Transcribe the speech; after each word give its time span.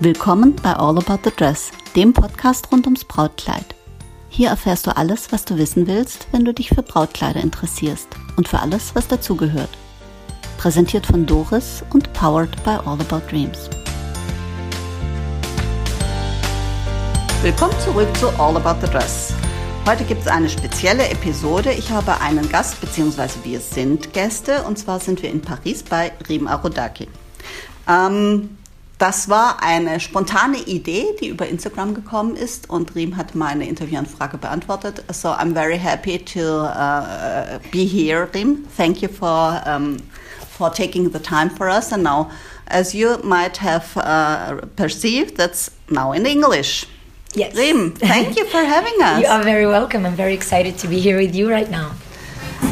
Willkommen 0.00 0.54
bei 0.62 0.74
All 0.74 0.96
About 0.96 1.18
the 1.24 1.32
Dress, 1.36 1.72
dem 1.96 2.12
Podcast 2.12 2.70
rund 2.70 2.86
ums 2.86 3.04
Brautkleid. 3.04 3.64
Hier 4.28 4.50
erfährst 4.50 4.86
du 4.86 4.96
alles, 4.96 5.32
was 5.32 5.44
du 5.44 5.58
wissen 5.58 5.88
willst, 5.88 6.28
wenn 6.30 6.44
du 6.44 6.54
dich 6.54 6.68
für 6.68 6.84
Brautkleider 6.84 7.40
interessierst 7.40 8.06
und 8.36 8.46
für 8.46 8.60
alles, 8.60 8.94
was 8.94 9.08
dazugehört. 9.08 9.70
Präsentiert 10.56 11.04
von 11.04 11.26
Doris 11.26 11.82
und 11.92 12.12
powered 12.12 12.62
by 12.62 12.78
All 12.86 13.00
About 13.00 13.28
Dreams. 13.28 13.68
Willkommen 17.42 17.74
zurück 17.80 18.16
zu 18.18 18.28
All 18.38 18.56
About 18.56 18.86
the 18.86 18.92
Dress. 18.92 19.34
Heute 19.84 20.04
gibt 20.04 20.20
es 20.20 20.28
eine 20.28 20.48
spezielle 20.48 21.08
Episode. 21.08 21.72
Ich 21.72 21.90
habe 21.90 22.20
einen 22.20 22.48
Gast, 22.48 22.80
beziehungsweise 22.80 23.40
wir 23.42 23.58
sind 23.58 24.12
Gäste, 24.12 24.62
und 24.62 24.78
zwar 24.78 25.00
sind 25.00 25.24
wir 25.24 25.30
in 25.32 25.42
Paris 25.42 25.82
bei 25.82 26.12
Rim 26.28 26.46
Arodaki. 26.46 27.08
Ähm, 27.88 28.57
das 28.98 29.28
war 29.28 29.62
eine 29.62 30.00
spontane 30.00 30.58
Idee, 30.58 31.06
die 31.20 31.28
über 31.28 31.46
Instagram 31.46 31.94
gekommen 31.94 32.34
ist 32.34 32.68
und 32.68 32.94
Riem 32.96 33.16
hat 33.16 33.34
meine 33.34 33.66
Interviewanfrage 33.66 34.38
beantwortet. 34.38 35.04
So 35.12 35.28
I'm 35.28 35.54
very 35.54 35.78
happy 35.78 36.18
to 36.18 36.64
uh, 36.64 37.60
be 37.70 37.84
here, 37.84 38.28
Riem. 38.34 38.66
Thank 38.76 39.00
you 39.00 39.08
for 39.08 39.62
um, 39.66 39.98
for 40.58 40.70
taking 40.70 41.12
the 41.12 41.20
time 41.20 41.48
for 41.48 41.68
us. 41.68 41.92
And 41.92 42.02
now, 42.02 42.30
as 42.66 42.92
you 42.92 43.18
might 43.22 43.58
have 43.58 43.96
uh, 43.96 44.66
perceived, 44.74 45.36
that's 45.36 45.70
now 45.88 46.12
in 46.12 46.26
English. 46.26 46.86
Yes. 47.34 47.54
Riem, 47.54 47.92
thank 47.92 48.36
you 48.36 48.46
for 48.46 48.64
having 48.64 48.94
us. 49.02 49.22
You 49.22 49.28
are 49.28 49.44
very 49.44 49.66
welcome. 49.66 50.04
I'm 50.06 50.16
very 50.16 50.34
excited 50.34 50.76
to 50.78 50.88
be 50.88 50.98
here 50.98 51.18
with 51.18 51.34
you 51.36 51.48
right 51.48 51.70
now. 51.70 51.92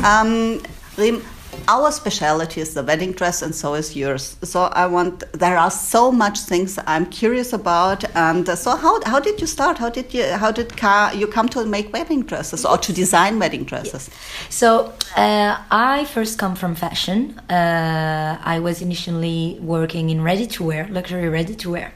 Um, 0.02 0.60
Riem, 0.96 1.22
our 1.68 1.90
specialty 1.90 2.60
is 2.60 2.74
the 2.74 2.82
wedding 2.82 3.12
dress 3.12 3.42
and 3.42 3.54
so 3.54 3.74
is 3.74 3.96
yours. 3.96 4.36
So 4.42 4.64
i 4.82 4.86
want 4.86 5.24
there 5.32 5.56
are 5.58 5.70
so 5.70 6.12
much 6.12 6.38
things 6.40 6.78
i'm 6.86 7.06
curious 7.06 7.52
about 7.52 8.04
and 8.14 8.46
so 8.48 8.76
how, 8.76 9.00
how 9.04 9.20
did 9.20 9.40
you 9.40 9.46
start? 9.46 9.78
How 9.78 9.90
did 9.90 10.12
you 10.14 10.24
how 10.42 10.50
did 10.50 10.72
you 11.20 11.26
come 11.26 11.48
to 11.50 11.64
make 11.64 11.92
wedding 11.92 12.22
dresses 12.22 12.64
or 12.64 12.78
to 12.78 12.92
design 12.92 13.38
wedding 13.38 13.64
dresses? 13.64 14.10
So 14.48 14.92
uh, 15.16 15.56
i 15.70 16.04
first 16.06 16.38
come 16.38 16.54
from 16.54 16.74
fashion. 16.74 17.38
Uh, 17.50 18.38
i 18.54 18.58
was 18.58 18.82
initially 18.82 19.58
working 19.60 20.10
in 20.10 20.22
ready 20.22 20.46
to 20.46 20.64
wear 20.64 20.88
luxury 20.88 21.28
ready 21.28 21.54
to 21.54 21.70
wear. 21.70 21.92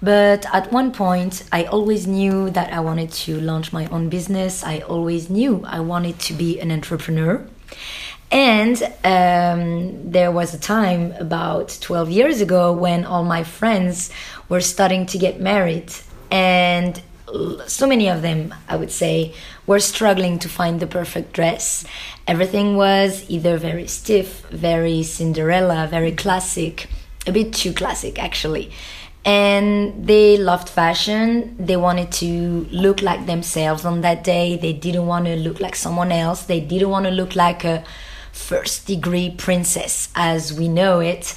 But 0.00 0.46
at 0.54 0.70
one 0.70 0.92
point, 0.92 1.42
I 1.50 1.64
always 1.64 2.06
knew 2.06 2.50
that 2.50 2.72
I 2.72 2.78
wanted 2.78 3.10
to 3.24 3.40
launch 3.40 3.72
my 3.72 3.86
own 3.86 4.08
business. 4.08 4.62
I 4.62 4.78
always 4.80 5.28
knew 5.28 5.64
I 5.66 5.80
wanted 5.80 6.20
to 6.20 6.34
be 6.34 6.60
an 6.60 6.70
entrepreneur. 6.70 7.44
And 8.30 8.82
um, 9.04 10.10
there 10.10 10.30
was 10.30 10.52
a 10.52 10.58
time 10.58 11.12
about 11.12 11.78
12 11.80 12.10
years 12.10 12.40
ago 12.40 12.72
when 12.72 13.04
all 13.04 13.24
my 13.24 13.42
friends 13.42 14.10
were 14.48 14.60
starting 14.60 15.06
to 15.06 15.18
get 15.18 15.40
married. 15.40 15.92
And 16.30 17.00
so 17.66 17.86
many 17.86 18.08
of 18.08 18.22
them, 18.22 18.54
I 18.68 18.76
would 18.76 18.90
say, 18.90 19.34
were 19.66 19.80
struggling 19.80 20.38
to 20.40 20.48
find 20.48 20.80
the 20.80 20.86
perfect 20.86 21.32
dress. 21.32 21.84
Everything 22.26 22.76
was 22.76 23.24
either 23.28 23.56
very 23.56 23.86
stiff, 23.86 24.46
very 24.50 25.02
Cinderella, 25.02 25.86
very 25.90 26.12
classic, 26.12 26.88
a 27.26 27.32
bit 27.32 27.52
too 27.52 27.72
classic 27.72 28.18
actually. 28.18 28.70
And 29.24 30.06
they 30.06 30.38
loved 30.38 30.68
fashion. 30.68 31.56
They 31.58 31.76
wanted 31.76 32.12
to 32.12 32.66
look 32.70 33.02
like 33.02 33.26
themselves 33.26 33.84
on 33.84 34.00
that 34.02 34.24
day. 34.24 34.56
They 34.56 34.72
didn't 34.72 35.06
want 35.06 35.26
to 35.26 35.36
look 35.36 35.60
like 35.60 35.76
someone 35.76 36.12
else. 36.12 36.44
They 36.44 36.60
didn't 36.60 36.88
want 36.88 37.04
to 37.04 37.10
look 37.10 37.36
like 37.36 37.64
a 37.64 37.84
first 38.38 38.86
degree 38.86 39.30
princess 39.30 40.08
as 40.14 40.52
we 40.52 40.68
know 40.68 41.00
it 41.00 41.34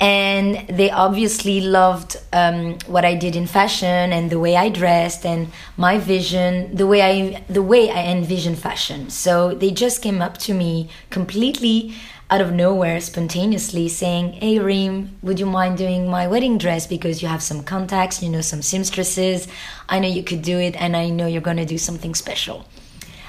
and 0.00 0.66
they 0.68 0.90
obviously 0.90 1.60
loved 1.60 2.16
um, 2.32 2.78
what 2.86 3.04
I 3.04 3.14
did 3.14 3.36
in 3.36 3.46
fashion 3.46 4.12
and 4.12 4.30
the 4.30 4.38
way 4.38 4.56
I 4.56 4.70
dressed 4.70 5.26
and 5.26 5.52
my 5.76 5.98
vision, 5.98 6.74
the 6.74 6.86
way 6.86 7.02
I 7.02 7.44
the 7.50 7.62
way 7.62 7.90
I 7.90 8.04
envision 8.04 8.56
fashion. 8.56 9.10
So 9.10 9.54
they 9.54 9.70
just 9.70 10.00
came 10.00 10.22
up 10.22 10.38
to 10.38 10.54
me 10.54 10.88
completely 11.10 11.94
out 12.30 12.40
of 12.40 12.52
nowhere, 12.52 13.00
spontaneously, 13.00 13.88
saying, 13.88 14.34
"Hey, 14.34 14.58
Rime, 14.58 15.16
would 15.20 15.38
you 15.38 15.46
mind 15.46 15.76
doing 15.76 16.08
my 16.08 16.26
wedding 16.26 16.56
dress 16.56 16.86
because 16.86 17.20
you 17.20 17.28
have 17.28 17.42
some 17.42 17.62
contacts, 17.62 18.22
you 18.22 18.30
know, 18.30 18.40
some 18.40 18.62
seamstresses. 18.62 19.48
I 19.88 19.98
know 19.98 20.08
you 20.08 20.22
could 20.22 20.40
do 20.40 20.58
it, 20.58 20.76
and 20.80 20.96
I 20.96 21.10
know 21.10 21.26
you're 21.26 21.48
gonna 21.50 21.66
do 21.66 21.76
something 21.76 22.14
special." 22.14 22.64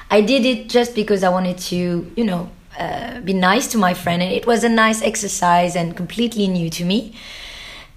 I 0.10 0.22
did 0.22 0.46
it 0.46 0.70
just 0.70 0.94
because 0.94 1.24
I 1.24 1.30
wanted 1.30 1.58
to, 1.70 2.12
you 2.16 2.24
know, 2.24 2.50
uh, 2.78 3.20
be 3.22 3.34
nice 3.34 3.68
to 3.68 3.78
my 3.78 3.94
friend, 3.94 4.22
and 4.22 4.32
it 4.32 4.46
was 4.46 4.64
a 4.64 4.70
nice 4.70 5.02
exercise 5.02 5.76
and 5.76 5.96
completely 5.96 6.48
new 6.48 6.70
to 6.72 6.86
me. 6.86 7.14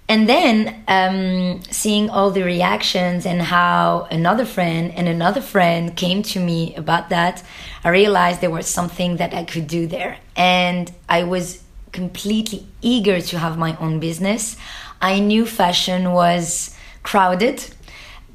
And 0.07 0.29
then 0.29 0.83
um, 0.87 1.63
seeing 1.71 2.11
all 2.11 2.29
the 2.29 2.43
reactions 2.43 3.25
and 3.25 3.41
how 3.41 4.07
another 4.11 4.45
friend 4.45 4.93
and 4.95 5.07
another 5.07 5.41
friend 5.41 5.95
came 5.95 6.21
to 6.23 6.39
me 6.39 6.75
about 6.75 7.09
that, 7.09 7.43
I 7.83 7.89
realized 7.89 8.39
there 8.39 8.51
was 8.51 8.67
something 8.67 9.17
that 9.17 9.33
I 9.33 9.43
could 9.43 9.67
do 9.67 9.87
there. 9.87 10.17
And 10.35 10.91
I 11.09 11.23
was 11.23 11.63
completely 11.91 12.67
eager 12.81 13.19
to 13.19 13.39
have 13.39 13.57
my 13.57 13.75
own 13.77 13.99
business. 13.99 14.57
I 15.01 15.19
knew 15.19 15.45
fashion 15.45 16.11
was 16.11 16.75
crowded 17.01 17.65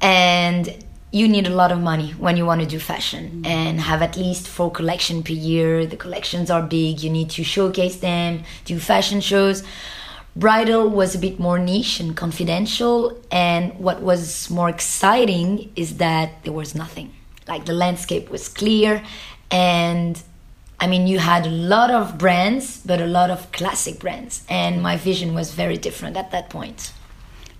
and 0.01 0.83
you 1.11 1.27
need 1.27 1.45
a 1.45 1.53
lot 1.53 1.71
of 1.71 1.79
money 1.79 2.11
when 2.11 2.37
you 2.37 2.45
want 2.45 2.61
to 2.61 2.67
do 2.67 2.79
fashion 2.79 3.41
mm. 3.43 3.47
and 3.47 3.81
have 3.81 4.01
at 4.01 4.15
least 4.15 4.47
four 4.47 4.71
collection 4.71 5.21
per 5.23 5.33
year. 5.33 5.85
The 5.85 5.97
collections 5.97 6.49
are 6.49 6.61
big 6.61 7.01
you 7.01 7.09
need 7.09 7.29
to 7.31 7.43
showcase 7.43 7.97
them 7.97 8.43
do 8.65 8.79
fashion 8.79 9.19
shows. 9.21 9.63
Bridal 10.35 10.89
was 10.89 11.13
a 11.13 11.17
bit 11.17 11.39
more 11.39 11.59
niche 11.59 11.99
and 11.99 12.15
confidential 12.15 13.21
and 13.29 13.77
what 13.77 14.01
was 14.01 14.49
more 14.49 14.69
exciting 14.69 15.71
is 15.75 15.97
that 15.97 16.43
there 16.43 16.53
was 16.53 16.73
nothing. 16.73 17.13
Like 17.47 17.65
the 17.65 17.73
landscape 17.73 18.29
was 18.29 18.47
clear 18.47 19.03
and 19.51 20.21
I 20.79 20.87
mean, 20.87 21.05
you 21.05 21.19
had 21.19 21.45
a 21.45 21.49
lot 21.49 21.91
of 21.91 22.17
brands, 22.17 22.81
but 22.83 22.99
a 22.99 23.05
lot 23.05 23.29
of 23.29 23.51
classic 23.51 23.99
brands, 23.99 24.43
and 24.49 24.81
my 24.81 24.97
vision 24.97 25.35
was 25.35 25.53
very 25.53 25.77
different 25.77 26.17
at 26.17 26.31
that 26.31 26.49
point. 26.49 26.91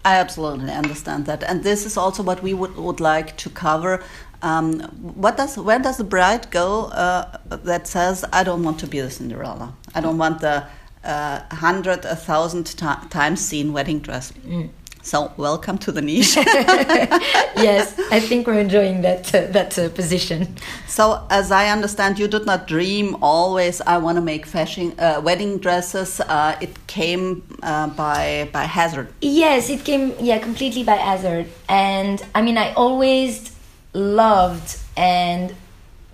I 0.03 0.15
absolutely 0.15 0.71
understand 0.71 1.25
that, 1.27 1.43
and 1.43 1.63
this 1.63 1.85
is 1.85 1.95
also 1.95 2.23
what 2.23 2.41
we 2.41 2.53
would, 2.53 2.75
would 2.75 2.99
like 2.99 3.37
to 3.37 3.49
cover. 3.49 4.03
Um, 4.41 4.79
what 5.15 5.37
does 5.37 5.57
where 5.57 5.77
does 5.77 5.97
the 5.97 6.03
bride 6.03 6.49
go 6.49 6.85
uh, 6.85 7.37
that 7.49 7.87
says 7.87 8.25
I 8.33 8.43
don't 8.43 8.63
want 8.63 8.79
to 8.79 8.87
be 8.87 8.99
the 8.99 9.11
Cinderella? 9.11 9.75
I 9.93 10.01
don't 10.01 10.17
want 10.17 10.41
the 10.41 10.65
uh, 11.03 11.41
hundred, 11.51 12.05
a 12.05 12.15
thousand 12.15 12.75
times 12.75 13.45
seen 13.45 13.73
wedding 13.73 13.99
dress. 13.99 14.31
Mm. 14.31 14.69
So 15.03 15.31
welcome 15.35 15.79
to 15.79 15.91
the 15.91 16.01
niche. 16.01 16.35
yes, 16.35 17.99
I 18.11 18.19
think 18.19 18.45
we're 18.45 18.59
enjoying 18.59 19.01
that 19.01 19.33
uh, 19.33 19.47
that 19.47 19.77
uh, 19.79 19.89
position. 19.89 20.55
So, 20.87 21.25
as 21.31 21.51
I 21.51 21.69
understand, 21.69 22.19
you 22.19 22.27
did 22.27 22.45
not 22.45 22.67
dream 22.67 23.17
always. 23.21 23.81
I 23.81 23.97
want 23.97 24.17
to 24.17 24.21
make 24.21 24.45
fashion 24.45 24.93
uh, 24.99 25.19
wedding 25.23 25.57
dresses. 25.57 26.19
Uh, 26.19 26.55
it 26.61 26.85
came 26.85 27.41
uh, 27.63 27.87
by 27.87 28.49
by 28.53 28.65
hazard. 28.65 29.11
Yes, 29.21 29.71
it 29.71 29.83
came 29.83 30.13
yeah 30.19 30.37
completely 30.37 30.83
by 30.83 30.97
hazard. 30.97 31.47
And 31.67 32.23
I 32.35 32.43
mean, 32.43 32.59
I 32.59 32.71
always 32.73 33.55
loved 33.93 34.77
and 34.95 35.55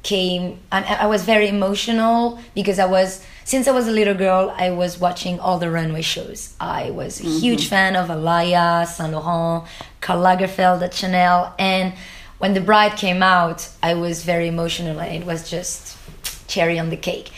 came. 0.04 0.60
I, 0.72 1.00
I 1.02 1.08
was 1.08 1.26
very 1.26 1.50
emotional 1.50 2.40
because 2.56 2.80
I 2.80 2.86
was 2.86 3.22
since 3.48 3.66
I 3.66 3.72
was 3.72 3.88
a 3.88 3.92
little 3.92 4.14
girl, 4.14 4.54
I 4.58 4.72
was 4.72 5.00
watching 5.00 5.40
all 5.40 5.58
the 5.58 5.72
runway 5.72 6.02
shows. 6.02 6.54
I 6.60 6.92
was 6.92 7.22
a 7.22 7.24
mm-hmm. 7.24 7.40
huge 7.40 7.70
fan 7.70 7.96
of 7.96 8.10
Alaïa, 8.10 8.86
Saint 8.86 9.14
Laurent, 9.14 9.66
Karl 10.02 10.22
Lagerfeld 10.22 10.82
at 10.82 10.94
Chanel, 10.94 11.56
and 11.58 11.94
when 12.40 12.54
the 12.54 12.60
bride 12.60 12.98
came 12.98 13.24
out, 13.24 13.70
I 13.82 13.94
was 13.94 14.24
very 14.24 14.50
emotional. 14.50 15.00
And 15.00 15.24
it 15.24 15.26
was 15.26 15.50
just 15.50 15.98
cherry 16.50 16.78
on 16.78 16.90
the 16.90 16.98
cake. 16.98 17.30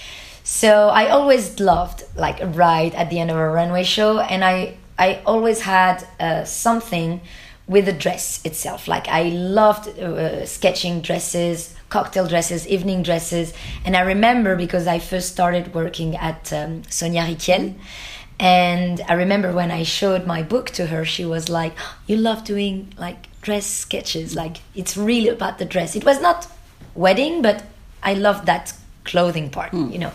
So 0.43 0.89
I 0.89 1.09
always 1.09 1.59
loved 1.59 2.03
like 2.15 2.41
a 2.41 2.47
bride 2.47 2.95
at 2.95 3.11
the 3.11 3.19
end 3.19 3.29
of 3.29 3.37
a 3.37 3.47
runway 3.47 3.83
show, 3.83 4.17
and 4.17 4.43
I 4.43 4.77
I 4.97 5.21
always 5.27 5.61
had 5.61 6.07
uh, 6.19 6.43
something 6.43 7.21
with 7.67 7.85
the 7.85 7.93
dress 7.93 8.43
itself. 8.43 8.87
Like 8.87 9.07
I 9.07 9.29
loved 9.29 9.87
uh, 9.99 10.43
sketching 10.47 11.01
dresses, 11.01 11.75
cocktail 11.89 12.27
dresses, 12.27 12.67
evening 12.67 13.03
dresses. 13.03 13.53
And 13.83 13.95
I 13.95 14.01
remember 14.01 14.55
because 14.55 14.87
I 14.87 14.99
first 14.99 15.31
started 15.31 15.73
working 15.73 16.15
at 16.15 16.53
um, 16.53 16.83
Sonia 16.89 17.23
Rykiel. 17.23 17.75
And 18.39 19.01
I 19.09 19.13
remember 19.13 19.51
when 19.51 19.69
I 19.69 19.83
showed 19.83 20.25
my 20.25 20.43
book 20.43 20.69
to 20.71 20.85
her, 20.85 21.03
she 21.03 21.25
was 21.25 21.49
like, 21.49 21.73
You 22.07 22.15
love 22.15 22.45
doing 22.45 22.93
like 22.97 23.27
dress 23.41 23.65
sketches. 23.65 24.35
Like 24.35 24.57
it's 24.75 24.95
really 24.95 25.27
about 25.27 25.57
the 25.57 25.65
dress. 25.65 25.95
It 25.95 26.05
was 26.05 26.21
not 26.21 26.47
wedding, 26.95 27.41
but 27.41 27.65
I 28.01 28.13
love 28.13 28.45
that 28.45 28.73
clothing 29.03 29.49
part, 29.49 29.71
mm. 29.71 29.91
you 29.91 29.99
know. 29.99 30.11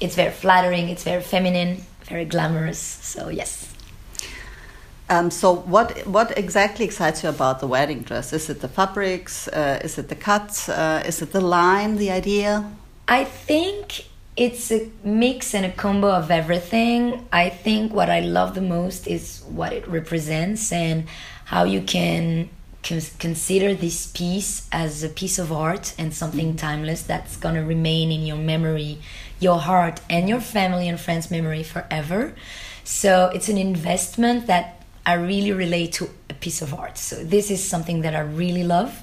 It's 0.00 0.14
very 0.14 0.30
flattering, 0.30 0.88
it's 0.88 1.02
very 1.02 1.22
feminine, 1.22 1.84
very 2.04 2.24
glamorous. 2.24 2.78
So, 2.78 3.28
yes. 3.28 3.67
Um, 5.10 5.30
so, 5.30 5.54
what 5.54 6.06
what 6.06 6.36
exactly 6.36 6.84
excites 6.84 7.22
you 7.22 7.30
about 7.30 7.60
the 7.60 7.66
wedding 7.66 8.02
dress? 8.02 8.32
Is 8.32 8.50
it 8.50 8.60
the 8.60 8.68
fabrics? 8.68 9.48
Uh, 9.48 9.80
is 9.82 9.96
it 9.96 10.08
the 10.08 10.14
cuts? 10.14 10.68
Uh, 10.68 11.02
is 11.06 11.22
it 11.22 11.32
the 11.32 11.40
line? 11.40 11.96
The 11.96 12.10
idea? 12.10 12.70
I 13.06 13.24
think 13.24 14.04
it's 14.36 14.70
a 14.70 14.90
mix 15.02 15.54
and 15.54 15.64
a 15.64 15.72
combo 15.72 16.10
of 16.10 16.30
everything. 16.30 17.26
I 17.32 17.48
think 17.48 17.92
what 17.92 18.10
I 18.10 18.20
love 18.20 18.54
the 18.54 18.60
most 18.60 19.06
is 19.06 19.42
what 19.48 19.72
it 19.72 19.88
represents 19.88 20.70
and 20.72 21.06
how 21.46 21.64
you 21.64 21.80
can 21.80 22.50
consider 22.82 23.74
this 23.74 24.06
piece 24.06 24.68
as 24.70 25.02
a 25.02 25.08
piece 25.08 25.38
of 25.38 25.52
art 25.52 25.94
and 25.98 26.14
something 26.14 26.54
timeless 26.56 27.02
that's 27.02 27.36
going 27.36 27.54
to 27.54 27.62
remain 27.62 28.12
in 28.12 28.24
your 28.24 28.36
memory, 28.36 28.98
your 29.40 29.58
heart, 29.58 30.00
and 30.08 30.28
your 30.28 30.40
family 30.40 30.88
and 30.88 31.00
friends' 31.00 31.30
memory 31.30 31.62
forever. 31.62 32.34
So 32.84 33.30
it's 33.34 33.48
an 33.48 33.58
investment 33.58 34.46
that 34.46 34.77
I 35.08 35.14
really 35.14 35.52
relate 35.52 35.92
to 35.94 36.10
a 36.28 36.34
piece 36.34 36.60
of 36.60 36.74
art. 36.74 36.98
So 36.98 37.24
this 37.24 37.50
is 37.50 37.66
something 37.66 38.02
that 38.02 38.14
I 38.14 38.20
really 38.20 38.62
love. 38.62 39.02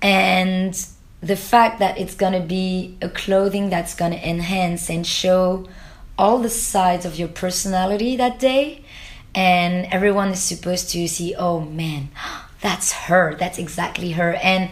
And 0.00 0.74
the 1.20 1.36
fact 1.36 1.80
that 1.80 1.98
it's 1.98 2.14
going 2.14 2.32
to 2.32 2.40
be 2.40 2.96
a 3.02 3.10
clothing 3.10 3.68
that's 3.68 3.94
going 3.94 4.12
to 4.12 4.28
enhance 4.28 4.88
and 4.88 5.06
show 5.06 5.68
all 6.18 6.38
the 6.38 6.48
sides 6.48 7.04
of 7.04 7.18
your 7.18 7.28
personality 7.28 8.16
that 8.16 8.38
day 8.38 8.82
and 9.34 9.86
everyone 9.92 10.28
is 10.28 10.42
supposed 10.42 10.88
to 10.90 11.08
see 11.08 11.34
oh 11.34 11.60
man 11.60 12.08
that's 12.60 12.92
her 12.92 13.34
that's 13.34 13.58
exactly 13.58 14.12
her 14.12 14.34
and 14.34 14.70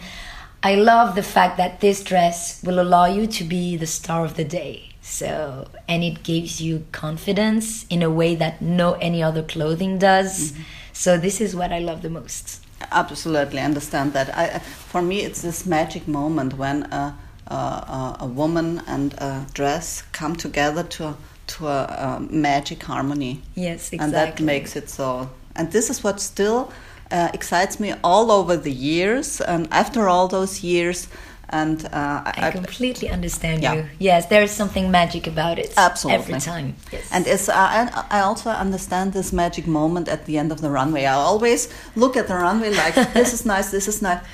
i 0.63 0.73
love 0.73 1.15
the 1.15 1.23
fact 1.23 1.57
that 1.57 1.81
this 1.81 2.01
dress 2.01 2.63
will 2.63 2.79
allow 2.79 3.05
you 3.05 3.27
to 3.27 3.43
be 3.43 3.75
the 3.75 3.85
star 3.85 4.23
of 4.23 4.35
the 4.35 4.45
day 4.45 4.92
so 5.19 5.67
and 5.87 6.03
it 6.03 6.23
gives 6.23 6.61
you 6.65 6.85
confidence 6.91 7.85
in 7.95 8.01
a 8.01 8.09
way 8.19 8.31
that 8.35 8.61
no 8.61 8.93
any 9.09 9.21
other 9.21 9.43
clothing 9.43 9.93
does 9.97 10.31
mm-hmm. 10.51 10.63
so 10.91 11.17
this 11.17 11.37
is 11.45 11.55
what 11.55 11.71
i 11.71 11.79
love 11.79 12.01
the 12.01 12.09
most 12.09 12.63
absolutely 12.91 13.59
understand 13.59 14.13
that. 14.13 14.35
I, 14.37 14.59
for 14.59 15.01
me, 15.01 15.21
it's 15.21 15.41
this 15.41 15.65
magic 15.65 16.07
moment 16.07 16.55
when 16.55 16.83
a, 16.83 17.17
a, 17.47 18.17
a 18.21 18.25
woman 18.25 18.81
and 18.87 19.13
a 19.13 19.45
dress 19.53 20.03
come 20.11 20.35
together 20.35 20.83
to 20.83 21.15
to 21.45 21.67
a, 21.67 21.83
a 21.83 22.19
magic 22.31 22.81
harmony. 22.83 23.41
Yes, 23.53 23.91
exactly. 23.91 23.99
And 23.99 24.13
that 24.13 24.39
makes 24.41 24.77
it 24.77 24.89
so. 24.89 25.29
And 25.57 25.71
this 25.71 25.89
is 25.89 26.01
what 26.01 26.21
still 26.21 26.71
uh, 27.11 27.29
excites 27.33 27.81
me 27.81 27.93
all 28.01 28.31
over 28.31 28.55
the 28.55 28.71
years. 28.71 29.41
And 29.41 29.67
after 29.69 30.07
all 30.07 30.29
those 30.29 30.63
years, 30.63 31.09
and 31.53 31.85
uh, 31.85 32.23
I, 32.25 32.33
I, 32.47 32.51
completely 32.51 33.09
understand 33.09 33.61
yeah. 33.61 33.73
you. 33.75 33.85
Yes, 33.99 34.25
there 34.25 34.41
is 34.41 34.49
something 34.49 34.89
magic 34.89 35.27
about 35.27 35.59
it. 35.59 35.71
Absolutely, 35.77 36.21
every 36.23 36.39
time. 36.39 36.75
Yes. 36.91 37.07
And 37.11 37.27
it's, 37.27 37.47
uh, 37.47 37.53
I, 37.55 38.05
I 38.09 38.19
also 38.21 38.49
understand 38.49 39.13
this 39.13 39.31
magic 39.31 39.67
moment 39.67 40.09
at 40.09 40.25
the 40.25 40.39
end 40.39 40.51
of 40.51 40.61
the 40.61 40.71
runway. 40.71 41.05
I 41.05 41.13
always 41.13 41.69
look 41.95 42.17
at 42.17 42.27
the 42.27 42.35
runway 42.35 42.73
like, 42.73 42.95
this 43.13 43.33
is 43.33 43.45
nice, 43.45 43.69
this 43.69 43.87
is 43.87 44.01
nice. 44.01 44.25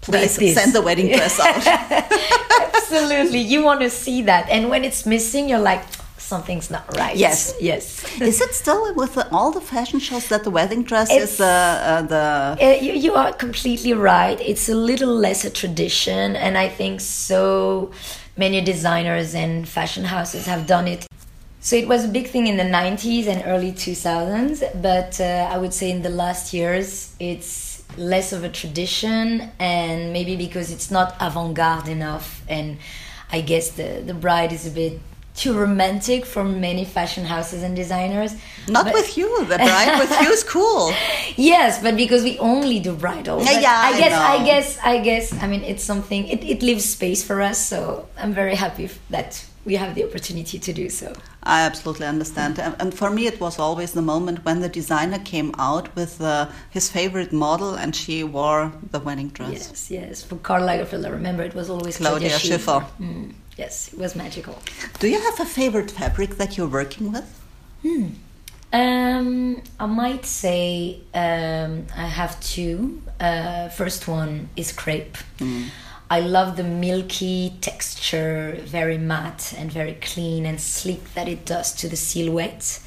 Please 0.00 0.40
like 0.40 0.54
send 0.54 0.72
the 0.72 0.82
wedding 0.82 1.08
dress 1.08 1.38
out. 1.38 1.64
Absolutely, 2.74 3.38
you 3.38 3.62
want 3.62 3.80
to 3.80 3.90
see 3.90 4.22
that, 4.22 4.48
and 4.48 4.68
when 4.70 4.84
it's 4.84 5.06
missing, 5.06 5.48
you're 5.48 5.58
like 5.58 5.84
something's 6.28 6.70
not 6.70 6.84
right. 6.96 7.16
Yes, 7.16 7.54
yes. 7.60 8.04
is 8.20 8.40
it 8.40 8.52
still 8.54 8.94
with 8.94 9.14
the, 9.14 9.24
all 9.32 9.50
the 9.50 9.60
fashion 9.60 9.98
shows 9.98 10.28
that 10.28 10.44
the 10.44 10.50
wedding 10.50 10.82
dress 10.82 11.10
it's, 11.10 11.34
is 11.34 11.40
uh, 11.40 11.46
uh, 11.46 12.02
the? 12.02 12.24
Uh, 12.62 12.78
you, 12.84 12.92
you, 12.92 13.14
are 13.14 13.32
completely 13.32 13.94
right. 13.94 14.38
It's 14.40 14.68
a 14.68 14.74
little 14.74 15.14
less 15.14 15.44
a 15.44 15.50
tradition, 15.50 16.36
and 16.36 16.58
I 16.58 16.68
think 16.68 17.00
so 17.00 17.90
many 18.36 18.60
designers 18.60 19.34
and 19.34 19.66
fashion 19.66 20.04
houses 20.04 20.46
have 20.46 20.66
done 20.66 20.86
it. 20.86 21.06
So 21.60 21.74
it 21.74 21.88
was 21.88 22.04
a 22.04 22.08
big 22.08 22.28
thing 22.28 22.46
in 22.46 22.56
the 22.56 22.70
90s 22.80 23.26
and 23.26 23.42
early 23.44 23.72
2000s, 23.72 24.80
but 24.80 25.20
uh, 25.20 25.54
I 25.54 25.58
would 25.58 25.74
say 25.74 25.90
in 25.90 26.02
the 26.02 26.10
last 26.10 26.54
years 26.54 27.16
it's 27.18 27.82
less 27.96 28.32
of 28.32 28.44
a 28.44 28.48
tradition, 28.48 29.50
and 29.58 30.12
maybe 30.12 30.36
because 30.36 30.70
it's 30.70 30.90
not 30.90 31.16
avant-garde 31.20 31.88
enough, 31.88 32.42
and 32.48 32.78
I 33.32 33.40
guess 33.40 33.70
the 33.70 34.02
the 34.06 34.14
bride 34.14 34.52
is 34.52 34.66
a 34.66 34.70
bit 34.70 35.00
too 35.38 35.54
romantic 35.54 36.26
for 36.26 36.44
many 36.44 36.84
fashion 36.84 37.24
houses 37.24 37.62
and 37.62 37.74
designers. 37.76 38.34
Not 38.68 38.86
but 38.86 38.94
with 38.94 39.16
you. 39.16 39.44
The 39.44 39.56
bride 39.56 39.98
with 39.98 40.10
you 40.20 40.30
is 40.30 40.44
cool. 40.44 40.92
Yes, 41.36 41.80
but 41.80 41.96
because 41.96 42.22
we 42.24 42.36
only 42.38 42.80
do 42.80 42.92
bridal. 42.94 43.42
yeah, 43.42 43.60
yeah, 43.60 43.80
I, 43.88 43.98
guess. 43.98 44.12
I, 44.12 44.34
I, 44.34 44.44
guess. 44.44 44.78
I 44.82 44.98
guess. 44.98 45.42
I 45.42 45.46
mean, 45.46 45.62
it's 45.62 45.84
something. 45.84 46.26
It, 46.26 46.42
it 46.42 46.62
leaves 46.62 46.84
space 46.84 47.22
for 47.22 47.40
us. 47.40 47.58
So 47.64 48.08
I'm 48.16 48.32
very 48.32 48.56
happy 48.56 48.90
that 49.10 49.44
we 49.64 49.76
have 49.76 49.94
the 49.94 50.04
opportunity 50.04 50.58
to 50.58 50.72
do 50.72 50.88
so. 50.88 51.12
I 51.42 51.60
absolutely 51.60 52.06
understand. 52.06 52.58
And 52.58 52.92
for 52.92 53.10
me, 53.10 53.26
it 53.26 53.38
was 53.40 53.58
always 53.58 53.92
the 53.92 54.02
moment 54.02 54.44
when 54.44 54.60
the 54.60 54.68
designer 54.68 55.18
came 55.18 55.54
out 55.58 55.94
with 55.94 56.20
uh, 56.20 56.48
his 56.70 56.90
favorite 56.90 57.32
model 57.32 57.74
and 57.74 57.94
she 57.94 58.24
wore 58.24 58.72
the 58.90 58.98
wedding 58.98 59.28
dress. 59.28 59.50
Yes, 59.52 59.90
yes. 59.90 60.22
For 60.24 60.36
Karl 60.36 60.66
Lagerfeld, 60.66 61.06
I 61.06 61.10
remember 61.10 61.42
it 61.42 61.54
was 61.54 61.70
always 61.70 61.96
Claudia, 61.98 62.30
Claudia 62.30 62.38
Schiffer. 62.38 62.86
Mm. 63.00 63.34
Yes, 63.58 63.92
it 63.92 63.98
was 63.98 64.14
magical. 64.14 64.56
Do 65.00 65.08
you 65.08 65.20
have 65.20 65.40
a 65.40 65.44
favorite 65.44 65.90
fabric 65.90 66.36
that 66.36 66.56
you're 66.56 66.68
working 66.68 67.12
with? 67.12 67.28
Hmm. 67.82 68.06
Um, 68.72 69.62
I 69.80 69.86
might 69.86 70.24
say 70.24 71.00
um, 71.12 71.86
I 71.96 72.06
have 72.06 72.38
two. 72.40 73.02
Uh, 73.18 73.68
first 73.70 74.06
one 74.06 74.48
is 74.54 74.70
crepe. 74.70 75.18
Mm. 75.38 75.66
I 76.10 76.20
love 76.20 76.56
the 76.56 76.62
milky 76.62 77.56
texture, 77.60 78.58
very 78.64 78.96
matte 78.96 79.52
and 79.58 79.72
very 79.72 79.94
clean 79.94 80.46
and 80.46 80.60
sleek 80.60 81.14
that 81.14 81.28
it 81.28 81.44
does 81.44 81.74
to 81.74 81.88
the 81.88 81.96
silhouette. 81.96 82.80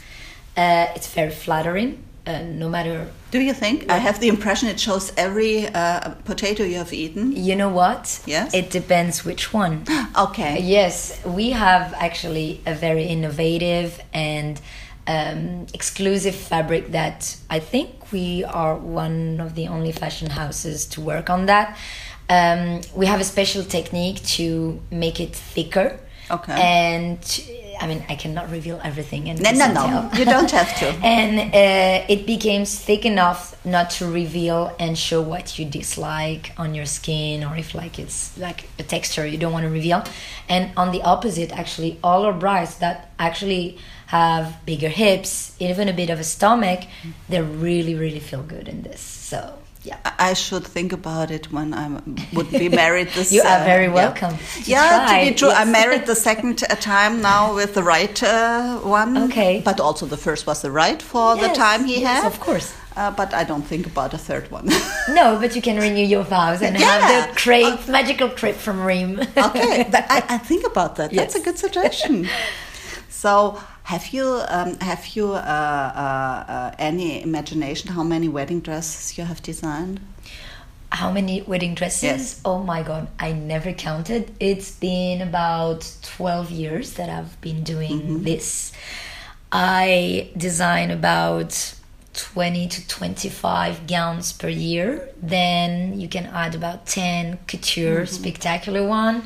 Uh, 0.55 0.87
it's 0.95 1.13
very 1.13 1.31
flattering 1.31 2.03
uh, 2.25 2.41
no 2.43 2.69
matter. 2.69 3.07
Do 3.31 3.39
you 3.39 3.53
think? 3.53 3.89
I 3.89 3.97
have 3.97 4.19
the 4.19 4.27
impression 4.27 4.69
it 4.69 4.79
shows 4.79 5.11
every 5.17 5.67
uh, 5.67 6.11
potato 6.25 6.63
you 6.63 6.77
have 6.77 6.93
eaten. 6.93 7.31
You 7.35 7.55
know 7.55 7.69
what? 7.69 8.21
Yes. 8.25 8.53
It 8.53 8.69
depends 8.69 9.25
which 9.25 9.53
one. 9.53 9.85
okay. 10.17 10.61
Yes, 10.61 11.23
we 11.25 11.51
have 11.51 11.93
actually 11.95 12.61
a 12.65 12.73
very 12.73 13.05
innovative 13.05 13.99
and 14.13 14.59
um, 15.07 15.65
exclusive 15.73 16.35
fabric 16.35 16.91
that 16.91 17.37
I 17.49 17.59
think 17.59 18.11
we 18.11 18.43
are 18.43 18.75
one 18.75 19.39
of 19.39 19.55
the 19.55 19.67
only 19.67 19.91
fashion 19.91 20.29
houses 20.29 20.85
to 20.87 21.01
work 21.01 21.29
on 21.29 21.47
that. 21.47 21.77
Um, 22.29 22.81
we 22.95 23.07
have 23.07 23.19
a 23.19 23.25
special 23.25 23.63
technique 23.63 24.23
to 24.37 24.79
make 24.89 25.19
it 25.19 25.35
thicker. 25.35 25.99
Okay. 26.29 26.53
And 26.53 27.19
I 27.81 27.87
mean, 27.87 28.05
I 28.07 28.15
cannot 28.15 28.49
reveal 28.51 28.79
everything. 28.83 29.29
And 29.29 29.41
no, 29.41 29.51
no, 29.51 29.73
no, 29.73 30.09
you 30.13 30.25
don't 30.25 30.51
have 30.51 30.77
to. 30.79 30.85
and 31.03 31.39
uh, 31.53 32.05
it 32.07 32.25
becomes 32.27 32.77
thick 32.77 33.05
enough 33.05 33.55
not 33.65 33.89
to 33.91 34.09
reveal 34.09 34.75
and 34.79 34.97
show 34.97 35.21
what 35.21 35.57
you 35.57 35.65
dislike 35.65 36.51
on 36.57 36.75
your 36.75 36.85
skin, 36.85 37.43
or 37.43 37.57
if 37.57 37.73
like 37.73 37.97
it's 37.97 38.37
like 38.37 38.69
a 38.79 38.83
texture 38.83 39.25
you 39.25 39.37
don't 39.37 39.53
want 39.53 39.63
to 39.63 39.69
reveal. 39.69 40.03
And 40.47 40.71
on 40.77 40.91
the 40.91 41.01
opposite, 41.01 41.51
actually, 41.51 41.99
all 42.03 42.23
our 42.25 42.33
brides 42.33 42.77
that 42.77 43.11
actually 43.17 43.77
have 44.07 44.57
bigger 44.65 44.89
hips, 44.89 45.55
even 45.59 45.87
a 45.87 45.93
bit 45.93 46.09
of 46.09 46.19
a 46.19 46.23
stomach, 46.23 46.81
they 47.29 47.41
really, 47.41 47.95
really 47.95 48.19
feel 48.19 48.43
good 48.43 48.67
in 48.67 48.81
this. 48.83 48.99
So 48.99 49.57
yeah 49.83 49.97
i 50.19 50.33
should 50.33 50.65
think 50.65 50.93
about 50.93 51.31
it 51.31 51.51
when 51.51 51.73
i 51.73 51.87
would 52.33 52.51
be 52.51 52.69
married 52.69 53.07
this 53.15 53.31
you 53.31 53.41
are 53.41 53.63
very 53.63 53.89
welcome 53.89 54.35
yeah, 54.63 54.63
to, 54.63 54.71
yeah, 54.71 55.19
to 55.25 55.31
be 55.31 55.35
true 55.35 55.47
yes. 55.47 55.57
i'm 55.59 55.71
married 55.71 56.05
the 56.05 56.15
second 56.15 56.57
time 56.81 57.21
now 57.21 57.53
with 57.55 57.73
the 57.73 57.83
right 57.83 58.21
uh, 58.23 58.77
one 58.79 59.17
okay 59.17 59.61
but 59.65 59.79
also 59.79 60.05
the 60.05 60.17
first 60.17 60.45
was 60.45 60.61
the 60.61 60.71
right 60.71 61.01
for 61.01 61.35
yes, 61.35 61.47
the 61.47 61.55
time 61.55 61.85
he 61.85 62.01
yes, 62.01 62.21
had 62.21 62.31
of 62.31 62.39
course 62.39 62.73
uh, 62.97 63.09
but 63.09 63.33
I 63.33 63.45
don't 63.45 63.61
think 63.61 63.85
about 63.85 64.13
a 64.13 64.17
third 64.17 64.51
one. 64.51 64.65
no, 65.09 65.39
but 65.39 65.55
you 65.55 65.61
can 65.61 65.77
renew 65.77 66.03
your 66.03 66.23
vows 66.23 66.61
and 66.61 66.77
yeah. 66.77 66.99
have 66.99 67.29
the 67.29 67.39
crepe, 67.39 67.87
uh, 67.87 67.91
magical 67.91 68.27
crepe 68.27 68.57
from 68.57 68.81
Rime's. 68.81 69.21
okay, 69.21 69.89
I, 69.93 70.23
I, 70.27 70.37
think 70.37 70.67
about 70.67 70.97
that. 70.97 71.11
That's 71.13 71.35
a 71.35 71.39
good 71.39 71.57
suggestion. 71.57 72.27
so, 73.07 73.61
have 73.91 74.07
you 74.13 74.25
um, 74.47 74.79
have 74.79 75.05
you 75.15 75.33
uh, 75.33 75.91
uh, 76.05 76.51
uh, 76.55 76.75
any 76.79 77.21
imagination 77.21 77.91
how 77.91 78.03
many 78.03 78.29
wedding 78.29 78.61
dresses 78.61 79.17
you 79.17 79.25
have 79.25 79.41
designed? 79.43 79.99
How 80.93 81.11
many 81.11 81.41
wedding 81.41 81.73
dresses? 81.75 82.03
Yes. 82.03 82.41
Oh 82.45 82.59
my 82.63 82.83
god, 82.83 83.09
I 83.19 83.33
never 83.33 83.73
counted. 83.73 84.31
It's 84.39 84.71
been 84.71 85.21
about 85.21 85.81
twelve 86.15 86.49
years 86.51 86.93
that 86.93 87.09
I've 87.17 87.35
been 87.47 87.61
doing 87.73 87.97
mm 88.01 88.07
-hmm. 88.07 88.23
this. 88.29 88.47
I 89.51 89.87
design 90.47 90.87
about 90.99 91.51
20 92.13 92.67
to 92.67 92.79
25 92.87 93.73
gowns 93.87 94.33
per 94.33 94.49
year. 94.49 94.87
Then 95.35 95.99
you 96.01 96.07
can 96.15 96.25
add 96.43 96.53
about 96.55 96.79
10 96.85 97.39
couture, 97.51 98.01
mm 98.01 98.07
-hmm. 98.07 98.19
spectacular 98.19 98.83
one 99.01 99.21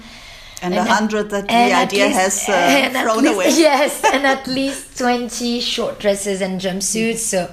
and 0.62 0.74
a 0.74 0.84
hundred 0.84 1.30
that 1.30 1.48
the 1.48 1.74
idea 1.74 2.08
least, 2.08 2.20
has 2.20 2.50
uh, 2.50 3.02
thrown 3.04 3.24
least, 3.24 3.36
away. 3.36 3.50
Yes, 3.58 4.04
and 4.04 4.26
at 4.26 4.48
least 4.48 4.98
twenty 4.98 5.60
short 5.60 6.00
dresses 6.00 6.42
and 6.42 6.60
jumpsuits. 6.60 7.18
So 7.18 7.52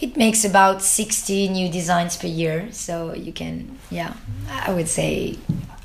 it 0.00 0.16
makes 0.16 0.44
about 0.44 0.82
sixty 0.82 1.48
new 1.48 1.70
designs 1.70 2.16
per 2.16 2.26
year. 2.26 2.68
So 2.72 3.14
you 3.14 3.32
can, 3.32 3.78
yeah, 3.90 4.14
I 4.50 4.72
would 4.72 4.88
say. 4.88 5.38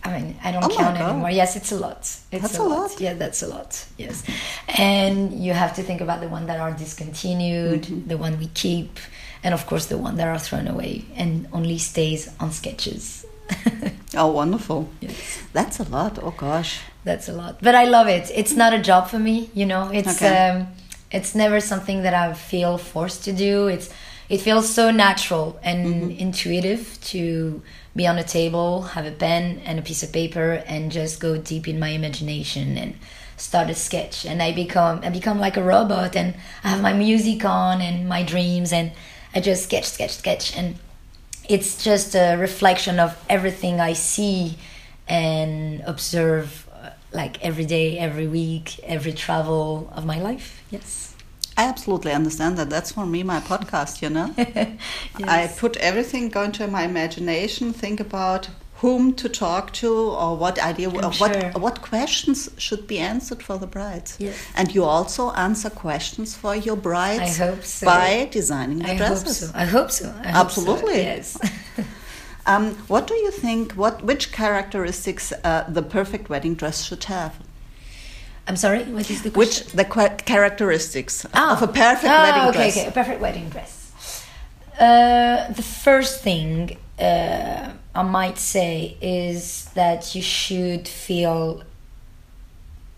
I 0.04 0.20
mean, 0.20 0.36
I 0.44 0.52
don't 0.52 0.64
oh 0.64 0.76
count 0.76 0.98
anymore. 0.98 1.30
Yes, 1.30 1.56
it's 1.56 1.72
a 1.72 1.78
lot. 1.78 2.00
It's 2.00 2.26
that's 2.32 2.58
a, 2.58 2.64
lot. 2.64 2.92
lot. 2.92 3.00
Yeah, 3.00 3.14
that's 3.14 3.44
a 3.44 3.48
lot. 3.48 3.86
Yes, 4.00 4.24
and 4.68 5.32
you 5.32 5.54
have 5.54 5.76
to 5.76 5.84
think 5.84 6.02
about 6.02 6.22
the 6.22 6.28
one 6.28 6.48
that 6.48 6.60
are 6.60 6.72
discontinued, 6.72 7.84
mm-hmm. 7.84 8.08
the 8.08 8.18
one 8.18 8.40
we 8.40 8.48
keep, 8.48 9.00
and 9.44 9.54
of 9.54 9.68
course 9.68 9.86
the 9.86 10.00
one 10.00 10.16
that 10.16 10.28
are 10.28 10.40
thrown 10.40 10.68
away 10.68 11.06
and 11.16 11.48
only 11.54 11.78
stays 11.78 12.34
on 12.40 12.52
sketches. 12.52 13.28
Oh, 14.16 14.28
wonderful. 14.28 14.90
Yes. 15.00 15.40
That's 15.54 15.80
a 15.80 15.84
lot. 15.84 16.20
Oh 16.22 16.32
gosh. 16.32 16.82
That's 17.04 17.28
a 17.30 17.34
lot. 17.34 17.60
But 17.62 17.76
I 17.76 17.86
love 17.86 18.08
it. 18.08 18.32
It's 18.34 18.54
not 18.54 18.74
a 18.74 18.80
job 18.80 19.08
for 19.08 19.20
me, 19.20 19.50
you 19.54 19.66
know. 19.66 19.90
It's 19.92 20.16
Okay. 20.22 20.50
um 20.50 20.68
it's 21.12 21.36
never 21.36 21.60
something 21.60 22.04
that 22.04 22.14
I 22.14 22.34
feel 22.34 22.78
forced 22.78 23.24
to 23.26 23.34
do. 23.34 23.68
It's 23.68 23.90
it 24.30 24.40
feels 24.42 24.70
so 24.74 24.92
natural 24.92 25.60
and 25.64 25.80
Mm-hmm. 25.86 26.20
intuitive 26.20 26.98
to 27.12 27.62
be 27.96 28.08
on 28.08 28.18
a 28.18 28.24
table, 28.24 28.84
have 28.96 29.06
a 29.06 29.12
pen 29.12 29.62
and 29.66 29.78
a 29.80 29.82
piece 29.82 30.04
of 30.04 30.12
paper 30.14 30.64
and 30.68 30.92
just 30.92 31.20
go 31.20 31.38
deep 31.38 31.68
in 31.68 31.78
my 31.80 31.90
imagination 31.90 32.78
and 32.78 32.94
start 33.36 33.70
a 33.70 33.74
sketch 33.76 34.26
and 34.26 34.42
I 34.42 34.52
become 34.54 35.02
I 35.04 35.10
become 35.10 35.40
like 35.40 35.58
a 35.58 35.64
robot 35.64 36.16
and 36.16 36.36
I 36.64 36.68
have 36.70 36.82
my 36.82 36.94
music 36.94 37.44
on 37.44 37.82
and 37.82 38.08
my 38.08 38.24
dreams 38.24 38.72
and 38.72 38.92
I 39.36 39.40
just 39.42 39.64
sketch 39.64 39.86
sketch 39.86 40.16
sketch 40.16 40.56
and 40.56 40.76
it's 41.52 41.84
just 41.84 42.16
a 42.16 42.38
reflection 42.38 42.98
of 42.98 43.18
everything 43.30 43.82
I 43.82 43.94
see 43.94 44.58
and 45.08 45.82
observe 45.86 46.70
uh, 46.74 46.92
like 47.12 47.44
every 47.44 47.66
day, 47.66 48.00
every 48.00 48.28
week, 48.28 48.80
every 48.84 49.12
travel 49.12 49.92
of 49.94 50.06
my 50.06 50.20
life. 50.20 50.64
Yes. 50.72 51.14
I 51.58 51.66
absolutely 51.66 52.14
understand 52.14 52.58
that. 52.58 52.70
That's 52.70 52.94
for 52.94 53.06
me 53.06 53.24
my 53.24 53.42
podcast, 53.42 54.02
you 54.02 54.10
know. 54.10 54.34
I 55.28 55.52
put 55.58 55.76
everything 55.78 56.30
go 56.30 56.44
into 56.44 56.66
my 56.68 56.84
imagination, 56.84 57.74
think 57.74 58.00
about 58.00 58.48
whom 58.82 59.14
to 59.14 59.30
talk 59.30 59.72
to 59.72 59.90
or 60.22 60.36
what 60.38 60.58
idea 60.60 60.90
I'm 60.90 60.96
what 60.96 61.14
sure. 61.34 61.52
what 61.66 61.82
questions 61.82 62.50
should 62.58 62.88
be 62.88 62.98
answered 63.00 63.42
for 63.44 63.58
the 63.60 63.68
brides. 63.68 64.18
Yes. 64.20 64.36
And 64.56 64.74
you 64.76 64.84
also 64.84 65.32
answer 65.32 65.70
questions 65.70 66.36
for 66.36 66.56
your 66.56 66.76
brides 66.78 67.40
I 67.40 67.46
hope 67.46 67.64
so. 67.64 67.86
by 67.86 68.28
designing 68.32 68.80
the 68.80 68.92
I 68.92 68.96
hope 68.96 69.08
dresses. 69.24 69.38
so. 69.40 69.52
I 69.54 69.66
hope 69.66 69.92
so. 69.92 70.06
I 70.24 70.30
hope 70.32 70.52
so. 70.52 70.62
Absolutely. 70.62 70.98
Yes. 71.04 71.38
Um, 72.48 72.74
what 72.88 73.06
do 73.06 73.14
you 73.14 73.30
think? 73.32 73.74
What 73.74 74.02
which 74.04 74.32
characteristics 74.32 75.32
uh, 75.44 75.64
the 75.70 75.84
perfect 75.84 76.28
wedding 76.30 76.56
dress 76.56 76.84
should 76.88 77.04
have? 77.04 77.34
I'm 78.48 78.56
sorry. 78.58 78.84
What 78.96 79.10
is 79.12 79.22
the 79.22 79.30
question? 79.30 79.40
Which 79.40 79.74
the 79.80 79.86
characteristics 80.26 81.26
Ah. 81.34 81.54
of 81.54 81.62
a 81.62 81.68
perfect 81.68 82.12
Ah, 82.12 82.24
wedding 82.24 82.50
okay, 82.50 82.58
dress? 82.72 82.78
Okay, 82.78 82.88
a 82.88 82.92
perfect 82.92 83.22
wedding 83.22 83.50
dress. 83.50 83.74
Uh, 84.80 85.54
the 85.54 85.62
first 85.62 86.24
thing 86.24 86.78
uh, 87.02 87.72
I 87.94 88.04
might 88.04 88.38
say 88.38 88.98
is 89.02 89.70
that 89.74 90.16
you 90.16 90.22
should 90.22 90.88
feel 90.88 91.64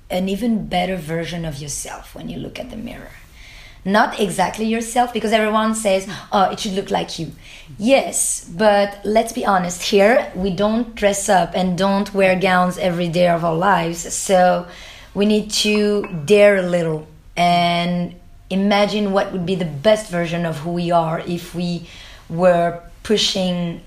an 0.10 0.30
even 0.30 0.68
better 0.68 0.96
version 0.96 1.46
of 1.46 1.58
yourself 1.58 2.14
when 2.14 2.30
you 2.30 2.38
look 2.38 2.60
at 2.60 2.70
the 2.70 2.76
mirror. 2.76 3.12
Not 3.86 4.20
exactly 4.20 4.66
yourself, 4.66 5.12
because 5.12 5.34
everyone 5.34 5.76
says, 5.76 6.08
oh, 6.32 6.52
it 6.52 6.60
should 6.60 6.74
look 6.74 6.90
like 6.90 7.20
you. 7.20 7.34
Yes, 7.78 8.50
but 8.50 9.02
let's 9.04 9.34
be 9.34 9.46
honest 9.46 9.82
here, 9.82 10.32
we 10.36 10.52
don't 10.52 10.96
dress 10.96 11.28
up 11.28 11.52
and 11.54 11.78
don't 11.78 12.14
wear 12.14 12.40
gowns 12.40 12.78
every 12.78 13.10
day 13.10 13.28
of 13.28 13.44
our 13.44 13.56
lives. 13.56 14.14
So 14.14 14.68
we 15.14 15.26
need 15.26 15.52
to 15.52 16.08
dare 16.26 16.58
a 16.58 16.62
little 16.62 17.08
and 17.36 18.16
imagine 18.50 19.12
what 19.12 19.34
would 19.34 19.46
be 19.46 19.56
the 19.56 19.66
best 19.66 20.10
version 20.10 20.46
of 20.46 20.60
who 20.60 20.72
we 20.72 20.92
are 20.92 21.20
if 21.22 21.54
we 21.54 21.90
were 22.30 22.82
pushing 23.02 23.82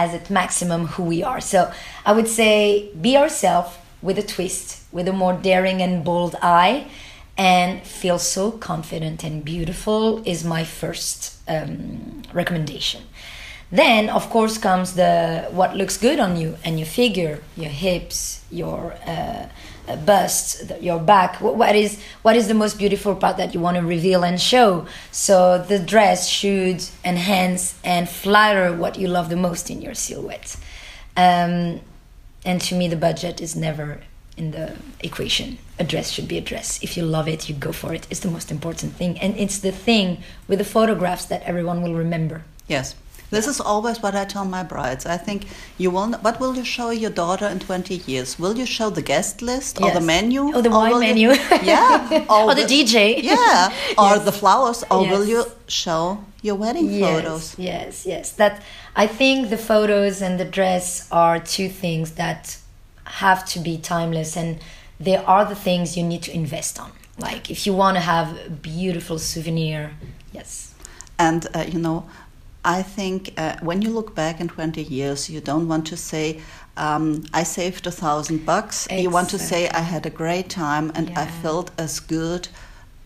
as 0.00 0.14
at 0.14 0.30
maximum 0.30 0.82
who 0.92 1.02
we 1.12 1.22
are. 1.22 1.40
So 1.40 1.60
I 2.08 2.12
would 2.16 2.28
say 2.40 2.90
be 3.06 3.12
ourselves 3.22 3.70
with 4.02 4.18
a 4.18 4.26
twist, 4.34 4.66
with 4.96 5.06
a 5.08 5.12
more 5.12 5.34
daring 5.34 5.82
and 5.82 6.04
bold 6.04 6.34
eye, 6.40 6.86
and 7.36 7.82
feel 8.00 8.18
so 8.18 8.50
confident 8.50 9.24
and 9.24 9.44
beautiful 9.44 10.22
is 10.24 10.44
my 10.44 10.64
first 10.64 11.16
um, 11.48 12.22
recommendation. 12.32 13.02
Then, 13.72 14.10
of 14.10 14.24
course, 14.30 14.58
comes 14.58 14.94
the 14.94 15.46
what 15.58 15.76
looks 15.76 15.96
good 15.96 16.18
on 16.18 16.36
you 16.40 16.56
and 16.64 16.78
your 16.80 16.90
figure, 17.02 17.36
your 17.56 17.74
hips, 17.84 18.44
your 18.50 18.94
uh, 19.06 19.46
bust, 19.96 20.70
your 20.80 20.98
back. 20.98 21.40
What 21.40 21.74
is 21.74 22.02
what 22.22 22.36
is 22.36 22.48
the 22.48 22.54
most 22.54 22.78
beautiful 22.78 23.14
part 23.14 23.36
that 23.36 23.54
you 23.54 23.60
want 23.60 23.76
to 23.76 23.82
reveal 23.82 24.24
and 24.24 24.40
show? 24.40 24.86
So 25.10 25.58
the 25.58 25.78
dress 25.78 26.28
should 26.28 26.84
enhance 27.04 27.78
and 27.84 28.08
flatter 28.08 28.72
what 28.74 28.98
you 28.98 29.08
love 29.08 29.28
the 29.28 29.36
most 29.36 29.70
in 29.70 29.82
your 29.82 29.94
silhouette. 29.94 30.56
Um, 31.16 31.80
and 32.44 32.60
to 32.62 32.74
me, 32.74 32.88
the 32.88 32.96
budget 32.96 33.40
is 33.40 33.54
never 33.54 34.00
in 34.36 34.52
the 34.52 34.76
equation. 35.00 35.58
A 35.78 35.84
dress 35.84 36.10
should 36.10 36.28
be 36.28 36.38
a 36.38 36.40
dress. 36.40 36.82
If 36.82 36.96
you 36.96 37.04
love 37.04 37.28
it, 37.28 37.48
you 37.48 37.54
go 37.54 37.72
for 37.72 37.92
it. 37.92 38.06
It's 38.10 38.20
the 38.20 38.30
most 38.30 38.50
important 38.50 38.94
thing, 38.94 39.18
and 39.18 39.36
it's 39.36 39.58
the 39.58 39.72
thing 39.72 40.22
with 40.48 40.58
the 40.58 40.64
photographs 40.64 41.26
that 41.26 41.42
everyone 41.42 41.82
will 41.82 41.94
remember. 41.94 42.44
Yes. 42.66 42.94
This 43.30 43.46
is 43.46 43.60
always 43.60 44.02
what 44.02 44.14
I 44.14 44.24
tell 44.24 44.44
my 44.44 44.62
brides. 44.62 45.06
I 45.06 45.16
think 45.16 45.46
you 45.78 45.90
will. 45.90 46.10
What 46.26 46.40
will 46.40 46.56
you 46.56 46.64
show 46.64 46.90
your 46.90 47.10
daughter 47.10 47.46
in 47.46 47.58
twenty 47.60 47.96
years? 48.06 48.38
Will 48.38 48.56
you 48.58 48.66
show 48.66 48.90
the 48.90 49.02
guest 49.02 49.40
list 49.42 49.80
or 49.80 49.90
the 49.92 50.00
menu? 50.00 50.50
Oh, 50.54 50.60
the 50.60 50.68
Or 50.68 50.78
wine 50.80 50.92
you- 50.94 51.00
menu. 51.00 51.28
yeah. 51.62 52.26
Or 52.30 52.54
the 52.54 52.64
DJ. 52.74 53.22
Yeah. 53.22 53.72
Or 53.98 54.16
Yes. 54.16 54.24
the 54.24 54.32
flowers. 54.32 54.84
Or 54.90 55.00
will 55.06 55.24
you 55.24 55.44
show 55.68 56.18
your 56.42 56.56
wedding 56.56 56.88
photos? 57.00 57.54
Yes, 57.58 58.04
yes. 58.06 58.32
That 58.32 58.62
I 58.96 59.06
think 59.06 59.50
the 59.50 59.58
photos 59.58 60.20
and 60.22 60.38
the 60.40 60.44
dress 60.58 61.06
are 61.12 61.38
two 61.38 61.68
things 61.68 62.12
that 62.22 62.56
have 63.22 63.44
to 63.52 63.58
be 63.60 63.76
timeless, 63.78 64.36
and 64.36 64.58
they 65.06 65.16
are 65.16 65.44
the 65.44 65.54
things 65.68 65.96
you 65.96 66.02
need 66.04 66.22
to 66.24 66.32
invest 66.34 66.78
on. 66.80 66.90
Like 67.18 67.50
if 67.50 67.66
you 67.66 67.72
want 67.76 67.96
to 67.96 68.00
have 68.00 68.28
a 68.46 68.50
beautiful 68.50 69.18
souvenir, 69.18 69.90
yes. 70.32 70.74
And 71.18 71.46
uh, 71.54 71.64
you 71.72 71.78
know, 71.78 72.04
I 72.64 72.82
think 72.82 73.34
uh, 73.36 73.56
when 73.62 73.82
you 73.82 73.90
look 73.90 74.14
back 74.14 74.40
in 74.40 74.48
twenty 74.48 74.82
years, 74.82 75.30
you 75.30 75.40
don't 75.40 75.68
want 75.68 75.86
to 75.88 75.96
say. 75.96 76.40
Um, 76.76 77.24
I 77.34 77.42
saved 77.42 77.86
a 77.86 77.90
thousand 77.90 78.46
bucks. 78.46 78.88
You 78.90 79.10
want 79.10 79.28
to 79.30 79.38
say 79.38 79.68
I 79.68 79.80
had 79.80 80.06
a 80.06 80.10
great 80.10 80.48
time 80.48 80.90
and 80.94 81.10
I 81.10 81.26
felt 81.26 81.70
as 81.76 82.00
good 82.00 82.48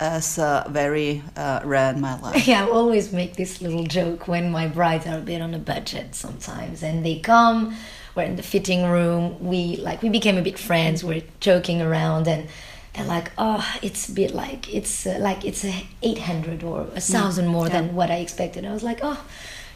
as 0.01 0.39
uh, 0.39 0.67
very 0.69 1.23
uh, 1.37 1.61
rare 1.65 1.93
in 1.93 2.01
my 2.01 2.21
life. 2.21 2.47
Yeah, 2.53 2.67
I 2.67 2.71
always 2.71 3.13
make 3.13 3.37
this 3.37 3.61
little 3.61 3.85
joke 3.85 4.29
when 4.29 4.51
my 4.51 4.67
brides 4.67 5.07
are 5.07 5.19
a 5.19 5.21
bit 5.21 5.41
on 5.41 5.55
a 5.55 5.59
budget 5.59 6.15
sometimes, 6.15 6.83
and 6.83 7.05
they 7.05 7.19
come. 7.19 7.77
We're 8.15 8.25
in 8.25 8.37
the 8.37 8.43
fitting 8.43 8.85
room. 8.85 9.37
We 9.41 9.77
like 9.77 10.03
we 10.03 10.09
became 10.09 10.37
a 10.37 10.43
bit 10.43 10.59
friends. 10.59 11.03
We're 11.03 11.25
joking 11.41 11.81
around, 11.81 12.29
and 12.29 12.49
they're 12.95 13.05
like, 13.07 13.31
"Oh, 13.39 13.65
it's 13.83 14.09
a 14.09 14.13
bit 14.13 14.35
like 14.35 14.73
it's 14.75 15.07
uh, 15.07 15.17
like 15.21 15.45
it's 15.45 15.65
a 15.65 15.87
eight 16.03 16.19
hundred 16.21 16.63
or 16.63 16.83
a 16.95 17.01
thousand 17.01 17.47
more 17.49 17.67
Yeah. 17.67 17.73
than 17.83 17.95
what 17.95 18.11
I 18.11 18.17
expected." 18.17 18.65
I 18.65 18.73
was 18.73 18.83
like, 18.83 19.01
"Oh." 19.03 19.19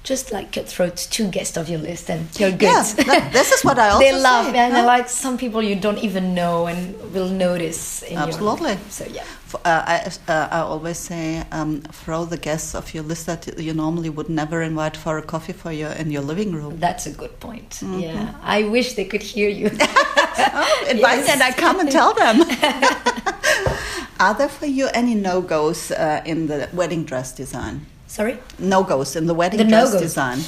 Just 0.04 0.32
like 0.32 0.52
cutthroat, 0.52 0.96
two 1.10 1.28
guests 1.28 1.56
of 1.58 1.68
your 1.68 1.80
list, 1.80 2.08
and 2.08 2.28
you're 2.40 2.52
good. 2.52 2.62
Yeah, 2.62 2.82
that- 3.04 3.32
this 3.32 3.50
is 3.52 3.62
what 3.64 3.78
I 3.78 3.88
also 3.94 3.98
they 4.04 4.12
love, 4.12 4.46
say, 4.46 4.56
and 4.56 4.72
they're 4.74 4.86
like 4.86 5.08
some 5.10 5.36
people 5.36 5.60
you 5.60 5.74
don't 5.74 5.98
even 5.98 6.34
know 6.34 6.66
and 6.66 6.94
will 7.12 7.28
notice. 7.28 8.02
In 8.04 8.12
your- 8.12 8.22
Absolutely. 8.28 8.78
so 8.90 9.04
yeah. 9.12 9.24
F- 9.52 9.56
Uh, 9.64 9.82
I, 9.94 9.96
uh, 10.32 10.48
I 10.58 10.60
always 10.60 10.98
say, 10.98 11.42
um, 11.50 11.82
throw 11.92 12.24
the 12.24 12.36
guests 12.38 12.74
of 12.74 12.94
your 12.94 13.02
list 13.04 13.26
that 13.26 13.58
you 13.58 13.74
normally 13.74 14.08
would 14.08 14.28
never 14.28 14.62
invite 14.62 14.96
for 14.96 15.18
a 15.18 15.22
coffee 15.22 15.52
for 15.62 15.72
your 15.72 15.90
in 16.00 16.10
your 16.12 16.22
living 16.24 16.52
room. 16.54 16.78
That's 16.80 17.06
a 17.06 17.10
good 17.12 17.34
point. 17.40 17.70
Mm-hmm. 17.82 18.00
Yeah, 18.00 18.34
I 18.56 18.62
wish 18.70 18.94
they 18.94 19.04
could 19.04 19.22
hear 19.22 19.50
you. 19.50 19.68
Invite 20.38 21.18
Yes. 21.26 21.28
and 21.30 21.42
I 21.42 21.52
come 21.52 21.80
and 21.80 21.90
tell 21.90 22.14
them. 22.14 22.42
Are 24.20 24.34
there 24.34 24.48
for 24.48 24.66
you 24.66 24.88
any 24.94 25.14
no 25.14 25.40
goes 25.40 25.90
uh, 25.90 26.22
in 26.24 26.46
the 26.48 26.68
wedding 26.72 27.04
dress 27.04 27.32
design? 27.32 27.86
Sorry. 28.06 28.38
No 28.58 28.82
goes 28.82 29.14
in 29.16 29.26
the 29.26 29.34
wedding 29.34 29.58
The 29.58 29.64
dress 29.64 29.86
no-goes. 29.92 30.00
design. 30.00 30.38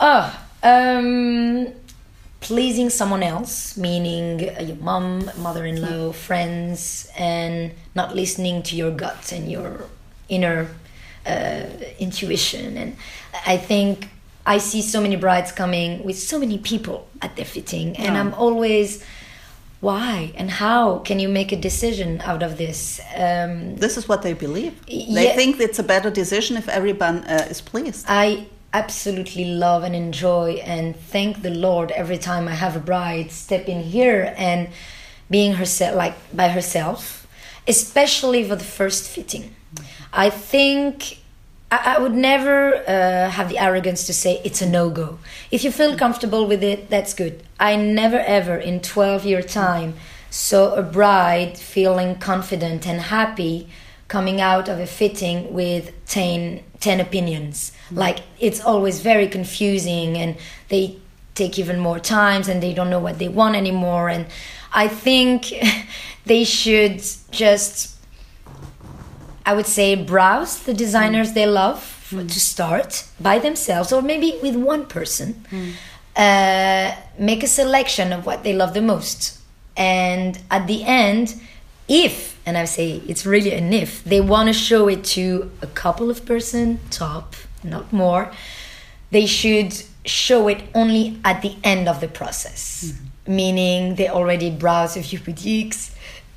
Oh, 0.00 0.34
um, 0.62 1.68
pleasing 2.40 2.90
someone 2.90 3.22
else, 3.22 3.76
meaning 3.76 4.48
uh, 4.58 4.62
your 4.62 4.76
mom, 4.76 5.30
mother-in-law, 5.38 6.12
friends, 6.12 7.08
and 7.16 7.72
not 7.94 8.14
listening 8.16 8.62
to 8.64 8.74
your 8.76 8.90
gut 8.90 9.30
and 9.32 9.50
your 9.50 9.84
inner 10.28 10.66
uh, 11.26 11.62
intuition. 12.00 12.76
And 12.76 12.96
I 13.46 13.56
think 13.58 14.08
I 14.44 14.58
see 14.58 14.82
so 14.82 15.00
many 15.00 15.16
brides 15.16 15.52
coming 15.52 16.02
with 16.02 16.18
so 16.18 16.38
many 16.38 16.58
people 16.58 17.06
at 17.22 17.36
their 17.36 17.44
fitting, 17.46 17.96
and 17.96 18.14
Yeah. 18.14 18.20
I'm 18.20 18.34
always. 18.34 19.04
Why 19.84 20.32
and 20.38 20.50
how 20.50 20.98
can 21.08 21.20
you 21.20 21.28
make 21.28 21.52
a 21.52 21.56
decision 21.56 22.20
out 22.24 22.42
of 22.42 22.56
this? 22.56 23.00
Um, 23.14 23.76
This 23.76 23.96
is 23.98 24.08
what 24.08 24.22
they 24.22 24.32
believe. 24.32 24.72
They 24.86 25.26
Yeah. 25.26 25.36
think 25.36 25.60
it's 25.60 25.78
a 25.78 25.82
better 25.82 26.10
decision 26.10 26.56
if 26.56 26.68
everyone 26.68 27.16
uh, 27.28 27.50
is 27.52 27.60
pleased. 27.60 28.06
I 28.08 28.46
absolutely 28.72 29.44
love 29.44 29.82
and 29.86 29.94
enjoy 29.94 30.62
and 30.74 30.94
thank 31.12 31.42
the 31.42 31.50
Lord 31.50 31.90
every 31.90 32.18
time 32.18 32.48
I 32.48 32.54
have 32.54 32.74
a 32.76 32.84
bride 32.92 33.30
step 33.30 33.68
in 33.68 33.82
here 33.82 34.34
and 34.38 34.68
being 35.28 35.52
herself 35.54 35.94
like 36.02 36.14
by 36.32 36.48
herself, 36.48 37.26
especially 37.68 38.42
for 38.48 38.56
the 38.56 38.64
first 38.78 39.02
fitting. 39.14 39.54
I 40.26 40.30
think 40.30 41.18
I, 41.74 41.94
I 41.96 41.98
would 41.98 42.14
never 42.14 42.76
uh, 42.86 43.30
have 43.30 43.48
the 43.48 43.58
arrogance 43.58 44.06
to 44.06 44.12
say 44.12 44.40
it's 44.44 44.62
a 44.62 44.68
no 44.68 44.90
go. 44.90 45.18
If 45.50 45.64
you 45.64 45.72
feel 45.72 45.96
comfortable 45.96 46.46
with 46.46 46.62
it, 46.62 46.90
that's 46.90 47.14
good. 47.14 47.42
I 47.58 47.76
never 47.76 48.18
ever 48.18 48.56
in 48.56 48.80
12 48.80 49.24
year 49.24 49.42
time 49.42 49.94
saw 50.30 50.74
a 50.74 50.82
bride 50.82 51.58
feeling 51.58 52.16
confident 52.16 52.86
and 52.86 53.00
happy 53.00 53.68
coming 54.08 54.40
out 54.40 54.68
of 54.68 54.78
a 54.78 54.86
fitting 54.86 55.52
with 55.52 55.92
10, 56.06 56.62
10 56.80 57.00
opinions. 57.00 57.72
Like 57.90 58.20
it's 58.38 58.60
always 58.60 59.00
very 59.00 59.28
confusing 59.28 60.16
and 60.16 60.36
they 60.68 60.98
take 61.34 61.58
even 61.58 61.78
more 61.80 61.98
times 61.98 62.48
and 62.48 62.62
they 62.62 62.72
don't 62.72 62.90
know 62.90 63.00
what 63.00 63.18
they 63.18 63.28
want 63.28 63.56
anymore 63.56 64.08
and 64.08 64.26
i 64.72 64.86
think 64.86 65.52
they 66.26 66.44
should 66.44 67.02
just 67.30 67.93
i 69.46 69.52
would 69.54 69.66
say 69.66 69.94
browse 69.94 70.58
the 70.68 70.74
designers 70.74 71.32
they 71.32 71.46
love 71.46 71.90
Mm. 72.12 72.28
to 72.28 72.38
start 72.38 73.04
by 73.18 73.38
themselves 73.38 73.92
or 73.92 74.02
maybe 74.02 74.38
with 74.42 74.54
one 74.56 74.84
person. 74.86 75.28
Uh, 76.14 76.94
make 77.18 77.42
a 77.42 77.46
selection 77.48 78.12
of 78.12 78.24
what 78.26 78.44
they 78.44 78.52
love 78.52 78.72
the 78.74 78.82
most. 78.82 79.38
And 79.76 80.38
at 80.50 80.66
the 80.66 80.84
end 80.84 81.34
if 81.88 82.36
and 82.46 82.56
i 82.56 82.64
say 82.66 83.02
it's 83.08 83.24
really 83.26 83.52
an 83.52 83.72
if 83.72 84.04
they 84.04 84.20
want 84.20 84.46
to 84.48 84.52
show 84.52 84.86
it 84.88 85.02
to 85.16 85.50
a 85.60 85.66
couple 85.66 86.08
of 86.10 86.24
person 86.24 86.78
top 86.90 87.34
not 87.62 87.92
more 87.92 88.30
they 89.10 89.26
should 89.26 89.72
show 90.04 90.48
it 90.48 90.60
only 90.74 91.18
at 91.24 91.42
the 91.42 91.56
end 91.64 91.88
of 91.88 92.00
the 92.00 92.08
process. 92.08 92.92
Meaning 93.26 93.94
they 93.96 94.08
already 94.08 94.50
browse 94.50 94.96
a 94.96 95.02
few 95.02 95.18
boutiques. 95.18 95.80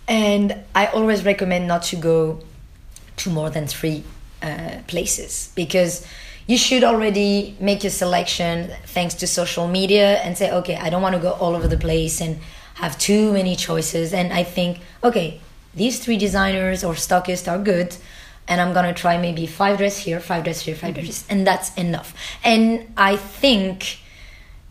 And 0.08 0.56
i 0.74 0.88
always 0.88 1.24
recommend 1.26 1.68
not 1.68 1.84
to 1.92 1.96
go 1.98 2.40
to 3.18 3.30
more 3.30 3.50
than 3.50 3.68
three 3.68 4.04
uh, 4.42 4.78
places 4.88 5.52
because 5.56 6.06
you 6.48 6.58
should 6.58 6.84
already 6.84 7.58
make 7.60 7.84
your 7.84 7.92
selection 7.92 8.72
thanks 8.86 9.14
to 9.16 9.28
social 9.28 9.68
media 9.68 10.20
and 10.20 10.38
say 10.38 10.52
okay 10.52 10.76
i 10.78 10.90
don't 10.90 11.02
want 11.02 11.16
to 11.16 11.22
go 11.22 11.32
all 11.34 11.56
over 11.56 11.68
the 11.68 11.78
place 11.78 12.22
and 12.22 12.40
have 12.76 12.96
too 13.00 13.34
many 13.34 13.56
choices. 13.56 14.14
And 14.14 14.32
i 14.32 14.44
think 14.44 14.80
okay 15.04 15.42
these 15.74 16.00
three 16.00 16.18
designers 16.18 16.84
or 16.84 16.94
stockists 16.94 17.52
are 17.52 17.58
good 17.58 17.96
and 18.48 18.62
i'm 18.62 18.74
gonna 18.74 18.94
try 18.94 19.18
maybe 19.18 19.46
five 19.48 19.78
dress 19.78 19.98
here 19.98 20.20
five 20.20 20.44
dress 20.44 20.62
here 20.62 20.76
5 20.76 20.94
dresses 20.94 21.26
and 21.30 21.46
that's 21.46 21.74
enough. 21.76 22.14
And 22.44 22.94
i 22.96 23.16
think 23.16 24.00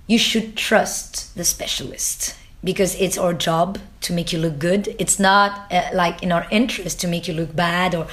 you 0.07 0.19
should 0.19 0.57
trust 0.57 1.35
the 1.35 1.45
specialist 1.45 2.37
because 2.66 2.94
it's 2.96 3.16
our 3.16 3.32
job 3.32 3.78
to 4.02 4.12
make 4.12 4.32
you 4.32 4.38
look 4.38 4.58
good. 4.58 4.94
It's 4.99 5.18
not 5.18 5.73
uh, 5.73 5.88
like 5.94 6.23
in 6.23 6.32
our 6.32 6.46
interest 6.50 7.00
to 7.00 7.08
make 7.08 7.26
you 7.28 7.35
look 7.35 7.56
bad 7.56 7.94
or 7.94 8.06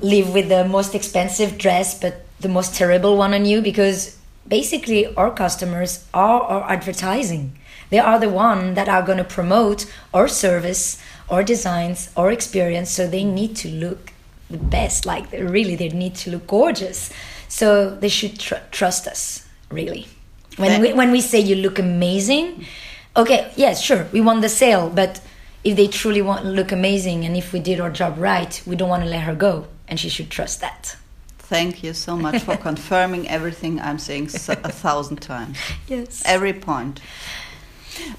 live 0.00 0.34
with 0.34 0.48
the 0.48 0.64
most 0.64 0.94
expensive 0.94 1.56
dress 1.56 1.98
but 1.98 2.26
the 2.40 2.48
most 2.48 2.74
terrible 2.74 3.16
one 3.16 3.32
on 3.32 3.44
you 3.46 3.62
because 3.62 4.18
basically 4.46 5.06
our 5.14 5.30
customers 5.30 6.04
are 6.12 6.42
our 6.42 6.70
advertising. 6.70 7.56
They 7.90 7.98
are 7.98 8.18
the 8.18 8.28
one 8.28 8.74
that 8.74 8.88
are 8.88 9.02
going 9.02 9.18
to 9.18 9.24
promote 9.24 9.86
our 10.12 10.26
service, 10.26 11.00
our 11.30 11.44
designs, 11.44 12.10
our 12.16 12.32
experience 12.32 12.90
so 12.90 13.06
they 13.06 13.24
need 13.24 13.54
to 13.56 13.68
look 13.68 14.12
the 14.50 14.58
best 14.58 15.06
like 15.06 15.30
really 15.32 15.76
they 15.76 15.88
need 15.88 16.14
to 16.16 16.30
look 16.30 16.46
gorgeous. 16.46 17.10
So 17.48 17.94
they 17.94 18.08
should 18.08 18.38
tr- 18.38 18.66
trust 18.70 19.06
us, 19.06 19.46
really. 19.70 20.06
When 20.56 20.80
we, 20.80 20.92
when 20.92 21.10
we 21.10 21.20
say 21.20 21.40
you 21.40 21.56
look 21.56 21.78
amazing, 21.78 22.66
okay, 23.16 23.52
yes, 23.56 23.82
sure, 23.82 24.06
we 24.12 24.20
want 24.20 24.42
the 24.42 24.48
sale, 24.48 24.90
but 24.90 25.20
if 25.64 25.76
they 25.76 25.86
truly 25.86 26.22
want 26.22 26.42
to 26.42 26.48
look 26.48 26.72
amazing 26.72 27.24
and 27.24 27.36
if 27.36 27.52
we 27.52 27.60
did 27.60 27.80
our 27.80 27.90
job 27.90 28.18
right, 28.18 28.62
we 28.66 28.76
don't 28.76 28.88
want 28.88 29.02
to 29.04 29.08
let 29.08 29.22
her 29.22 29.34
go, 29.34 29.66
and 29.88 29.98
she 29.98 30.08
should 30.08 30.30
trust 30.30 30.60
that. 30.60 30.96
Thank 31.38 31.82
you 31.82 31.92
so 31.92 32.16
much 32.16 32.42
for 32.42 32.56
confirming 32.70 33.28
everything 33.28 33.80
I'm 33.80 33.98
saying 33.98 34.28
so, 34.30 34.54
a 34.64 34.72
thousand 34.72 35.18
times. 35.18 35.58
Yes. 35.86 36.22
Every 36.24 36.54
point. 36.54 37.00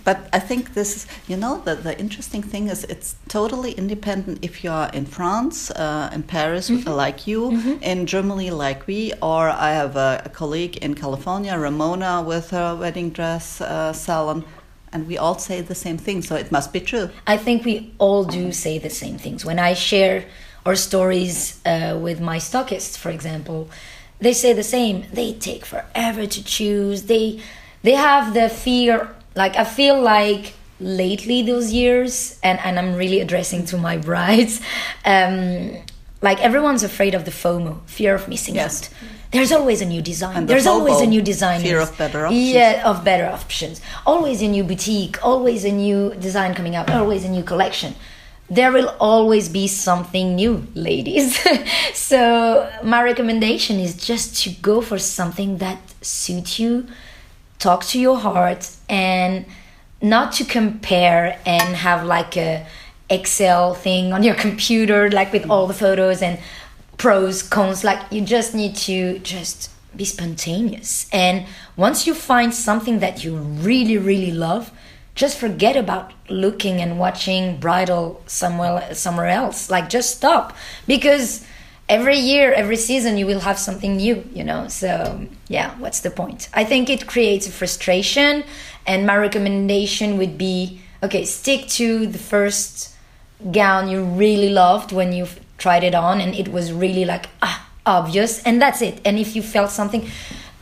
But 0.03 0.29
I 0.31 0.39
think 0.39 0.75
this 0.75 0.95
is, 0.95 1.07
you 1.27 1.35
know, 1.35 1.59
the, 1.65 1.73
the 1.75 1.99
interesting 1.99 2.43
thing 2.43 2.67
is 2.67 2.83
it's 2.83 3.15
totally 3.27 3.71
independent 3.71 4.39
if 4.43 4.63
you're 4.63 4.89
in 4.93 5.05
France, 5.07 5.71
uh, 5.71 6.11
in 6.13 6.23
Paris, 6.23 6.69
like 6.85 7.25
you, 7.25 7.79
in 7.81 8.05
Germany, 8.05 8.51
like 8.51 8.85
we, 8.85 9.13
or 9.21 9.49
I 9.49 9.71
have 9.71 9.95
a, 9.95 10.21
a 10.25 10.29
colleague 10.29 10.77
in 10.77 10.93
California, 10.93 11.57
Ramona, 11.57 12.21
with 12.21 12.51
her 12.51 12.75
wedding 12.75 13.09
dress 13.09 13.61
uh, 13.61 13.93
salon, 13.93 14.45
and 14.93 15.07
we 15.07 15.17
all 15.17 15.37
say 15.39 15.61
the 15.61 15.75
same 15.75 15.97
thing, 15.97 16.21
so 16.21 16.35
it 16.35 16.51
must 16.51 16.71
be 16.71 16.79
true. 16.79 17.09
I 17.27 17.37
think 17.37 17.65
we 17.65 17.93
all 17.97 18.23
do 18.23 18.51
say 18.51 18.77
the 18.79 18.89
same 18.89 19.17
things. 19.17 19.43
When 19.43 19.59
I 19.59 19.73
share 19.73 20.25
our 20.65 20.75
stories 20.75 21.59
uh, 21.65 21.97
with 22.01 22.21
my 22.21 22.37
stockists, 22.37 22.95
for 22.97 23.09
example, 23.09 23.69
they 24.19 24.33
say 24.33 24.53
the 24.53 24.63
same. 24.63 25.05
They 25.11 25.33
take 25.33 25.65
forever 25.65 26.25
to 26.27 26.43
choose. 26.43 27.03
They 27.03 27.41
they 27.81 27.93
have 27.93 28.33
the 28.33 28.47
fear. 28.49 29.09
Like 29.35 29.55
I 29.57 29.63
feel 29.65 29.99
like 30.01 30.53
lately 30.79 31.41
those 31.41 31.73
years, 31.73 32.39
and 32.43 32.59
and 32.59 32.77
I'm 32.79 32.93
really 32.95 33.19
addressing 33.19 33.65
to 33.65 33.77
my 33.77 33.97
brides. 34.09 34.61
Um, 35.03 35.77
like 36.21 36.39
everyone's 36.39 36.83
afraid 36.83 37.15
of 37.15 37.25
the 37.25 37.31
FOMO, 37.31 37.81
fear 37.85 38.15
of 38.15 38.27
missing 38.29 38.55
Yes. 38.55 38.83
out. 38.83 38.89
There's 39.33 39.51
always 39.51 39.81
a 39.81 39.85
new 39.85 40.01
design. 40.01 40.37
And 40.37 40.47
the 40.47 40.53
There's 40.53 40.67
always 40.67 41.01
a 41.01 41.07
new 41.07 41.21
design. 41.21 41.61
fear 41.61 41.79
of 41.79 41.97
better 41.97 42.25
options. 42.25 42.51
Yeah, 42.51 42.83
of 42.85 43.03
better 43.03 43.25
options. 43.25 43.81
Always 44.05 44.41
a 44.41 44.47
new 44.47 44.63
boutique, 44.63 45.15
always 45.25 45.65
a 45.65 45.71
new 45.71 46.13
design 46.27 46.53
coming 46.53 46.75
out, 46.75 46.89
always 46.89 47.25
a 47.25 47.29
new 47.29 47.43
collection. 47.43 47.95
There 48.49 48.71
will 48.71 48.93
always 48.99 49.49
be 49.49 49.67
something 49.67 50.35
new, 50.35 50.67
ladies. 50.75 51.39
so, 51.93 52.69
my 52.83 53.01
recommendation 53.01 53.79
is 53.79 53.95
just 53.95 54.27
to 54.43 54.51
go 54.51 54.81
for 54.81 54.99
something 54.99 55.57
that 55.57 55.79
suits 56.01 56.59
you, 56.59 56.85
talk 57.57 57.83
to 57.85 57.99
your 57.99 58.17
heart, 58.17 58.69
and 58.87 59.45
not 60.01 60.33
to 60.33 60.43
compare 60.43 61.39
and 61.45 61.75
have 61.77 62.05
like 62.05 62.37
a 62.37 62.67
Excel 63.09 63.73
thing 63.73 64.13
on 64.13 64.23
your 64.23 64.35
computer, 64.45 65.09
like 65.09 65.31
with 65.33 65.49
all 65.49 65.65
the 65.67 65.73
photos 65.73 66.21
and 66.21 66.39
pros, 66.97 67.43
cons. 67.43 67.83
Like 67.83 68.11
you 68.11 68.21
just 68.21 68.53
need 68.53 68.75
to 68.87 69.19
just 69.19 69.69
be 69.95 70.05
spontaneous. 70.05 71.07
And 71.11 71.45
once 71.75 72.07
you 72.07 72.13
find 72.13 72.53
something 72.53 72.99
that 72.99 73.23
you 73.23 73.35
really, 73.35 73.97
really 73.97 74.31
love, 74.31 74.71
just 75.15 75.37
forget 75.37 75.75
about 75.75 76.11
looking 76.29 76.81
and 76.81 76.97
watching 76.97 77.59
bridal 77.59 78.23
somewhere 78.25 78.93
somewhere 78.95 79.27
else. 79.27 79.69
Like 79.69 79.89
just 79.89 80.17
stop 80.17 80.55
because 80.87 81.45
every 81.87 82.17
year, 82.17 82.51
every 82.53 82.77
season, 82.77 83.17
you 83.17 83.27
will 83.27 83.41
have 83.41 83.59
something 83.59 83.97
new. 83.97 84.23
You 84.33 84.43
know. 84.43 84.67
So 84.67 85.27
yeah, 85.47 85.77
what's 85.77 85.99
the 85.99 86.09
point? 86.09 86.49
I 86.53 86.63
think 86.63 86.89
it 86.89 87.07
creates 87.07 87.47
a 87.47 87.51
frustration. 87.51 88.43
And 88.85 89.05
my 89.05 89.15
recommendation 89.15 90.17
would 90.17 90.37
be 90.37 90.81
okay, 91.03 91.25
stick 91.25 91.67
to 91.67 92.07
the 92.07 92.17
first 92.17 92.95
gown 93.51 93.89
you 93.89 94.03
really 94.03 94.49
loved 94.49 94.91
when 94.91 95.11
you 95.11 95.27
tried 95.57 95.83
it 95.83 95.95
on 95.95 96.19
and 96.19 96.35
it 96.35 96.47
was 96.49 96.71
really 96.71 97.05
like 97.05 97.27
ah, 97.41 97.69
obvious 97.85 98.41
and 98.43 98.61
that's 98.61 98.81
it 98.81 98.99
and 99.05 99.17
if 99.17 99.35
you 99.35 99.41
felt 99.41 99.69
something 99.71 100.07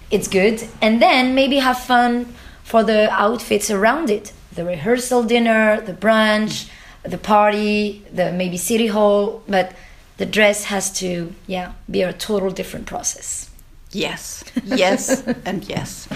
it's 0.10 0.27
good 0.27 0.63
and 0.82 1.01
then 1.01 1.34
maybe 1.36 1.58
have 1.58 1.80
fun 1.80 2.25
for 2.63 2.84
the 2.84 3.10
outfits 3.12 3.69
around 3.71 4.10
it 4.10 4.34
the 4.54 4.65
rehearsal 4.65 5.23
dinner 5.23 5.80
the 5.82 5.93
brunch 5.93 6.69
the 7.04 7.17
party 7.17 8.04
the 8.13 8.32
maybe 8.32 8.58
city 8.58 8.88
hall 8.88 9.41
but 9.47 9.73
the 10.17 10.25
dress 10.25 10.65
has 10.65 10.91
to 10.91 11.34
yeah 11.47 11.73
be 11.89 12.01
a 12.01 12.13
total 12.13 12.49
different 12.51 12.86
process 12.86 13.49
Yes, 13.93 14.43
yes, 14.63 15.21
and 15.45 15.67
yes. 15.67 16.08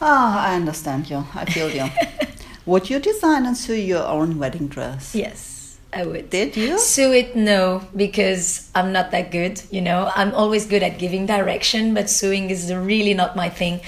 Ah, 0.00 0.46
I 0.48 0.54
understand 0.56 1.10
you. 1.10 1.26
I 1.34 1.44
feel 1.44 1.70
you. 1.70 1.90
Would 2.66 2.88
you 2.88 2.98
design 2.98 3.44
and 3.44 3.56
sew 3.56 3.74
your 3.74 4.06
own 4.06 4.38
wedding 4.38 4.68
dress? 4.68 5.14
yes 5.14 5.53
i 5.94 6.04
would 6.04 6.30
Did 6.30 6.56
you? 6.56 6.78
Sew 6.78 7.12
it, 7.12 7.36
no, 7.36 7.82
because 7.96 8.70
I'm 8.74 8.92
not 8.92 9.10
that 9.12 9.30
good. 9.30 9.62
You 9.70 9.80
know, 9.80 10.10
I'm 10.14 10.34
always 10.34 10.66
good 10.66 10.82
at 10.82 10.98
giving 10.98 11.26
direction, 11.26 11.94
but 11.94 12.10
sewing 12.10 12.50
is 12.50 12.72
really 12.72 13.14
not 13.14 13.36
my 13.36 13.48
thing. 13.48 13.80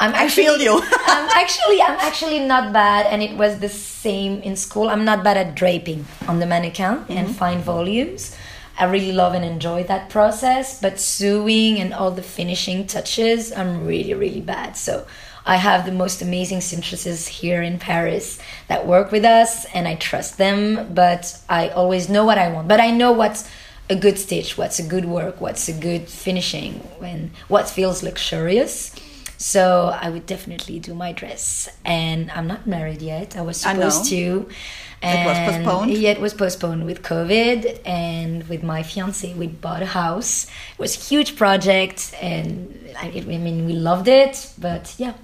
I'm 0.00 0.14
I 0.14 0.28
feel 0.28 0.58
you. 0.58 0.82
I'm 1.06 1.28
actually, 1.30 1.80
I'm 1.82 1.98
actually 2.00 2.40
not 2.40 2.72
bad, 2.72 3.06
and 3.06 3.22
it 3.22 3.36
was 3.36 3.60
the 3.60 3.68
same 3.68 4.40
in 4.42 4.56
school. 4.56 4.88
I'm 4.88 5.04
not 5.04 5.22
bad 5.22 5.36
at 5.36 5.54
draping 5.54 6.06
on 6.26 6.40
the 6.40 6.46
mannequin 6.46 7.06
Mm-hmm. 7.06 7.12
and 7.12 7.36
fine 7.36 7.60
volumes. 7.60 8.34
I 8.78 8.86
really 8.86 9.12
love 9.12 9.34
and 9.34 9.44
enjoy 9.44 9.84
that 9.84 10.08
process, 10.08 10.80
but 10.80 10.98
sewing 10.98 11.78
and 11.78 11.92
all 11.92 12.10
the 12.10 12.22
finishing 12.22 12.86
touches, 12.86 13.52
I'm 13.52 13.86
really, 13.86 14.14
really 14.14 14.40
bad. 14.40 14.76
So 14.76 15.06
I 15.44 15.56
have 15.56 15.86
the 15.86 15.92
most 15.92 16.22
amazing 16.22 16.60
seamstresses 16.60 17.26
here 17.26 17.62
in 17.62 17.78
Paris 17.78 18.38
that 18.68 18.86
work 18.86 19.10
with 19.10 19.24
us, 19.24 19.64
and 19.74 19.88
I 19.88 19.96
trust 19.96 20.38
them. 20.38 20.92
But 20.94 21.38
I 21.48 21.68
always 21.68 22.08
know 22.08 22.24
what 22.24 22.38
I 22.38 22.48
want. 22.52 22.68
But 22.68 22.80
I 22.80 22.90
know 22.90 23.12
what's 23.12 23.48
a 23.90 23.96
good 23.96 24.18
stitch, 24.18 24.56
what's 24.56 24.78
a 24.78 24.82
good 24.82 25.04
work, 25.04 25.40
what's 25.40 25.68
a 25.68 25.72
good 25.72 26.08
finishing, 26.08 26.74
when 26.98 27.32
what 27.48 27.68
feels 27.68 28.02
luxurious. 28.02 28.94
So 29.36 29.92
I 30.00 30.08
would 30.08 30.26
definitely 30.26 30.78
do 30.78 30.94
my 30.94 31.10
dress, 31.10 31.68
and 31.84 32.30
I'm 32.30 32.46
not 32.46 32.64
married 32.66 33.02
yet. 33.02 33.36
I 33.36 33.40
was 33.40 33.56
supposed 33.56 34.06
I 34.06 34.10
to. 34.10 34.48
It 35.02 35.26
was 35.26 35.38
postponed? 35.38 35.90
Yeah, 35.98 36.10
it 36.10 36.20
was 36.20 36.32
postponed 36.32 36.86
with 36.86 37.02
COVID, 37.02 37.80
and 37.84 38.48
with 38.48 38.62
my 38.62 38.84
fiance, 38.84 39.34
we 39.34 39.48
bought 39.48 39.82
a 39.82 39.86
house. 39.86 40.44
It 40.44 40.78
was 40.78 40.96
a 40.96 41.00
huge 41.00 41.34
project, 41.34 42.14
and 42.22 42.94
I, 42.96 43.08
I 43.08 43.20
mean, 43.22 43.66
we 43.66 43.72
loved 43.72 44.06
it. 44.06 44.52
But 44.58 44.94
yeah, 44.96 45.14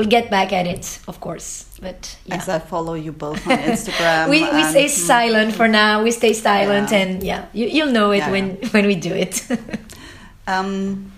we'll 0.00 0.08
get 0.08 0.30
back 0.30 0.50
at 0.52 0.66
it, 0.66 0.98
of 1.06 1.20
course. 1.20 1.66
But 1.80 2.16
yeah, 2.26 2.36
As 2.36 2.48
I 2.48 2.58
follow 2.58 2.94
you 2.94 3.12
both 3.12 3.46
on 3.46 3.58
Instagram. 3.58 4.30
we, 4.34 4.40
we 4.52 4.62
stay 4.64 4.88
silent 4.88 5.54
for 5.54 5.68
now. 5.68 6.02
We 6.02 6.10
stay 6.10 6.32
silent, 6.32 6.90
Yeah. 6.90 6.98
and 6.98 7.22
yeah, 7.22 7.46
you, 7.52 7.66
you'll 7.66 7.92
know 7.92 8.10
it 8.12 8.18
Yeah, 8.18 8.30
when 8.30 8.56
when 8.72 8.86
we 8.86 8.94
do 8.96 9.12
it. 9.14 9.46
Um, 10.46 11.12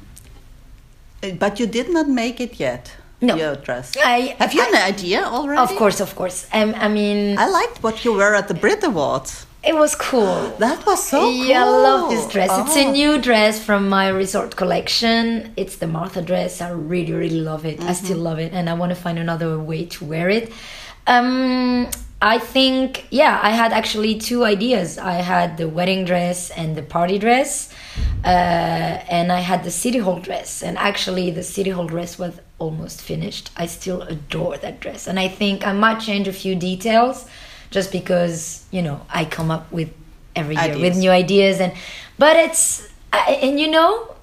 but 1.38 1.58
you 1.60 1.66
did 1.66 1.88
not 1.88 2.06
make 2.08 2.38
it 2.40 2.60
yet. 2.60 2.92
No. 3.22 3.36
your 3.36 3.54
dress? 3.56 3.92
I- 3.96 4.34
Have 4.38 4.52
you 4.52 4.62
I- 4.62 4.68
an 4.68 4.94
idea 4.94 5.22
already? 5.22 5.62
Of 5.62 5.70
course, 5.78 6.00
of 6.00 6.14
course. 6.16 6.46
Um, 6.52 6.74
I 6.76 6.88
mean, 6.88 7.38
I 7.38 7.46
liked 7.48 7.82
what 7.82 8.04
you 8.04 8.12
were 8.12 8.34
at 8.34 8.48
the 8.48 8.54
Brit 8.54 8.82
Awards. 8.84 9.46
It 9.64 9.74
was 9.74 9.94
cool. 9.94 10.50
That 10.58 10.84
was 10.86 11.00
so 11.08 11.20
cool. 11.20 11.32
Yeah, 11.46 11.64
I 11.64 11.68
love 11.68 12.10
this 12.10 12.26
dress. 12.26 12.50
It's 12.62 12.76
a 12.76 12.86
Oh. 12.86 12.92
new 12.92 13.18
dress 13.18 13.62
from 13.62 13.88
my 13.88 14.08
resort 14.08 14.56
collection. 14.56 15.52
It's 15.56 15.76
the 15.76 15.86
Martha 15.86 16.20
dress. 16.22 16.60
I 16.60 16.70
really, 16.70 17.12
really 17.12 17.40
love 17.40 17.64
it. 17.64 17.80
I 17.80 17.92
still 17.92 18.18
love 18.18 18.38
it, 18.38 18.52
and 18.52 18.68
I 18.68 18.74
want 18.74 18.90
to 18.90 18.96
find 18.96 19.18
another 19.18 19.58
way 19.58 19.84
to 19.94 20.04
wear 20.04 20.28
it. 20.28 20.52
Um, 21.06 21.88
I 22.20 22.38
think, 22.38 23.06
yeah, 23.10 23.40
I 23.42 23.50
had 23.50 23.72
actually 23.72 24.14
two 24.28 24.44
ideas. 24.44 24.96
I 24.98 25.14
had 25.14 25.56
the 25.56 25.68
wedding 25.68 26.04
dress 26.04 26.50
and 26.50 26.76
the 26.76 26.82
party 26.82 27.18
dress, 27.18 27.68
uh, 28.24 28.28
and 28.28 29.32
I 29.32 29.40
had 29.40 29.64
the 29.64 29.70
city 29.72 29.98
hall 29.98 30.20
dress. 30.20 30.62
And 30.62 30.78
actually, 30.78 31.30
the 31.32 31.42
city 31.42 31.70
hall 31.70 31.86
dress 31.86 32.18
was 32.18 32.34
almost 32.60 33.00
finished. 33.02 33.50
I 33.56 33.66
still 33.66 34.02
adore 34.02 34.56
that 34.58 34.78
dress, 34.80 35.06
and 35.08 35.18
I 35.18 35.28
think 35.28 35.66
I 35.66 35.72
might 35.72 35.98
change 36.00 36.28
a 36.28 36.32
few 36.32 36.54
details 36.54 37.26
just 37.72 37.90
because 37.90 38.64
you 38.70 38.82
know 38.82 39.04
I 39.10 39.24
come 39.24 39.50
up 39.50 39.72
with 39.72 39.90
every 40.36 40.56
year 40.56 40.78
with 40.78 40.96
new 40.96 41.10
ideas 41.10 41.60
and 41.60 41.72
but 42.18 42.36
it's 42.36 42.88
I, 43.12 43.40
and 43.42 43.58
you 43.58 43.68
know 43.68 44.14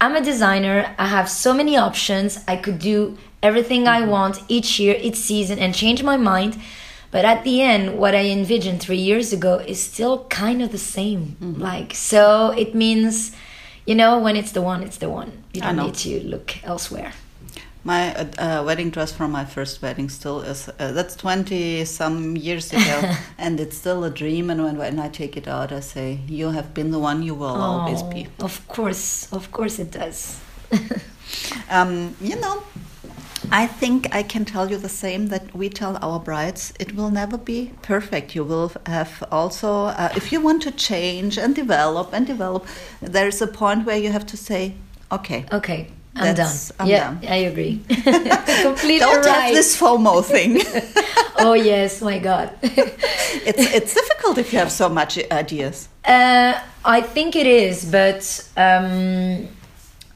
I'm 0.00 0.14
a 0.14 0.20
designer. 0.20 0.94
I 0.96 1.06
have 1.06 1.28
so 1.28 1.52
many 1.52 1.76
options. 1.76 2.38
I 2.46 2.56
could 2.56 2.78
do 2.78 3.18
everything 3.42 3.88
I 3.88 4.06
want 4.06 4.42
each 4.48 4.78
year 4.80 4.96
each 5.00 5.16
season 5.16 5.58
and 5.58 5.74
change 5.74 6.02
my 6.02 6.16
mind. 6.16 6.56
But 7.10 7.24
at 7.24 7.42
the 7.42 7.62
end 7.62 7.98
what 7.98 8.14
I 8.14 8.24
envisioned 8.26 8.80
3 8.80 8.96
years 8.96 9.32
ago 9.32 9.58
is 9.58 9.82
still 9.82 10.26
kind 10.28 10.62
of 10.62 10.70
the 10.70 10.78
same. 10.78 11.36
Like 11.40 11.94
so 11.94 12.50
it 12.56 12.74
means 12.74 13.32
you 13.86 13.94
know 13.94 14.18
when 14.18 14.36
it's 14.36 14.52
the 14.52 14.62
one 14.62 14.82
it's 14.82 14.98
the 14.98 15.10
one. 15.10 15.30
You 15.52 15.60
don't 15.62 15.76
need 15.76 15.94
to 15.94 16.20
look 16.24 16.62
elsewhere 16.62 17.12
My 17.84 18.14
uh, 18.14 18.24
uh, 18.38 18.64
wedding 18.64 18.90
dress 18.90 19.12
from 19.12 19.30
my 19.30 19.44
first 19.44 19.80
wedding 19.82 20.08
still 20.10 20.40
is. 20.42 20.68
Uh, 20.78 20.92
that's 20.92 21.14
twenty 21.16 21.84
some 21.84 22.36
years 22.36 22.72
ago, 22.72 23.14
and 23.38 23.60
it's 23.60 23.76
still 23.76 24.04
a 24.04 24.10
dream. 24.10 24.50
And 24.50 24.62
when, 24.64 24.76
when 24.76 24.98
I 24.98 25.08
take 25.08 25.36
it 25.36 25.46
out, 25.48 25.72
I 25.72 25.80
say, 25.80 26.20
"You 26.26 26.50
have 26.50 26.74
been 26.74 26.90
the 26.90 26.98
one. 26.98 27.22
You 27.22 27.34
will 27.34 27.56
always 27.56 28.02
Oh, 28.02 28.10
be." 28.10 28.26
of 28.40 28.66
course 28.68 29.32
of 29.32 29.50
course 29.52 29.78
it 29.78 29.90
does 29.92 30.40
Um, 31.70 32.16
you 32.20 32.36
know, 32.36 32.62
I 33.50 33.66
think 33.66 34.14
I 34.14 34.22
can 34.22 34.44
tell 34.44 34.70
you 34.70 34.78
the 34.78 34.88
same 34.88 35.28
that 35.28 35.54
we 35.54 35.68
tell 35.68 35.98
our 36.02 36.18
brides 36.18 36.72
it 36.80 36.94
will 36.96 37.10
never 37.10 37.36
be 37.38 37.72
perfect. 37.82 38.34
You 38.34 38.44
will 38.44 38.72
have 38.86 39.22
also, 39.30 39.86
uh, 39.86 40.08
if 40.16 40.32
you 40.32 40.40
want 40.40 40.62
to 40.62 40.70
change 40.70 41.38
and 41.38 41.54
develop 41.54 42.12
and 42.12 42.26
develop, 42.26 42.66
there's 43.00 43.40
a 43.42 43.46
point 43.46 43.84
where 43.86 43.98
you 43.98 44.10
have 44.12 44.26
to 44.26 44.36
say, 44.36 44.74
okay, 45.12 45.44
okay 45.52 45.88
I'm 46.18 46.34
That's- 46.34 46.68
done. 46.68 46.76
I'm 46.80 46.86
yeah, 46.88 47.04
done. 47.14 47.20
I 47.28 47.36
agree. 47.36 47.80
Completely 47.88 48.98
don't 48.98 49.24
right. 49.24 49.40
have 49.46 49.54
this 49.54 49.80
FOMO 49.80 50.24
thing. 50.24 50.58
oh 51.38 51.54
yes, 51.54 52.00
my 52.02 52.18
God. 52.18 52.50
it's, 52.62 53.74
it's 53.74 53.94
difficult 53.94 54.38
if 54.38 54.52
you 54.52 54.58
have 54.58 54.72
so 54.72 54.88
much 54.88 55.18
ideas. 55.30 55.88
uh, 56.04 56.60
I 56.84 57.00
think 57.02 57.36
it 57.36 57.46
is, 57.46 57.84
but 57.84 58.48
um, 58.56 59.48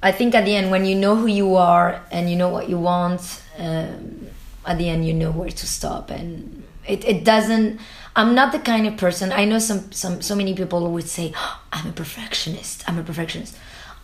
I 0.03 0.11
think 0.13 0.35
at 0.35 0.45
the 0.45 0.55
end, 0.57 0.71
when 0.71 0.85
you 0.87 0.95
know 0.95 1.15
who 1.17 1.27
you 1.27 1.57
are 1.57 2.01
and 2.11 2.31
you 2.31 2.37
know 2.37 2.49
what 2.49 2.69
you 2.69 2.79
want, 2.79 3.43
um, 3.59 4.27
at 4.65 4.79
the 4.79 4.89
end 4.89 5.07
you 5.07 5.13
know 5.13 5.31
where 5.31 5.51
to 5.51 5.67
stop, 5.67 6.11
and 6.11 6.63
it, 6.87 7.05
it 7.05 7.25
doesn't. 7.25 7.79
I'm 8.17 8.35
not 8.35 8.53
the 8.53 8.59
kind 8.59 8.87
of 8.87 8.97
person. 8.97 9.33
I 9.33 9.45
know 9.45 9.59
some 9.59 9.93
some 9.93 10.23
so 10.23 10.35
many 10.35 10.55
people 10.55 10.91
would 10.91 11.09
say, 11.09 11.33
"Oh, 11.37 11.61
"I'm 11.73 11.89
a 11.89 11.93
perfectionist. 11.93 12.85
I'm 12.89 12.99
a 12.99 13.03
perfectionist." 13.03 13.55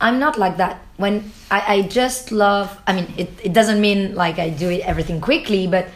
I'm 0.00 0.18
not 0.18 0.38
like 0.38 0.56
that. 0.58 0.80
When 0.96 1.32
I, 1.50 1.74
I 1.74 1.82
just 1.82 2.32
love. 2.32 2.80
I 2.86 2.92
mean, 2.92 3.12
it, 3.16 3.30
it 3.42 3.52
doesn't 3.52 3.80
mean 3.80 4.14
like 4.14 4.38
I 4.38 4.50
do 4.50 4.70
it 4.70 4.82
everything 4.82 5.20
quickly, 5.20 5.66
but 5.66 5.88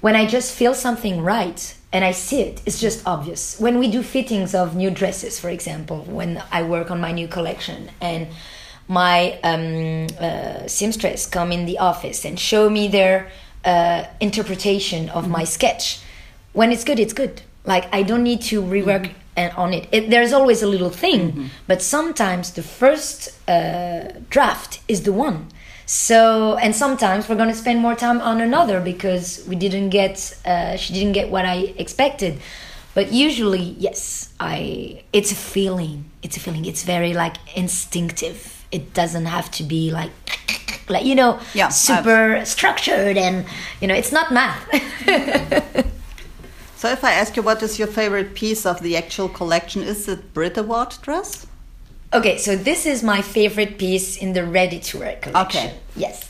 when 0.00 0.14
I 0.14 0.26
just 0.26 0.54
feel 0.54 0.74
something 0.74 1.22
right 1.22 1.74
and 1.92 2.04
I 2.04 2.12
see 2.12 2.40
it, 2.42 2.62
it's 2.66 2.80
just 2.80 3.06
obvious. 3.06 3.58
When 3.58 3.78
we 3.78 3.90
do 3.90 4.02
fittings 4.02 4.54
of 4.54 4.76
new 4.76 4.90
dresses, 4.90 5.40
for 5.40 5.48
example, 5.48 6.02
when 6.02 6.42
I 6.52 6.62
work 6.62 6.90
on 6.90 7.00
my 7.00 7.12
new 7.12 7.28
collection 7.28 7.90
and 8.00 8.28
my 8.88 9.38
um, 9.42 10.06
uh, 10.20 10.66
seamstress 10.66 11.26
come 11.26 11.50
in 11.50 11.66
the 11.66 11.78
office 11.78 12.24
and 12.24 12.38
show 12.38 12.70
me 12.70 12.88
their 12.88 13.30
uh, 13.64 14.04
interpretation 14.20 15.08
of 15.08 15.28
my 15.28 15.44
sketch, 15.44 16.00
when 16.52 16.70
it's 16.72 16.84
good, 16.84 17.00
it's 17.00 17.12
good. 17.12 17.42
Like 17.64 17.92
I 17.92 18.02
don't 18.02 18.22
need 18.22 18.42
to 18.42 18.62
rework 18.62 19.10
and 19.36 19.52
on 19.56 19.72
it. 19.74 19.88
it. 19.92 20.10
There's 20.10 20.32
always 20.32 20.62
a 20.62 20.66
little 20.66 20.90
thing, 20.90 21.50
but 21.66 21.82
sometimes 21.82 22.52
the 22.52 22.62
first 22.62 23.30
uh, 23.48 24.12
draft 24.30 24.80
is 24.88 25.02
the 25.02 25.12
one. 25.12 25.48
So 25.86 26.56
and 26.56 26.74
sometimes 26.74 27.28
we're 27.28 27.36
gonna 27.36 27.54
spend 27.54 27.80
more 27.80 27.94
time 27.94 28.20
on 28.20 28.40
another 28.40 28.80
because 28.80 29.44
we 29.48 29.54
didn't 29.54 29.90
get 29.90 30.36
uh, 30.44 30.76
she 30.76 30.92
didn't 30.92 31.12
get 31.12 31.30
what 31.30 31.44
I 31.44 31.74
expected. 31.78 32.40
But 32.94 33.12
usually, 33.12 33.76
yes, 33.78 34.32
I 34.40 35.02
it's 35.12 35.30
a 35.30 35.36
feeling. 35.36 36.10
It's 36.22 36.36
a 36.36 36.40
feeling. 36.40 36.64
It's 36.64 36.82
very 36.82 37.12
like 37.14 37.36
instinctive. 37.54 38.64
It 38.72 38.94
doesn't 38.94 39.26
have 39.26 39.50
to 39.52 39.62
be 39.62 39.90
like 39.92 40.10
like 40.88 41.04
you 41.04 41.14
know 41.14 41.38
Yeah, 41.54 41.68
super 41.68 42.42
structured 42.44 43.16
and 43.16 43.44
you 43.80 43.86
know 43.86 43.94
it's 43.94 44.12
not 44.12 44.32
math. 44.32 44.66
So 46.76 46.90
if 46.90 47.02
I 47.02 47.12
ask 47.12 47.36
you 47.36 47.42
what 47.42 47.62
is 47.62 47.78
your 47.78 47.88
favorite 47.88 48.34
piece 48.34 48.66
of 48.66 48.82
the 48.82 48.96
actual 48.98 49.30
collection, 49.30 49.82
is 49.82 50.06
it 50.08 50.34
Brit 50.34 50.58
Award 50.58 50.94
dress? 51.00 51.46
Okay, 52.12 52.36
so 52.36 52.54
this 52.54 52.84
is 52.84 53.02
my 53.02 53.22
favorite 53.22 53.78
piece 53.78 54.18
in 54.18 54.34
the 54.34 54.44
ready 54.44 54.78
to 54.80 54.98
wear 54.98 55.16
collection. 55.16 55.70
Okay. 55.70 55.78
Yes. 55.96 56.28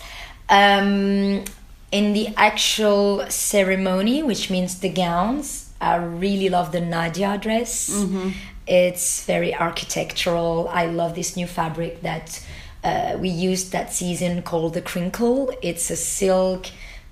Um, 0.49 1.45
in 1.91 2.13
the 2.13 2.29
actual 2.37 3.29
ceremony, 3.29 4.23
which 4.23 4.49
means 4.49 4.79
the 4.79 4.89
gowns, 4.89 5.71
I 5.81 5.97
really 5.97 6.49
love 6.49 6.71
the 6.71 6.81
Nadia 6.81 7.39
dress. 7.39 7.89
Mm 7.89 8.09
-hmm. 8.09 8.33
It's 8.67 9.25
very 9.27 9.53
architectural. 9.55 10.71
I 10.83 10.87
love 10.87 11.15
this 11.15 11.35
new 11.35 11.49
fabric 11.49 12.03
that 12.03 12.41
uh, 12.85 13.21
we 13.21 13.29
used 13.53 13.71
that 13.71 13.95
season 13.95 14.43
called 14.43 14.73
the 14.73 14.83
crinkle. 14.83 15.57
It's 15.61 15.91
a 15.91 15.97
silk 15.97 16.67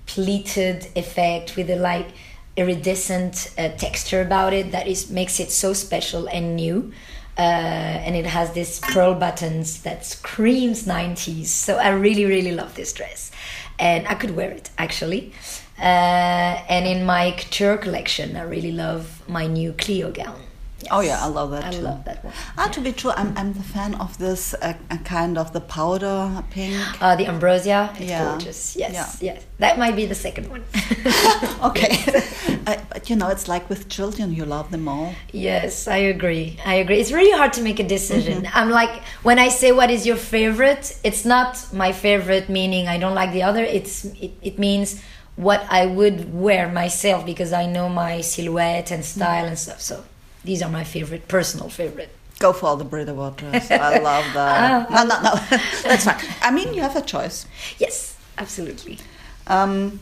pleated 0.05 0.87
effect 0.95 1.55
with 1.55 1.69
a 1.69 1.75
like 1.75 2.09
iridescent 2.57 3.53
uh, 3.57 3.69
texture 3.69 4.21
about 4.21 4.53
it 4.53 4.71
that 4.71 4.87
is 4.87 5.09
makes 5.09 5.39
it 5.39 5.51
so 5.51 5.73
special 5.73 6.27
and 6.27 6.55
new. 6.55 6.91
Uh, 7.37 7.41
and 7.41 8.15
it 8.15 8.25
has 8.25 8.53
this 8.53 8.79
pearl 8.79 9.13
buttons 9.13 9.81
that 9.81 10.05
screams 10.05 10.85
90s 10.85 11.47
so 11.47 11.75
i 11.75 11.89
really 11.89 12.23
really 12.23 12.53
love 12.53 12.73
this 12.75 12.93
dress. 12.93 13.31
And 13.77 14.07
i 14.07 14.15
could 14.15 14.35
wear 14.35 14.51
it 14.51 14.69
actually. 14.77 15.33
Uh, 15.77 16.63
and 16.69 16.87
in 16.87 17.05
my 17.05 17.31
couture 17.31 17.77
collection 17.77 18.37
i 18.37 18.43
really 18.43 18.71
love 18.71 19.21
my 19.27 19.45
new 19.47 19.73
clio 19.73 20.11
gown 20.11 20.44
Oh 20.91 21.01
yeah, 21.01 21.23
I 21.23 21.27
love 21.27 21.51
that 21.51 21.63
i 21.65 21.71
too. 21.71 21.81
love 21.81 22.03
that 22.05 22.23
one 22.23 22.33
Ah, 22.57 22.67
to 22.67 22.79
be 22.81 22.91
true, 22.91 23.11
I'm, 23.11 23.33
I'm 23.37 23.53
the 23.53 23.63
fan 23.63 23.95
of 23.95 24.17
this 24.17 24.53
uh, 24.61 24.73
kind 25.03 25.37
of 25.37 25.51
the 25.53 25.61
powder 25.61 26.43
pink. 26.51 26.75
uh, 27.01 27.15
the 27.15 27.25
ambrosia 27.27 27.89
it's 27.99 28.09
Yeah. 28.09 28.23
gorgeous 28.25 28.75
yes 28.75 28.93
Yeah. 28.93 29.33
yes 29.33 29.43
that 29.59 29.77
might 29.79 29.95
be 29.95 30.05
the 30.05 30.15
second 30.15 30.49
one 30.49 30.63
Okay, 31.69 31.97
uh, 32.67 32.75
but 32.91 33.09
you 33.09 33.15
know, 33.15 33.29
it's 33.29 33.47
like 33.47 33.69
with 33.69 33.87
children, 33.89 34.33
you 34.33 34.45
love 34.45 34.69
them 34.71 34.87
all. 34.87 35.13
Yes, 35.31 35.87
I 35.87 35.97
agree. 35.97 36.57
I 36.65 36.75
agree. 36.75 36.99
It's 36.99 37.11
really 37.11 37.31
hard 37.31 37.53
to 37.53 37.61
make 37.61 37.79
a 37.79 37.87
decision. 37.87 38.43
Mm-hmm. 38.43 38.57
I'm 38.59 38.69
like 38.69 38.93
when 39.23 39.39
I 39.39 39.49
say 39.49 39.71
what 39.71 39.89
is 39.89 40.05
your 40.05 40.17
favorite, 40.17 40.97
it's 41.03 41.23
not 41.25 41.51
my 41.73 41.91
favorite 41.91 42.49
meaning 42.49 42.87
I 42.87 42.97
don't 42.97 43.15
like 43.15 43.31
the 43.31 43.43
other. 43.43 43.63
It's 43.63 44.05
it, 44.25 44.31
it 44.41 44.59
means 44.59 45.01
what 45.35 45.61
I 45.69 45.85
would 45.85 46.17
wear 46.33 46.67
myself 46.71 47.25
because 47.25 47.51
I 47.53 47.65
know 47.65 47.89
my 47.89 48.21
silhouette 48.21 48.91
and 48.91 49.03
style 49.03 49.45
and 49.45 49.57
stuff. 49.57 49.81
So 49.81 50.03
these 50.45 50.61
are 50.61 50.69
my 50.69 50.83
favorite, 50.83 51.27
personal 51.27 51.69
favorite. 51.69 52.09
Go 52.39 52.51
for 52.53 52.67
all 52.67 52.77
the 52.77 52.83
Brit 52.85 53.07
Award 53.09 53.37
dress. 53.37 53.71
I 53.71 53.97
love 54.11 54.25
that. 54.33 54.89
no, 54.89 55.03
no, 55.03 55.21
no, 55.21 55.35
that's 55.83 56.05
fine. 56.05 56.19
I 56.41 56.51
mean, 56.51 56.73
you 56.73 56.81
have 56.81 56.95
a 56.95 57.01
choice. 57.01 57.45
Yes, 57.77 58.17
absolutely. 58.37 58.99
Um, 59.47 59.99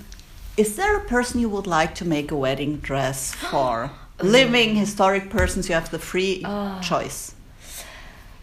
is 0.57 0.75
there 0.75 0.97
a 0.97 1.01
person 1.05 1.39
you 1.39 1.49
would 1.49 1.67
like 1.67 1.95
to 1.95 2.05
make 2.05 2.31
a 2.31 2.35
wedding 2.35 2.77
dress 2.77 3.33
for? 3.51 3.91
Living 4.21 4.75
historic 4.75 5.29
persons, 5.29 5.67
you 5.69 5.75
have 5.75 5.89
the 5.91 5.99
free 5.99 6.45
choice. 6.81 7.33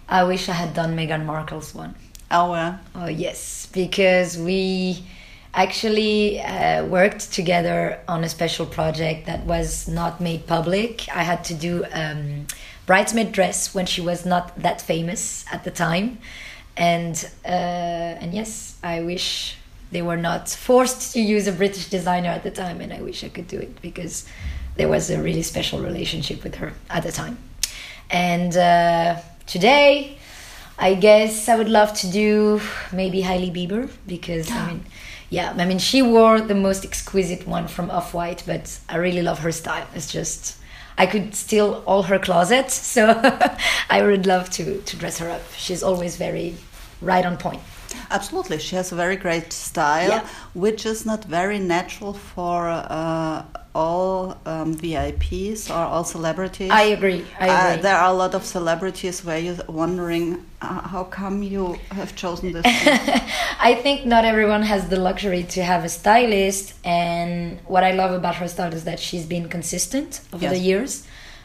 I 0.08 0.24
wish 0.24 0.48
I 0.48 0.52
had 0.54 0.74
done 0.74 0.96
Meghan 0.96 1.24
Markle's 1.24 1.74
one. 1.74 1.94
Oh, 2.30 2.52
uh, 2.52 2.76
Oh 2.94 3.06
yes, 3.06 3.66
because 3.72 4.36
we 4.36 5.04
actually 5.54 6.40
uh, 6.40 6.84
worked 6.86 7.32
together 7.32 7.98
on 8.06 8.22
a 8.24 8.28
special 8.28 8.66
project 8.66 9.26
that 9.26 9.44
was 9.44 9.88
not 9.88 10.20
made 10.20 10.46
public. 10.46 11.08
I 11.14 11.22
had 11.22 11.44
to 11.44 11.54
do 11.54 11.84
um, 11.92 12.46
bridesmaid 12.86 13.32
dress 13.32 13.74
when 13.74 13.86
she 13.86 14.00
was 14.00 14.24
not 14.24 14.56
that 14.62 14.80
famous 14.80 15.44
at 15.52 15.64
the 15.64 15.70
time, 15.70 16.18
and 16.76 17.28
uh, 17.44 17.48
and 17.48 18.32
yes, 18.32 18.78
I 18.82 19.00
wish 19.00 19.56
they 19.92 20.02
were 20.02 20.16
not 20.16 20.48
forced 20.48 21.12
to 21.14 21.20
use 21.20 21.48
a 21.48 21.52
British 21.52 21.88
designer 21.90 22.28
at 22.28 22.44
the 22.44 22.50
time, 22.50 22.80
and 22.80 22.92
I 22.92 23.02
wish 23.02 23.24
I 23.24 23.28
could 23.28 23.48
do 23.48 23.58
it 23.58 23.82
because 23.82 24.26
there 24.76 24.88
was 24.88 25.10
a 25.10 25.20
really 25.20 25.42
special 25.42 25.80
relationship 25.80 26.44
with 26.44 26.54
her 26.56 26.72
at 26.88 27.02
the 27.02 27.12
time. 27.12 27.38
And 28.08 28.56
uh, 28.56 29.20
today, 29.46 30.18
I 30.78 30.94
guess 30.94 31.48
I 31.48 31.56
would 31.56 31.68
love 31.68 31.92
to 32.00 32.10
do 32.10 32.60
maybe 32.92 33.20
Hailey 33.20 33.50
Bieber 33.50 33.90
because 34.06 34.50
I 34.50 34.66
mean, 34.68 34.84
yeah, 35.30 35.54
I 35.56 35.64
mean, 35.64 35.78
she 35.78 36.02
wore 36.02 36.40
the 36.40 36.56
most 36.56 36.84
exquisite 36.84 37.46
one 37.46 37.68
from 37.68 37.88
Off 37.90 38.12
White, 38.12 38.42
but 38.46 38.78
I 38.88 38.96
really 38.96 39.22
love 39.22 39.38
her 39.38 39.52
style. 39.52 39.86
It's 39.94 40.10
just 40.10 40.56
I 40.98 41.06
could 41.06 41.34
steal 41.34 41.84
all 41.86 42.02
her 42.04 42.18
closet, 42.18 42.70
so 42.94 43.10
I 43.90 44.02
would 44.02 44.26
love 44.26 44.50
to 44.50 44.82
to 44.82 44.96
dress 44.96 45.18
her 45.18 45.30
up. 45.30 45.42
She's 45.56 45.82
always 45.82 46.16
very 46.16 46.56
right 47.00 47.24
on 47.24 47.36
point. 47.36 47.62
Absolutely, 48.10 48.58
she 48.58 48.76
has 48.76 48.92
a 48.92 48.96
very 48.96 49.16
great 49.16 49.52
style, 49.52 50.08
Yeah. 50.08 50.26
which 50.54 50.84
is 50.86 51.06
not 51.06 51.24
very 51.24 51.58
natural 51.58 52.12
for 52.12 52.68
uh, 52.68 53.42
all 53.74 54.36
um, 54.46 54.74
VIPs 54.74 55.70
or 55.70 55.74
all 55.92 56.04
celebrities. 56.04 56.70
I 56.72 56.84
agree. 56.96 57.24
I 57.38 57.48
Uh, 57.48 57.76
there 57.76 57.96
are 57.96 58.10
a 58.10 58.16
lot 58.16 58.34
of 58.34 58.44
celebrities 58.44 59.24
where 59.24 59.38
you're 59.38 59.64
wondering 59.68 60.44
uh, 60.60 60.66
how 60.92 61.04
come 61.04 61.42
you 61.44 61.78
have 61.92 62.14
chosen 62.16 62.52
this. 62.52 62.64
I 63.70 63.74
think 63.82 64.04
not 64.06 64.24
everyone 64.24 64.62
has 64.62 64.88
the 64.88 64.96
luxury 64.98 65.44
to 65.54 65.62
have 65.62 65.84
a 65.84 65.88
stylist, 65.88 66.74
and 66.84 67.60
what 67.66 67.84
I 67.84 67.92
love 67.92 68.12
about 68.12 68.34
her 68.36 68.48
style 68.48 68.74
is 68.74 68.82
that 68.84 68.98
she's 68.98 69.26
been 69.26 69.48
consistent 69.48 70.20
over 70.32 70.42
Yes. 70.44 70.52
the 70.54 70.58
years, 70.70 70.92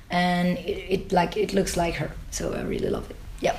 and 0.09 0.57
it, 0.57 0.77
it 0.95 1.11
like 1.11 1.37
it 1.37 1.53
looks 1.53 1.77
like 1.77 1.95
her. 2.01 2.09
So 2.31 2.53
I 2.53 2.61
really 2.61 2.89
love 2.89 3.05
it. 3.11 3.15
Yeah. 3.39 3.55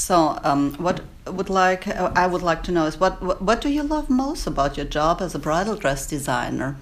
So, 0.00 0.38
um, 0.44 0.72
what 0.76 1.02
would 1.26 1.50
like 1.50 1.86
uh, 1.86 2.10
I 2.16 2.26
would 2.26 2.40
like 2.40 2.62
to 2.64 2.72
know 2.72 2.86
is 2.86 2.98
what, 2.98 3.42
what 3.42 3.60
do 3.60 3.68
you 3.68 3.82
love 3.82 4.08
most 4.08 4.46
about 4.46 4.78
your 4.78 4.86
job 4.86 5.20
as 5.20 5.34
a 5.34 5.38
bridal 5.38 5.76
dress 5.76 6.06
designer? 6.06 6.78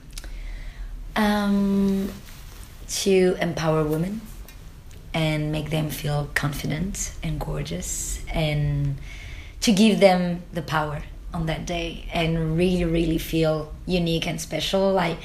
Um, 1.17 2.13
to 2.89 3.37
empower 3.41 3.83
women 3.83 4.21
and 5.13 5.51
make 5.51 5.71
them 5.71 5.91
feel 5.91 6.31
confident 6.35 7.11
and 7.21 7.41
gorgeous, 7.41 8.25
and 8.29 8.99
to 9.63 9.73
give 9.73 9.99
them 9.99 10.45
the 10.53 10.63
power 10.63 11.03
on 11.35 11.47
that 11.47 11.67
day 11.67 12.09
and 12.13 12.57
really, 12.57 12.85
really 12.85 13.19
feel 13.19 13.75
unique 13.85 14.29
and 14.29 14.41
special. 14.41 14.97
I, 14.97 15.19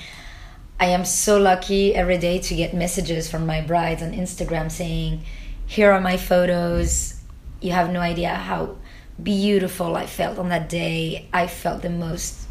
I 0.79 0.87
am 0.87 1.05
so 1.05 1.37
lucky 1.37 1.93
every 1.93 2.17
day 2.17 2.39
to 2.39 2.55
get 2.55 2.73
messages 2.73 3.29
from 3.29 3.45
my 3.45 3.61
brides 3.61 4.01
on 4.01 4.13
Instagram 4.13 4.71
saying, 4.71 5.23
Here 5.67 5.91
are 5.91 6.01
my 6.01 6.17
photos. 6.17 7.19
You 7.63 7.71
have 7.71 7.89
no 7.89 8.01
idea 8.01 8.29
how 8.29 8.75
beautiful 9.21 9.95
I 9.95 10.05
felt 10.05 10.37
on 10.37 10.49
that 10.49 10.69
day. 10.69 11.27
I 11.33 11.47
felt 11.47 11.81
the 11.81 11.89
most, 11.89 12.45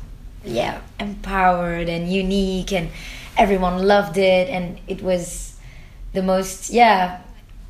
yeah, 0.44 0.80
empowered 0.98 1.88
and 1.88 2.10
unique, 2.10 2.72
and 2.72 2.90
everyone 3.36 3.82
loved 3.86 4.16
it. 4.16 4.48
And 4.48 4.80
it 4.88 5.02
was 5.02 5.56
the 6.14 6.22
most, 6.22 6.70
yeah, 6.70 7.20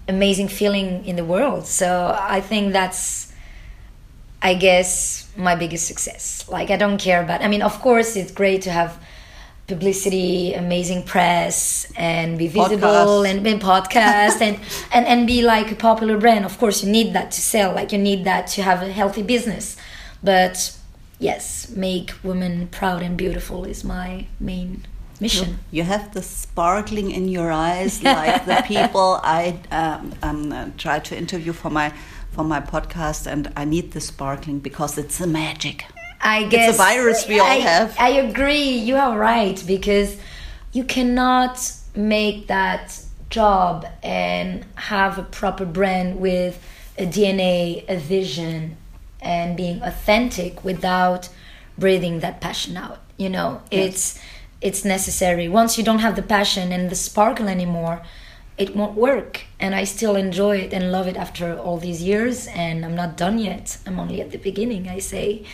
amazing 0.08 0.48
feeling 0.48 1.04
in 1.04 1.16
the 1.16 1.24
world. 1.24 1.66
So 1.66 2.16
I 2.18 2.40
think 2.40 2.72
that's 2.72 3.32
I 4.42 4.54
guess 4.54 5.28
my 5.36 5.54
biggest 5.54 5.86
success. 5.86 6.44
Like 6.48 6.70
I 6.70 6.76
don't 6.76 6.98
care 6.98 7.22
about. 7.22 7.42
I 7.42 7.48
mean, 7.48 7.62
of 7.62 7.80
course, 7.80 8.16
it's 8.16 8.32
great 8.32 8.62
to 8.62 8.70
have 8.70 8.98
publicity, 9.72 10.54
amazing 10.54 11.02
press, 11.02 11.90
and 11.96 12.38
be 12.38 12.48
visible 12.48 12.88
Podcast. 12.88 13.30
and 13.30 13.44
be 13.44 13.52
podcast 13.54 14.40
and, 14.40 14.56
and 14.92 15.04
and 15.06 15.26
be 15.26 15.42
like 15.42 15.68
a 15.72 15.78
popular 15.88 16.16
brand. 16.18 16.44
Of 16.44 16.58
course, 16.58 16.84
you 16.84 16.90
need 16.90 17.12
that 17.14 17.30
to 17.36 17.40
sell. 17.40 17.70
Like 17.74 17.92
you 17.92 17.98
need 17.98 18.24
that 18.24 18.46
to 18.54 18.62
have 18.62 18.82
a 18.82 18.90
healthy 19.00 19.22
business. 19.22 19.76
But 20.22 20.76
yes, 21.18 21.70
make 21.70 22.12
women 22.22 22.68
proud 22.68 23.02
and 23.02 23.16
beautiful 23.16 23.64
is 23.64 23.84
my 23.84 24.26
main 24.38 24.84
mission. 25.20 25.58
You 25.70 25.84
have 25.84 26.12
the 26.12 26.22
sparkling 26.22 27.10
in 27.10 27.28
your 27.28 27.50
eyes, 27.50 28.02
like 28.02 28.44
the 28.44 28.62
people 28.74 29.20
I 29.22 29.58
um, 29.70 30.14
um, 30.22 30.52
uh, 30.52 30.70
try 30.76 30.98
to 30.98 31.16
interview 31.16 31.52
for 31.52 31.70
my 31.70 31.92
for 32.34 32.44
my 32.44 32.60
podcast, 32.60 33.26
and 33.26 33.52
I 33.56 33.64
need 33.64 33.92
the 33.92 34.00
sparkling 34.00 34.58
because 34.58 34.98
it's 34.98 35.20
a 35.20 35.26
magic. 35.26 35.84
I 36.22 36.44
guess 36.44 36.76
virus 36.76 37.26
we 37.26 37.40
all 37.40 37.46
I, 37.46 37.56
have. 37.56 37.96
I 37.98 38.10
agree. 38.10 38.70
You 38.70 38.96
are 38.96 39.18
right 39.18 39.62
because 39.66 40.16
you 40.72 40.84
cannot 40.84 41.72
make 41.94 42.46
that 42.46 43.02
job 43.28 43.86
and 44.02 44.64
have 44.76 45.18
a 45.18 45.22
proper 45.22 45.64
brand 45.64 46.20
with 46.20 46.64
a 46.96 47.06
DNA, 47.06 47.84
a 47.88 47.98
vision, 47.98 48.76
and 49.20 49.56
being 49.56 49.82
authentic 49.82 50.64
without 50.64 51.28
breathing 51.76 52.20
that 52.20 52.40
passion 52.40 52.76
out. 52.76 53.00
You 53.16 53.28
know, 53.28 53.62
it's 53.70 54.20
it's 54.60 54.84
necessary. 54.84 55.48
Once 55.48 55.76
you 55.76 55.84
don't 55.84 55.98
have 55.98 56.14
the 56.14 56.22
passion 56.22 56.70
and 56.70 56.88
the 56.88 56.94
sparkle 56.94 57.48
anymore, 57.48 58.02
it 58.56 58.76
won't 58.76 58.96
work. 58.96 59.42
And 59.58 59.74
I 59.74 59.84
still 59.84 60.14
enjoy 60.14 60.58
it 60.58 60.72
and 60.72 60.92
love 60.92 61.08
it 61.08 61.16
after 61.16 61.58
all 61.58 61.78
these 61.78 62.02
years. 62.02 62.46
And 62.46 62.84
I'm 62.84 62.94
not 62.94 63.16
done 63.16 63.38
yet. 63.38 63.78
I'm 63.86 63.98
only 63.98 64.20
at 64.20 64.30
the 64.30 64.38
beginning. 64.38 64.88
I 64.88 64.98
say 65.00 65.44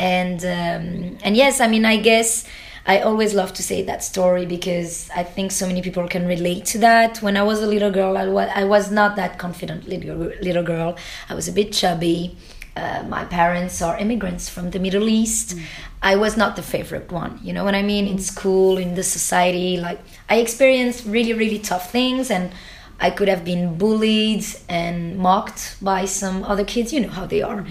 and 0.00 0.42
um, 0.44 1.18
and 1.22 1.36
yes 1.36 1.60
i 1.60 1.68
mean 1.68 1.84
i 1.84 1.96
guess 1.96 2.44
i 2.86 3.00
always 3.00 3.34
love 3.34 3.52
to 3.52 3.62
say 3.62 3.82
that 3.82 4.02
story 4.02 4.46
because 4.46 5.10
i 5.14 5.22
think 5.22 5.52
so 5.52 5.66
many 5.66 5.82
people 5.82 6.08
can 6.08 6.26
relate 6.26 6.64
to 6.64 6.78
that. 6.78 7.18
When 7.22 7.36
i 7.36 7.42
was 7.42 7.62
a 7.62 7.66
little 7.66 7.90
girl 7.90 8.16
i 8.16 8.26
was, 8.26 8.48
I 8.54 8.64
was 8.64 8.90
not 8.90 9.14
that 9.16 9.38
confident 9.38 9.86
little, 9.86 10.16
little 10.40 10.62
girl. 10.64 10.96
I 11.28 11.34
was 11.34 11.46
a 11.46 11.52
bit 11.52 11.72
chubby. 11.72 12.36
Uh, 12.76 13.04
my 13.08 13.24
parents 13.24 13.82
are 13.82 13.98
immigrants 13.98 14.48
from 14.48 14.70
the 14.70 14.78
middle 14.78 15.08
east. 15.08 15.56
I 16.02 16.16
was 16.16 16.36
not 16.36 16.56
the 16.56 16.62
favorite 16.62 17.12
one 17.12 17.38
you 17.42 17.52
know 17.52 17.64
what 17.64 17.74
i 17.74 17.82
mean? 17.82 18.08
In 18.08 18.18
school 18.18 18.78
in 18.78 18.94
the 18.94 19.02
society 19.02 19.76
like 19.76 20.00
i 20.30 20.36
experienced 20.36 21.04
really 21.04 21.34
really 21.34 21.58
tough 21.58 21.92
things 21.92 22.30
and 22.30 22.52
i 22.98 23.10
could 23.10 23.28
have 23.28 23.44
been 23.44 23.76
bullied 23.76 24.44
and 24.68 25.18
mocked 25.18 25.76
by 25.82 26.06
some 26.06 26.42
other 26.44 26.64
kids. 26.64 26.90
You 26.94 27.00
know 27.00 27.10
how 27.10 27.26
they 27.26 27.42
are 27.42 27.66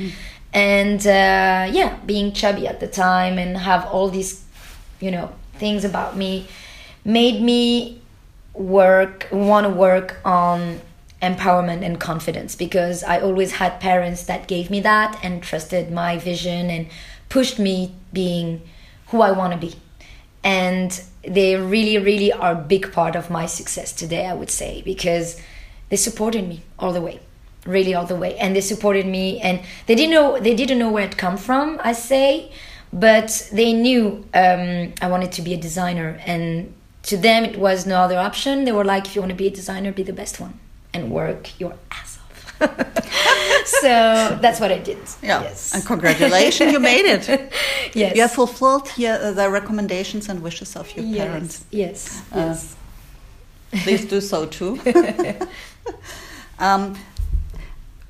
and 0.53 1.05
uh, 1.05 1.69
yeah 1.71 1.97
being 2.05 2.33
chubby 2.33 2.67
at 2.67 2.79
the 2.79 2.87
time 2.87 3.37
and 3.37 3.57
have 3.57 3.85
all 3.85 4.09
these 4.09 4.43
you 4.99 5.11
know 5.11 5.31
things 5.53 5.83
about 5.83 6.17
me 6.17 6.47
made 7.05 7.41
me 7.41 8.01
work 8.53 9.27
want 9.31 9.65
to 9.65 9.69
work 9.69 10.17
on 10.25 10.81
empowerment 11.21 11.83
and 11.83 11.99
confidence 11.99 12.55
because 12.55 13.03
i 13.03 13.19
always 13.19 13.53
had 13.53 13.79
parents 13.79 14.23
that 14.23 14.47
gave 14.47 14.69
me 14.69 14.79
that 14.79 15.19
and 15.23 15.43
trusted 15.43 15.91
my 15.91 16.17
vision 16.17 16.69
and 16.69 16.87
pushed 17.27 17.59
me 17.59 17.93
being 18.11 18.61
who 19.07 19.21
i 19.21 19.31
want 19.31 19.53
to 19.53 19.59
be. 19.59 19.75
And 20.41 21.01
they 21.23 21.57
really 21.57 21.97
really 21.97 22.31
are 22.31 22.53
a 22.53 22.55
big 22.55 22.93
part 22.93 23.15
of 23.17 23.29
my 23.29 23.45
success 23.45 23.91
today 23.91 24.25
i 24.25 24.33
would 24.33 24.49
say 24.49 24.81
because 24.83 25.39
they 25.89 25.97
supported 25.97 26.47
me 26.47 26.61
all 26.79 26.93
the 26.93 27.01
way 27.01 27.19
really 27.65 27.93
all 27.93 28.05
the 28.05 28.15
way. 28.15 28.35
And 28.37 28.55
they 28.55 28.61
supported 28.61 29.05
me 29.05 29.39
and 29.41 29.59
they 29.87 29.95
didn't 29.95 30.11
know 30.11 30.39
they 30.39 30.55
didn't 30.55 30.79
know 30.79 30.91
where 30.91 31.05
it 31.05 31.17
come 31.17 31.37
from 31.37 31.79
i 31.83 31.93
say 31.93 32.51
but 32.91 33.49
they 33.53 33.71
knew 33.73 34.25
um, 34.33 34.93
i 35.01 35.07
wanted 35.07 35.31
to 35.33 35.41
be 35.41 35.53
a 35.53 35.57
designer. 35.57 36.19
And 36.25 36.73
to 37.03 37.17
them 37.17 37.43
it 37.45 37.57
was 37.59 37.85
no 37.85 37.97
other 38.01 38.17
option. 38.17 38.65
They 38.65 38.71
were 38.71 38.85
like 38.85 39.05
if 39.07 39.15
you 39.15 39.21
want 39.21 39.29
to 39.31 39.35
be 39.35 39.47
a 39.47 39.51
designer 39.51 39.91
be 39.91 40.03
the 40.03 40.13
best 40.13 40.39
one 40.39 40.53
and 40.93 41.11
work 41.11 41.59
your 41.59 41.73
ass 41.91 42.17
off. 42.19 42.59
So 43.65 44.37
that's 44.41 44.59
what 44.59 44.71
i 44.71 44.79
did. 44.79 44.97
Yeah, 45.21 45.41
yes. 45.41 45.73
and 45.73 45.85
congratulations, 45.85 46.71
you 46.73 46.79
made 46.79 47.05
it. 47.05 47.23
yes. 47.93 48.15
You 48.15 48.21
have 48.23 48.31
fulfilled 48.31 48.89
here 48.89 49.17
uh, 49.21 49.31
the 49.31 49.49
recommendations 49.49 50.27
and 50.29 50.41
wishes 50.41 50.75
of 50.75 50.91
your 50.95 51.05
yes 51.05 51.27
parents. 51.27 51.65
yes 51.71 52.21
Uh, 52.33 52.37
yes. 52.39 52.75
Please 53.83 54.05
do 54.05 54.19
so 54.19 54.45
too. 54.47 54.79
um, 56.59 56.95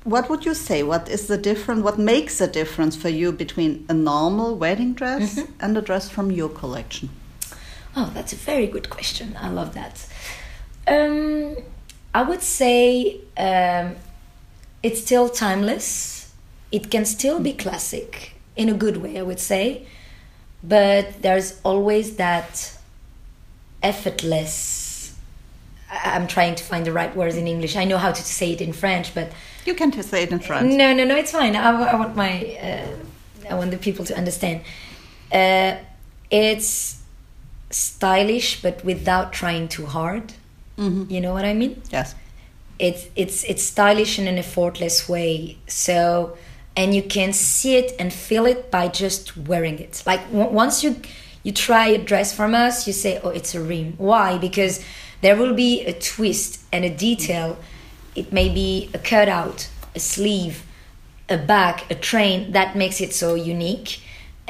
what 0.04 0.28
would 0.30 0.44
you 0.46 0.54
say? 0.54 0.82
What 0.82 1.08
is 1.08 1.26
the 1.26 1.36
difference? 1.38 1.82
What 1.82 1.98
makes 1.98 2.40
a 2.40 2.46
difference 2.46 2.96
for 2.96 3.08
you 3.08 3.32
between 3.32 3.84
a 3.88 3.94
normal 3.94 4.56
wedding 4.56 4.94
dress 4.94 5.36
Mm-hmm. 5.38 5.52
and 5.60 5.76
a 5.78 5.82
dress 5.82 6.08
from 6.08 6.30
your 6.30 6.48
collection? 6.48 7.10
Oh, 7.96 8.10
that's 8.14 8.32
a 8.32 8.36
very 8.36 8.66
good 8.66 8.88
question. 8.88 9.36
I 9.40 9.48
love 9.50 9.74
that. 9.74 10.06
Um, 10.86 11.56
I 12.14 12.22
would 12.22 12.42
say 12.42 13.20
um, 13.36 13.96
it's 14.82 15.00
still 15.02 15.28
timeless. 15.28 16.32
It 16.72 16.90
can 16.90 17.04
still 17.04 17.40
be 17.40 17.52
classic 17.52 18.32
in 18.56 18.68
a 18.68 18.74
good 18.74 18.96
way, 18.98 19.18
I 19.18 19.22
would 19.22 19.40
say. 19.40 19.86
But 20.62 21.22
there's 21.22 21.60
always 21.64 22.16
that 22.16 22.76
effortless. 23.82 24.89
I'm 25.90 26.26
trying 26.26 26.54
to 26.54 26.64
find 26.64 26.84
the 26.86 26.92
right 26.92 27.14
words 27.16 27.36
in 27.36 27.46
English. 27.46 27.74
I 27.76 27.84
know 27.84 27.98
how 27.98 28.12
to 28.12 28.22
say 28.22 28.52
it 28.52 28.60
in 28.60 28.72
French, 28.72 29.14
but 29.14 29.32
You 29.66 29.74
can 29.74 29.90
just 29.90 30.08
say 30.10 30.22
it 30.22 30.30
in 30.30 30.38
French. 30.40 30.72
no, 30.72 30.94
no, 30.94 31.04
no, 31.04 31.16
it's 31.16 31.32
fine. 31.32 31.56
I, 31.56 31.70
I 31.92 31.94
want 31.96 32.14
my, 32.16 32.32
uh, 32.62 33.50
I 33.50 33.54
want 33.54 33.70
the 33.70 33.76
people 33.78 34.04
to 34.06 34.16
understand. 34.16 34.60
Uh, 35.32 35.76
it's 36.30 37.02
stylish, 37.70 38.62
but 38.62 38.84
without 38.84 39.32
trying 39.32 39.68
too 39.68 39.86
hard. 39.86 40.32
Mhm. 40.78 41.10
You 41.10 41.20
know 41.20 41.32
what 41.32 41.44
I 41.44 41.54
mean? 41.54 41.82
Yes. 41.90 42.14
It's 42.78 43.06
it's 43.14 43.44
it's 43.44 43.62
stylish 43.62 44.18
in 44.18 44.26
an 44.26 44.38
effortless 44.38 45.08
way. 45.08 45.58
So, 45.66 46.36
and 46.76 46.94
you 46.94 47.02
can 47.02 47.32
see 47.32 47.76
it 47.76 47.92
and 47.98 48.12
feel 48.12 48.46
it 48.46 48.70
by 48.70 48.88
just 48.88 49.36
wearing 49.36 49.78
it. 49.78 50.02
Like 50.06 50.22
w- 50.32 50.50
once 50.50 50.82
you 50.82 50.96
you 51.42 51.52
try 51.52 51.88
a 51.88 51.98
dress 51.98 52.32
from 52.34 52.54
us, 52.54 52.86
you 52.86 52.92
say, 52.94 53.20
"Oh, 53.22 53.28
it's 53.30 53.54
a 53.54 53.60
Rime." 53.60 53.94
Why? 53.98 54.38
Because 54.38 54.80
there 55.20 55.36
will 55.36 55.54
be 55.54 55.84
a 55.84 55.92
twist 55.92 56.60
and 56.72 56.84
a 56.84 56.90
detail. 56.90 57.58
It 58.14 58.32
may 58.32 58.48
be 58.48 58.90
a 58.94 58.98
cutout, 58.98 59.68
a 59.94 60.00
sleeve, 60.00 60.64
a 61.28 61.38
back, 61.38 61.90
a 61.90 61.94
train 61.94 62.52
that 62.52 62.76
makes 62.76 63.00
it 63.00 63.12
so 63.14 63.34
unique. 63.34 64.00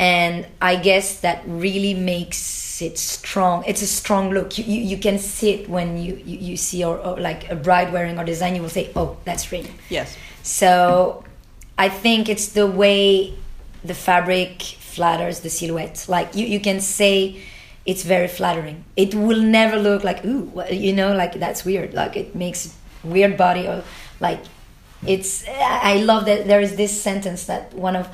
and 0.01 0.47
I 0.63 0.77
guess 0.77 1.21
that 1.21 1.43
really 1.47 1.93
makes 1.93 2.81
it 2.81 2.97
strong. 2.97 3.65
It's 3.67 3.83
a 3.83 3.87
strong 3.87 4.31
look. 4.31 4.57
You, 4.57 4.65
you, 4.65 4.81
you 4.81 4.97
can 4.97 5.19
see 5.19 5.51
it 5.51 5.69
when 5.69 5.99
you, 5.99 6.15
you, 6.25 6.39
you 6.39 6.57
see 6.57 6.83
or, 6.83 6.97
or, 6.97 7.21
like 7.21 7.51
a 7.51 7.55
bride 7.55 7.93
wearing 7.93 8.19
our 8.19 8.25
design. 8.25 8.57
You 8.57 8.63
will 8.63 8.71
say, 8.71 8.91
"Oh, 8.97 9.19
that's 9.27 9.53
Rime." 9.53 9.69
Yes. 9.91 10.17
So 10.43 11.23
I 11.77 11.91
think 11.91 12.31
it's 12.31 12.49
the 12.49 12.67
way 12.67 13.35
the 13.85 13.93
fabric 13.95 14.63
flatters 14.63 15.41
the 15.41 15.51
silhouette. 15.51 16.07
Like 16.09 16.35
you, 16.35 16.47
you 16.47 16.61
can 16.61 16.81
say 16.81 17.43
it's 17.87 18.03
very 18.03 18.29
flattering. 18.29 18.85
It 18.97 19.15
will 19.15 19.41
never 19.41 19.77
look 19.77 20.05
like 20.05 20.25
ooh, 20.25 20.63
you 20.71 20.93
know, 20.93 21.15
like 21.15 21.35
that's 21.35 21.65
weird. 21.65 21.95
Like 21.95 22.17
it 22.17 22.35
makes 22.35 22.77
weird 23.03 23.37
body 23.37 23.67
or 23.67 23.83
like 24.21 24.41
it's. 25.07 25.47
I 25.49 25.97
love 25.97 26.27
that 26.27 26.47
there 26.47 26.61
is 26.61 26.77
this 26.77 27.01
sentence 27.01 27.47
that 27.47 27.73
one 27.75 27.97
of 27.97 28.09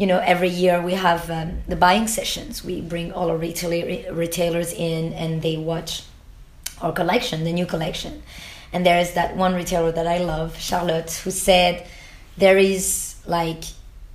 you 0.00 0.06
know 0.06 0.18
every 0.18 0.48
year 0.48 0.80
we 0.80 0.94
have 0.94 1.30
um, 1.30 1.60
the 1.68 1.76
buying 1.76 2.08
sessions 2.08 2.64
we 2.64 2.80
bring 2.80 3.12
all 3.12 3.28
our 3.28 3.36
retailer, 3.36 4.10
retailers 4.14 4.72
in 4.72 5.12
and 5.12 5.42
they 5.42 5.58
watch 5.58 6.04
our 6.80 6.90
collection 6.90 7.44
the 7.44 7.52
new 7.52 7.66
collection 7.66 8.22
and 8.72 8.86
there 8.86 8.98
is 8.98 9.12
that 9.12 9.36
one 9.36 9.54
retailer 9.54 9.92
that 9.92 10.06
i 10.06 10.16
love 10.16 10.58
charlotte 10.58 11.12
who 11.22 11.30
said 11.30 11.86
there 12.38 12.56
is 12.56 13.16
like 13.26 13.64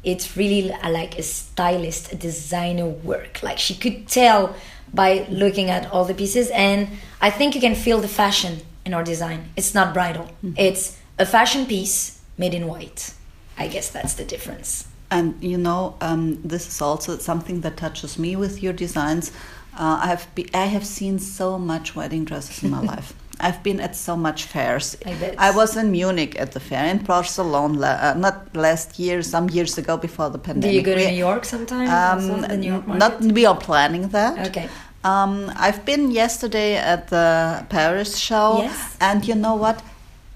it's 0.04 0.36
really 0.36 0.74
like 0.90 1.20
a 1.20 1.24
stylist 1.24 2.12
a 2.12 2.16
designer 2.16 2.88
work 2.88 3.44
like 3.44 3.60
she 3.60 3.76
could 3.76 4.08
tell 4.08 4.56
by 4.96 5.26
looking 5.30 5.70
at 5.70 5.92
all 5.92 6.06
the 6.06 6.14
pieces 6.14 6.50
and 6.52 6.88
i 7.22 7.30
think 7.30 7.56
you 7.56 7.62
can 7.62 7.76
feel 7.76 8.00
the 8.00 8.08
fashion 8.08 8.62
in 8.86 8.94
our 8.94 9.04
design 9.04 9.50
it's 9.56 9.74
not 9.74 9.94
bridal 9.94 10.26
mm-hmm. 10.26 10.54
it's 10.58 10.98
a 11.20 11.26
fashion 11.26 11.66
piece 11.66 12.22
made 12.38 12.54
in 12.54 12.68
white 12.68 13.14
i 13.58 13.68
guess 13.68 13.90
that's 13.90 14.14
the 14.16 14.26
difference 14.26 14.88
and 15.12 15.42
you 15.42 15.58
know, 15.58 15.96
um, 16.02 16.42
this 16.44 16.68
is 16.68 16.82
also 16.82 17.18
something 17.18 17.62
that 17.62 17.78
touches 17.78 18.18
me 18.18 18.36
with 18.36 18.64
your 18.64 18.74
designs. 18.74 19.32
Uh, 19.78 20.00
I 20.04 20.08
have 20.08 20.28
be, 20.36 20.50
I 20.54 20.66
have 20.66 20.86
seen 20.86 21.20
so 21.20 21.60
much 21.60 21.96
wedding 21.96 22.26
dresses 22.26 22.64
in 22.64 22.72
my 22.72 22.82
life. 22.94 23.14
I've 23.40 23.62
been 23.64 23.82
at 23.82 23.96
so 23.98 24.16
much 24.16 24.46
fairs. 24.46 24.96
I, 25.06 25.36
I, 25.38 25.52
was 25.52 25.76
in 25.76 25.92
Munich 25.92 26.40
at 26.40 26.54
the 26.54 26.62
fair, 26.62 26.86
in 26.86 27.00
Barcelona, 27.00 28.00
uh, 28.02 28.18
not 28.18 28.56
last 28.56 28.98
year, 28.98 29.22
some 29.22 29.50
years 29.50 29.78
ago 29.78 29.98
before 29.98 30.30
the 30.30 30.38
pandemic. 30.38 30.72
Do 30.72 30.76
you 30.78 30.82
go 30.82 30.96
to 30.96 31.02
we, 31.04 31.12
New 31.12 31.18
York 31.18 31.44
sometime? 31.44 31.90
Um, 31.90 32.64
York 32.64 32.88
not 32.88 33.20
we 33.20 33.46
are 33.46 33.58
planning 33.58 34.08
that. 34.10 34.48
Okay. 34.48 34.70
Um, 35.06 35.52
I've 35.56 35.86
been 35.86 36.12
yesterday 36.12 36.76
at 36.78 37.10
the 37.10 37.66
Paris 37.70 38.18
show, 38.18 38.64
yes. 38.64 38.98
and 39.00 39.28
you 39.28 39.36
know 39.36 39.56
what? 39.56 39.84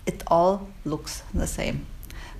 It 0.05 0.23
all 0.27 0.67
looks 0.85 1.23
the 1.33 1.47
same 1.47 1.85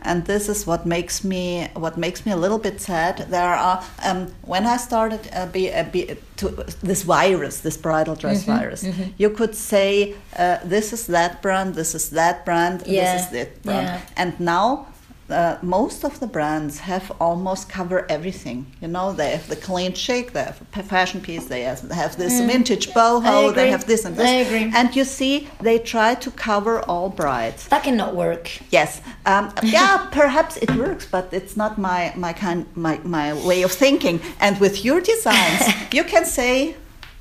and 0.01 0.25
this 0.25 0.47
is 0.47 0.65
what 0.65 0.85
makes 0.85 1.23
me 1.23 1.67
what 1.73 1.97
makes 1.97 2.25
me 2.25 2.31
a 2.31 2.37
little 2.37 2.57
bit 2.57 2.79
sad. 2.81 3.17
There 3.29 3.53
are 3.53 3.83
um, 4.03 4.33
when 4.41 4.65
I 4.65 4.77
started 4.77 5.29
uh, 5.33 5.47
be, 5.47 5.71
uh, 5.71 5.83
be, 5.83 6.15
to 6.37 6.47
this 6.81 7.03
virus, 7.03 7.59
this 7.59 7.77
bridal 7.77 8.15
dress 8.15 8.45
mm 8.45 8.53
-hmm, 8.53 8.59
virus, 8.59 8.83
mm 8.83 8.91
-hmm. 8.91 9.13
you 9.17 9.29
could 9.31 9.55
say 9.55 10.15
uh, 10.39 10.69
this 10.69 10.93
is 10.93 11.05
that 11.05 11.41
brand, 11.41 11.75
this 11.75 11.93
is 11.93 12.09
that 12.09 12.45
brand, 12.45 12.81
yeah. 12.85 13.13
this 13.13 13.21
is 13.21 13.29
that 13.29 13.61
brand, 13.63 13.87
yeah. 13.87 14.21
and 14.21 14.33
now 14.39 14.85
uh, 15.29 15.57
most 15.61 16.03
of 16.03 16.19
the 16.19 16.27
brands 16.27 16.79
have 16.79 17.11
almost 17.19 17.69
cover 17.69 18.05
everything. 18.09 18.65
You 18.81 18.87
know, 18.87 19.13
they 19.13 19.31
have 19.31 19.47
the 19.47 19.55
clean 19.55 19.93
chic, 19.93 20.33
they 20.33 20.43
have 20.43 20.61
a 20.75 20.83
fashion 20.83 21.21
piece, 21.21 21.45
they 21.45 21.61
have, 21.61 21.81
have 21.91 22.17
this 22.17 22.39
mm. 22.39 22.47
vintage 22.47 22.89
boho, 22.89 23.53
they 23.53 23.69
have 23.69 23.85
this 23.85 24.05
and 24.05 24.15
this. 24.15 24.27
I 24.27 24.33
agree. 24.45 24.71
And 24.75 24.95
you 24.95 25.03
see, 25.03 25.47
they 25.61 25.79
try 25.79 26.15
to 26.15 26.31
cover 26.31 26.81
all 26.81 27.09
brides. 27.09 27.67
That 27.67 27.83
cannot 27.83 28.15
work. 28.15 28.49
Yes, 28.71 29.01
um, 29.25 29.53
yeah, 29.63 30.07
perhaps 30.11 30.57
it 30.57 30.75
works, 30.75 31.05
but 31.05 31.29
it's 31.31 31.55
not 31.55 31.77
my 31.77 32.13
my 32.15 32.33
kind 32.33 32.65
my 32.75 32.99
my 33.03 33.33
way 33.47 33.63
of 33.63 33.71
thinking. 33.71 34.21
And 34.39 34.59
with 34.59 34.83
your 34.83 35.01
designs, 35.01 35.63
you 35.91 36.03
can 36.03 36.25
say 36.25 36.75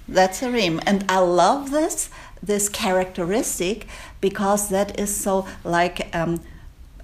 that's 0.09 0.42
a 0.42 0.51
Rime, 0.51 0.81
and 0.87 1.05
I 1.09 1.18
love 1.18 1.71
this 1.71 2.11
this 2.42 2.68
characteristic 2.68 3.87
because 4.21 4.68
that 4.71 4.99
is 4.99 5.14
so 5.14 5.47
like. 5.64 6.14
Um, 6.14 6.40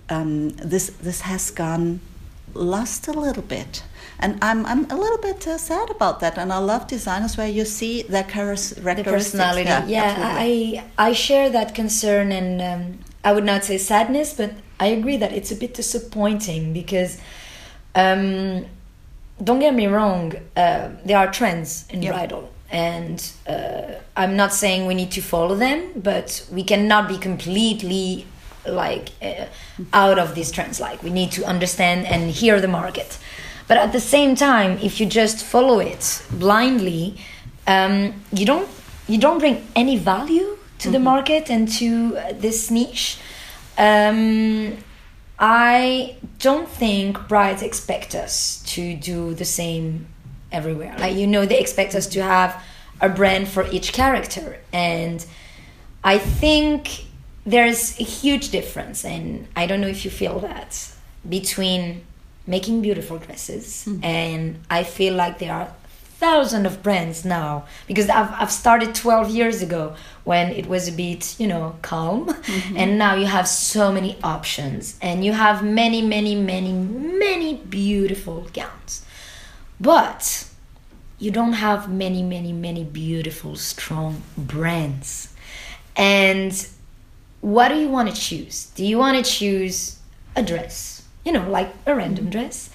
um, 0.08 0.50
this 0.50 0.90
this 1.02 1.22
has 1.22 1.50
gone 1.50 2.00
lost 2.54 3.08
a 3.08 3.12
little 3.12 3.42
bit. 3.42 3.82
And 4.20 4.42
I'm, 4.42 4.64
I'm 4.64 4.90
a 4.90 4.96
little 4.96 5.18
bit 5.18 5.46
uh, 5.46 5.58
sad 5.58 5.90
about 5.90 6.20
that. 6.20 6.38
And 6.38 6.52
I 6.52 6.58
love 6.58 6.86
designers 6.86 7.36
where 7.36 7.48
you 7.48 7.64
see 7.64 8.02
their 8.02 8.22
characteristics. 8.22 8.96
The 8.96 9.04
personality. 9.04 9.64
Yeah, 9.64 9.86
yeah 9.86 10.14
I, 10.18 10.84
I 10.96 11.12
share 11.12 11.50
that 11.50 11.74
concern. 11.74 12.32
And 12.32 12.62
um, 12.62 12.98
I 13.24 13.32
would 13.32 13.44
not 13.44 13.64
say 13.64 13.76
sadness, 13.76 14.34
but 14.34 14.52
I 14.78 14.86
agree 14.86 15.16
that 15.16 15.32
it's 15.32 15.50
a 15.50 15.56
bit 15.56 15.74
disappointing 15.74 16.72
because, 16.72 17.18
um, 17.94 18.66
don't 19.42 19.58
get 19.58 19.74
me 19.74 19.88
wrong, 19.88 20.34
uh, 20.56 20.90
there 21.04 21.18
are 21.18 21.30
trends 21.30 21.86
in 21.90 22.02
yep. 22.02 22.14
bridal. 22.14 22.52
And 22.70 23.32
uh, 23.48 23.94
I'm 24.16 24.36
not 24.36 24.52
saying 24.52 24.86
we 24.86 24.94
need 24.94 25.10
to 25.12 25.20
follow 25.20 25.56
them, 25.56 25.90
but 25.96 26.46
we 26.52 26.62
cannot 26.62 27.08
be 27.08 27.18
completely 27.18 28.26
like 28.66 29.10
uh, 29.22 29.46
out 29.92 30.18
of 30.18 30.34
these 30.34 30.50
trends. 30.50 30.80
Like 30.80 31.02
we 31.02 31.10
need 31.10 31.32
to 31.32 31.44
understand 31.44 32.06
and 32.06 32.30
hear 32.30 32.60
the 32.60 32.68
market. 32.68 33.18
But 33.66 33.78
at 33.78 33.92
the 33.92 34.00
same 34.00 34.34
time 34.34 34.78
if 34.82 35.00
you 35.00 35.06
just 35.06 35.44
follow 35.44 35.78
it 35.78 36.22
blindly 36.30 37.16
um, 37.66 38.14
you 38.32 38.46
don't 38.46 38.68
you 39.06 39.18
don't 39.18 39.38
bring 39.38 39.66
any 39.76 39.96
value 39.96 40.56
to 40.78 40.88
mm-hmm. 40.88 40.92
the 40.92 40.98
market 40.98 41.50
and 41.50 41.68
to 41.72 42.16
uh, 42.16 42.32
this 42.34 42.70
niche. 42.70 43.18
Um, 43.76 44.76
i 45.36 46.16
don't 46.38 46.68
think 46.68 47.26
brides 47.26 47.60
expect 47.60 48.14
us 48.14 48.62
to 48.66 48.94
do 48.94 49.34
the 49.34 49.44
same 49.44 50.06
everywhere. 50.52 50.94
Like 50.98 51.16
you 51.16 51.26
know 51.26 51.44
they 51.44 51.58
expect 51.58 51.94
us 51.94 52.06
to 52.08 52.22
have 52.22 52.62
a 53.00 53.08
brand 53.08 53.48
for 53.48 53.66
each 53.70 53.92
character. 53.92 54.58
And 54.72 55.24
i 56.04 56.18
think 56.18 57.03
there's 57.46 57.98
a 58.00 58.04
huge 58.04 58.50
difference, 58.50 59.04
and 59.04 59.46
I 59.54 59.66
don't 59.66 59.80
know 59.80 59.88
if 59.88 60.04
you 60.04 60.10
feel 60.10 60.38
that 60.40 60.92
between 61.28 62.02
making 62.46 62.82
beautiful 62.82 63.18
dresses, 63.18 63.86
mm. 63.88 64.04
and 64.04 64.60
I 64.70 64.84
feel 64.84 65.14
like 65.14 65.38
there 65.38 65.52
are 65.52 65.72
thousands 66.24 66.66
of 66.66 66.82
brands 66.82 67.24
now. 67.24 67.66
Because 67.86 68.08
I've, 68.08 68.30
I've 68.32 68.50
started 68.50 68.94
12 68.94 69.30
years 69.30 69.62
ago 69.62 69.94
when 70.24 70.52
it 70.52 70.66
was 70.66 70.88
a 70.88 70.92
bit 70.92 71.38
you 71.38 71.46
know 71.46 71.76
calm. 71.82 72.26
Mm-hmm. 72.26 72.76
and 72.76 72.98
now 72.98 73.14
you 73.14 73.26
have 73.26 73.48
so 73.48 73.92
many 73.92 74.16
options. 74.22 74.98
And 75.02 75.24
you 75.24 75.32
have 75.32 75.64
many 75.64 76.00
many 76.02 76.34
many 76.34 76.72
many 76.72 77.56
beautiful 77.56 78.48
gowns. 78.52 79.04
But 79.80 80.48
you 81.18 81.30
don't 81.30 81.54
have 81.54 81.90
many 81.90 82.22
many 82.22 82.52
many 82.52 82.84
beautiful 82.84 83.56
strong 83.56 84.22
brands. 84.36 85.32
And 85.96 86.52
what 87.44 87.68
do 87.68 87.74
you 87.74 87.88
want 87.88 88.08
to 88.08 88.18
choose? 88.18 88.70
Do 88.74 88.86
you 88.86 88.96
want 88.96 89.22
to 89.22 89.30
choose 89.30 89.98
a 90.34 90.42
dress, 90.42 91.04
you 91.26 91.32
know, 91.32 91.46
like 91.50 91.70
a 91.84 91.94
random 91.94 92.30
dress? 92.30 92.70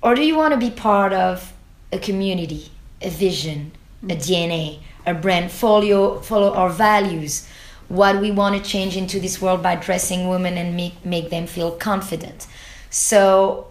Or 0.00 0.14
do 0.14 0.24
you 0.24 0.36
want 0.36 0.54
to 0.54 0.56
be 0.56 0.70
part 0.70 1.12
of 1.12 1.52
a 1.92 1.98
community, 1.98 2.70
a 3.02 3.10
vision, 3.10 3.72
a 4.04 4.14
DNA, 4.14 4.78
a 5.04 5.14
brand, 5.14 5.50
follow, 5.50 6.20
follow 6.20 6.54
our 6.54 6.70
values, 6.70 7.48
what 7.88 8.20
we 8.20 8.30
want 8.30 8.54
to 8.56 8.70
change 8.70 8.96
into 8.96 9.18
this 9.18 9.42
world 9.42 9.64
by 9.64 9.74
dressing 9.74 10.28
women 10.28 10.56
and 10.56 10.76
make, 10.76 11.04
make 11.04 11.30
them 11.30 11.48
feel 11.48 11.72
confident? 11.72 12.46
So 12.90 13.66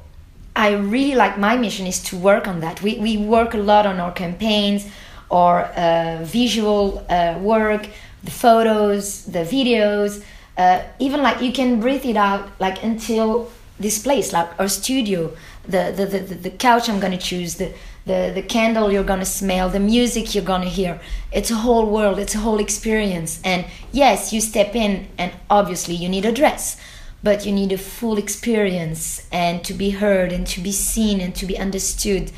I 0.57 0.73
really 0.73 1.15
like 1.15 1.37
my 1.37 1.55
mission 1.55 1.87
is 1.87 2.03
to 2.03 2.17
work 2.17 2.49
on 2.49 2.59
that. 2.59 2.81
We, 2.81 2.99
we 2.99 3.15
work 3.15 3.53
a 3.53 3.59
lot 3.59 3.85
on 3.85 4.01
our 4.01 4.11
campaigns, 4.11 4.89
our 5.31 5.63
uh, 5.63 6.19
visual 6.23 7.05
uh, 7.09 7.39
work, 7.39 7.87
the 8.27 8.31
photos, 8.31 9.23
the 9.23 9.43
videos, 9.55 10.21
uh, 10.57 10.83
even 10.99 11.21
like 11.21 11.41
you 11.41 11.53
can 11.53 11.79
breathe 11.79 12.05
it 12.05 12.17
out 12.17 12.49
like 12.59 12.83
until 12.83 13.49
this 13.79 13.97
place, 13.99 14.33
like 14.33 14.49
our 14.59 14.67
studio, 14.67 15.31
the 15.63 15.93
the, 15.95 16.05
the, 16.05 16.35
the 16.35 16.49
couch 16.49 16.89
I'm 16.89 16.99
gonna 16.99 17.17
choose, 17.17 17.55
the, 17.55 17.73
the 18.05 18.31
the 18.35 18.41
candle 18.41 18.91
you're 18.91 19.09
gonna 19.13 19.31
smell, 19.41 19.69
the 19.69 19.79
music 19.79 20.35
you're 20.35 20.49
gonna 20.53 20.73
hear. 20.79 20.99
It's 21.31 21.51
a 21.51 21.55
whole 21.55 21.85
world, 21.85 22.19
it's 22.19 22.35
a 22.35 22.39
whole 22.39 22.59
experience. 22.59 23.39
And 23.45 23.65
yes, 23.93 24.33
you 24.33 24.41
step 24.41 24.75
in 24.75 25.07
and 25.17 25.31
obviously 25.49 25.95
you 25.95 26.09
need 26.09 26.25
a 26.25 26.33
dress, 26.33 26.75
but 27.23 27.45
you 27.45 27.53
need 27.53 27.71
a 27.71 27.77
full 27.77 28.17
experience 28.17 29.25
and 29.31 29.63
to 29.63 29.73
be 29.73 29.91
heard 29.91 30.33
and 30.33 30.45
to 30.47 30.59
be 30.59 30.73
seen 30.73 31.21
and 31.21 31.33
to 31.35 31.45
be 31.45 31.57
understood. 31.57 32.33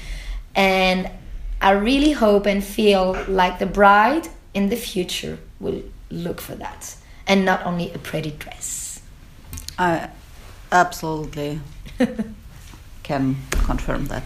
And 0.53 1.09
I 1.61 1.71
really 1.71 2.11
hope 2.11 2.45
and 2.45 2.63
feel 2.63 3.17
like 3.27 3.57
the 3.57 3.65
bride 3.65 4.27
in 4.59 4.67
the 4.69 4.75
future 4.75 5.39
will 5.63 5.81
look 6.09 6.41
for 6.41 6.55
that 6.55 6.83
and 7.25 7.45
not 7.45 7.59
only 7.65 7.87
a 7.93 7.99
pretty 7.99 8.31
dress. 8.31 9.01
I 9.77 10.09
absolutely 10.71 11.61
can 13.03 13.37
confirm 13.69 14.07
that. 14.07 14.25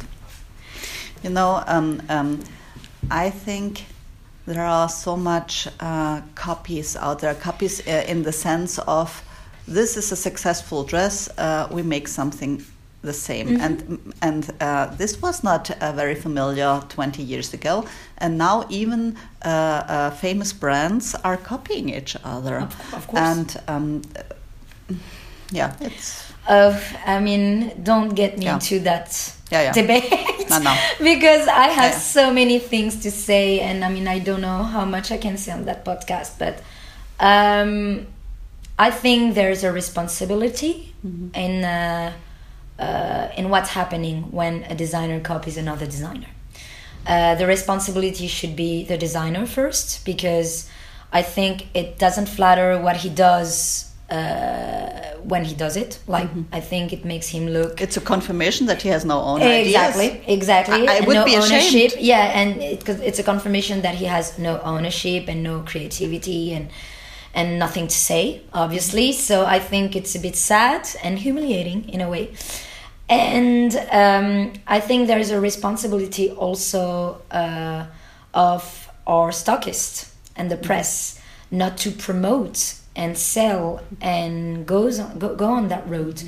You 1.24 1.30
know, 1.30 1.64
um, 1.68 2.02
um, 2.10 2.44
I 3.12 3.30
think 3.30 3.86
there 4.48 4.66
are 4.66 4.90
so 4.90 5.16
much 5.16 5.68
uh, 5.80 6.22
copies 6.34 6.96
out 6.96 7.20
there, 7.20 7.36
copies 7.36 7.76
uh, 7.88 8.04
in 8.08 8.24
the 8.24 8.32
sense 8.32 8.80
of 8.80 9.24
this 9.68 9.96
is 9.96 10.12
a 10.12 10.16
successful 10.16 10.84
dress, 10.84 11.30
uh, 11.38 11.68
we 11.72 11.84
make 11.84 12.08
something 12.08 12.66
the 13.04 13.14
same, 13.14 13.62
and 13.62 14.00
and 14.22 14.50
uh, 14.62 14.86
this 14.98 15.22
was 15.22 15.44
not 15.44 15.70
uh, 15.70 15.92
very 15.92 16.16
familiar 16.16 16.82
20 16.90 17.22
years 17.24 17.54
ago, 17.54 17.86
and 18.18 18.38
now 18.38 18.66
even 18.70 19.16
uh, 19.46 19.50
uh, 19.50 20.10
famous 20.12 20.54
brands 20.54 21.16
are 21.24 21.38
copying 21.38 21.90
each 21.90 22.16
other, 22.24 22.58
Of- 22.62 22.94
of 22.94 23.08
course. 23.08 23.22
and 23.22 23.62
um, 23.68 24.02
yeah, 25.52 25.74
it's 25.82 26.32
of 26.50 26.76
i 27.06 27.20
mean 27.22 27.72
don't 27.84 28.16
get 28.16 28.38
me 28.38 28.46
Yeah. 28.46 28.56
into 28.56 28.80
that 28.84 29.34
Yeah, 29.52 29.62
yeah. 29.64 29.72
debate 29.74 30.10
No, 30.50 30.60
no. 30.60 30.76
because 31.00 31.48
i 31.48 31.68
have 31.70 31.94
so 31.94 32.34
many 32.34 32.60
things 32.60 33.02
to 33.04 33.12
say 33.12 33.62
and 33.62 33.84
i 33.86 33.90
mean 33.90 34.08
i 34.10 34.20
don't 34.20 34.42
know 34.42 34.64
how 34.64 34.84
much 34.86 35.10
i 35.12 35.18
can 35.18 35.38
say 35.38 35.54
on 35.54 35.64
that 35.66 35.86
podcast 35.86 36.38
but 36.40 36.56
um, 37.20 38.06
i 38.78 38.92
think 38.92 39.36
there's 39.36 39.64
a 39.64 39.72
responsibility 39.72 40.90
Mm-hmm. 41.06 41.36
in 41.36 41.64
uh, 42.80 43.28
in 43.38 43.50
what's 43.50 43.70
happening 43.70 44.18
when 44.32 44.64
a 44.64 44.76
designer 44.76 45.20
copies 45.20 45.58
another 45.58 45.86
designer 45.86 46.28
uh, 47.06 47.36
the 47.36 47.46
responsibility 47.46 48.28
should 48.28 48.56
be 48.56 48.84
the 48.86 48.98
designer 48.98 49.46
first 49.46 50.06
because 50.06 50.70
I 51.12 51.22
think 51.22 51.68
it 51.74 52.00
doesn't 52.00 52.28
flatter 52.28 52.80
what 52.82 52.96
he 52.98 53.10
does 53.10 53.92
uh, 54.10 55.14
when 55.24 55.44
he 55.46 55.54
does 55.56 55.76
it. 55.78 56.00
Like 56.08 56.30
Mm-hmm. 56.30 56.56
I 56.60 56.62
think 56.62 56.94
it 56.94 57.04
makes 57.06 57.28
him 57.28 57.48
look 57.50 57.82
it's 57.82 57.98
a 57.98 58.02
confirmation 58.02 58.68
that 58.68 58.82
he 58.82 58.90
has 58.90 59.04
no 59.06 59.20
own 59.22 59.42
exactly, 59.42 60.10
ideas. 60.12 60.24
exactly. 60.28 60.88
I- 60.88 60.98
I 60.98 61.00
would 61.08 61.16
no 61.16 61.26
be 61.26 61.36
ashamed. 61.36 61.52
ownership. 61.54 61.92
Yeah, 62.00 62.40
and 62.40 62.62
it, 62.62 62.84
'cause 62.86 63.00
it's 63.02 63.20
a 63.20 63.24
confirmation 63.24 63.82
that 63.82 63.96
he 63.96 64.06
has 64.06 64.38
no 64.40 64.54
ownership 64.74 65.24
and 65.28 65.44
no 65.44 65.56
creativity 65.72 66.54
and 66.54 66.70
and 67.34 67.58
nothing 67.58 67.88
to 67.88 67.96
say, 67.96 68.42
obviously. 68.54 69.12
So 69.12 69.46
I 69.46 69.60
think 69.60 69.96
it's 69.96 70.16
a 70.16 70.20
bit 70.20 70.36
sad 70.36 70.88
and 71.04 71.18
humiliating 71.18 71.90
in 71.90 72.02
a 72.02 72.10
way. 72.10 72.34
And 73.10 73.76
um, 73.92 74.54
I 74.68 74.80
think 74.80 75.08
there 75.08 75.20
is 75.20 75.32
a 75.32 75.40
responsibility 75.40 76.32
also 76.32 77.22
uh, 77.32 77.86
of 78.34 78.90
our 79.06 79.30
stockists 79.32 80.14
and 80.36 80.50
the 80.50 80.58
press 80.58 81.20
not 81.52 81.78
to 81.80 81.92
promote 81.92 82.76
and 82.96 83.18
sell 83.18 83.82
and 84.02 84.66
goes 84.66 85.00
on, 85.00 85.20
go, 85.20 85.36
go 85.36 85.46
on 85.46 85.68
that 85.68 85.88
road. 85.88 86.24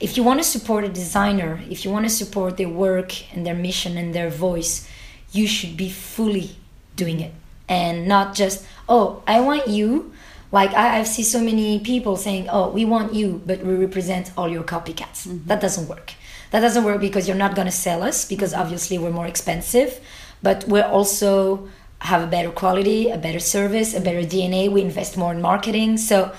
If 0.00 0.16
you 0.16 0.22
want 0.22 0.40
to 0.40 0.44
support 0.44 0.84
a 0.84 0.88
designer, 0.88 1.60
if 1.70 1.84
you 1.84 1.90
want 1.90 2.04
to 2.04 2.10
support 2.10 2.56
their 2.56 2.68
work 2.68 3.34
and 3.34 3.46
their 3.46 3.54
mission 3.54 3.96
and 3.96 4.14
their 4.14 4.28
voice, 4.28 4.88
you 5.32 5.46
should 5.46 5.76
be 5.76 5.88
fully 5.88 6.56
doing 6.96 7.20
it 7.20 7.32
and 7.68 8.06
not 8.06 8.34
just, 8.34 8.64
oh, 8.88 9.22
I 9.26 9.40
want 9.40 9.68
you. 9.68 10.12
Like 10.52 10.72
I, 10.74 10.98
I've 10.98 11.08
seen 11.08 11.24
so 11.24 11.40
many 11.40 11.80
people 11.80 12.16
saying, 12.16 12.48
"Oh, 12.48 12.70
we 12.70 12.84
want 12.84 13.14
you, 13.14 13.42
but 13.44 13.64
we 13.64 13.74
represent 13.74 14.32
all 14.36 14.48
your 14.48 14.62
copycats." 14.62 15.26
Mm-hmm. 15.26 15.46
That 15.48 15.60
doesn't 15.60 15.88
work. 15.88 16.14
That 16.50 16.60
doesn't 16.60 16.84
work 16.84 17.00
because 17.00 17.26
you're 17.26 17.36
not 17.36 17.54
going 17.54 17.66
to 17.66 17.72
sell 17.72 18.02
us 18.02 18.24
because 18.24 18.52
mm-hmm. 18.52 18.62
obviously 18.62 18.98
we're 18.98 19.10
more 19.10 19.26
expensive, 19.26 20.00
but 20.42 20.64
we're 20.68 20.86
also 20.86 21.68
have 22.00 22.22
a 22.22 22.26
better 22.26 22.50
quality, 22.50 23.10
a 23.10 23.18
better 23.18 23.40
service, 23.40 23.94
a 23.94 24.00
better 24.00 24.22
DNA. 24.22 24.70
We 24.70 24.82
invest 24.82 25.16
more 25.16 25.32
in 25.32 25.40
marketing, 25.40 25.98
so 25.98 26.32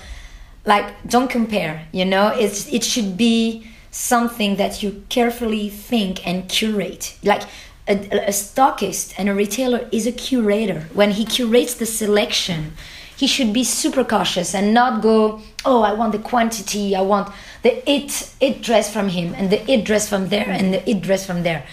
like 0.65 0.85
don't 1.07 1.29
compare. 1.29 1.87
You 1.91 2.05
know, 2.05 2.29
it's 2.29 2.71
it 2.71 2.83
should 2.83 3.17
be 3.17 3.67
something 3.91 4.57
that 4.57 4.83
you 4.83 5.03
carefully 5.09 5.69
think 5.69 6.25
and 6.27 6.47
curate. 6.47 7.17
Like 7.23 7.43
a, 7.87 7.95
a 8.27 8.31
stockist 8.31 9.13
and 9.17 9.29
a 9.29 9.33
retailer 9.33 9.87
is 9.91 10.05
a 10.05 10.11
curator. 10.11 10.87
When 10.93 11.11
he 11.11 11.25
curates 11.25 11.73
the 11.73 11.85
selection, 11.85 12.73
he 13.17 13.27
should 13.27 13.51
be 13.51 13.63
super 13.63 14.03
cautious 14.03 14.53
and 14.53 14.73
not 14.73 15.01
go, 15.01 15.41
oh, 15.65 15.81
I 15.81 15.93
want 15.93 16.11
the 16.11 16.19
quantity, 16.19 16.95
I 16.95 17.01
want 17.01 17.33
the 17.63 17.89
it 17.89 18.33
it 18.39 18.61
dress 18.61 18.93
from 18.93 19.09
him 19.09 19.33
and 19.33 19.49
the 19.49 19.59
it 19.69 19.83
dress 19.83 20.07
from 20.07 20.29
there 20.29 20.49
and 20.49 20.73
the 20.73 20.89
it 20.89 21.01
dress 21.01 21.25
from 21.25 21.43
there. 21.43 21.65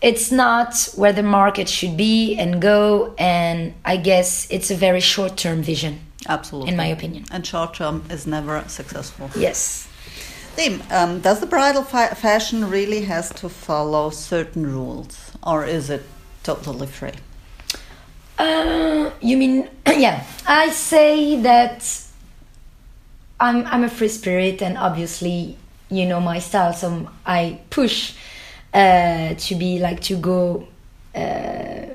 It's 0.00 0.32
not 0.32 0.88
where 0.96 1.12
the 1.12 1.22
market 1.22 1.68
should 1.68 1.96
be 1.96 2.36
and 2.36 2.60
go, 2.60 3.14
and 3.18 3.74
I 3.84 3.98
guess 3.98 4.48
it's 4.50 4.70
a 4.70 4.74
very 4.74 5.00
short 5.00 5.36
term 5.36 5.62
vision, 5.62 6.00
Absolutely. 6.26 6.70
in 6.70 6.76
my 6.76 6.86
opinion. 6.86 7.24
And 7.30 7.46
short 7.46 7.74
term 7.74 8.02
is 8.10 8.26
never 8.26 8.64
successful. 8.66 9.30
Yes. 9.36 9.86
Dim, 10.56 10.82
um, 10.90 11.20
does 11.20 11.38
the 11.40 11.46
bridal 11.46 11.84
fa- 11.84 12.14
fashion 12.16 12.68
really 12.68 13.02
has 13.02 13.30
to 13.34 13.48
follow 13.48 14.10
certain 14.10 14.66
rules, 14.66 15.30
or 15.42 15.64
is 15.64 15.88
it 15.88 16.02
totally 16.42 16.88
free? 16.88 17.12
Uh, 18.38 19.10
you 19.20 19.36
mean 19.36 19.68
yeah? 19.86 20.24
I 20.46 20.70
say 20.70 21.40
that 21.42 22.02
I'm 23.40 23.66
I'm 23.66 23.84
a 23.84 23.88
free 23.88 24.08
spirit, 24.08 24.62
and 24.62 24.76
obviously 24.78 25.56
you 25.90 26.06
know 26.06 26.20
my 26.20 26.38
style, 26.38 26.72
so 26.72 27.08
I 27.26 27.60
push 27.70 28.14
uh, 28.74 29.34
to 29.34 29.54
be 29.54 29.78
like 29.78 30.00
to 30.02 30.16
go 30.16 30.66
uh, 31.14 31.86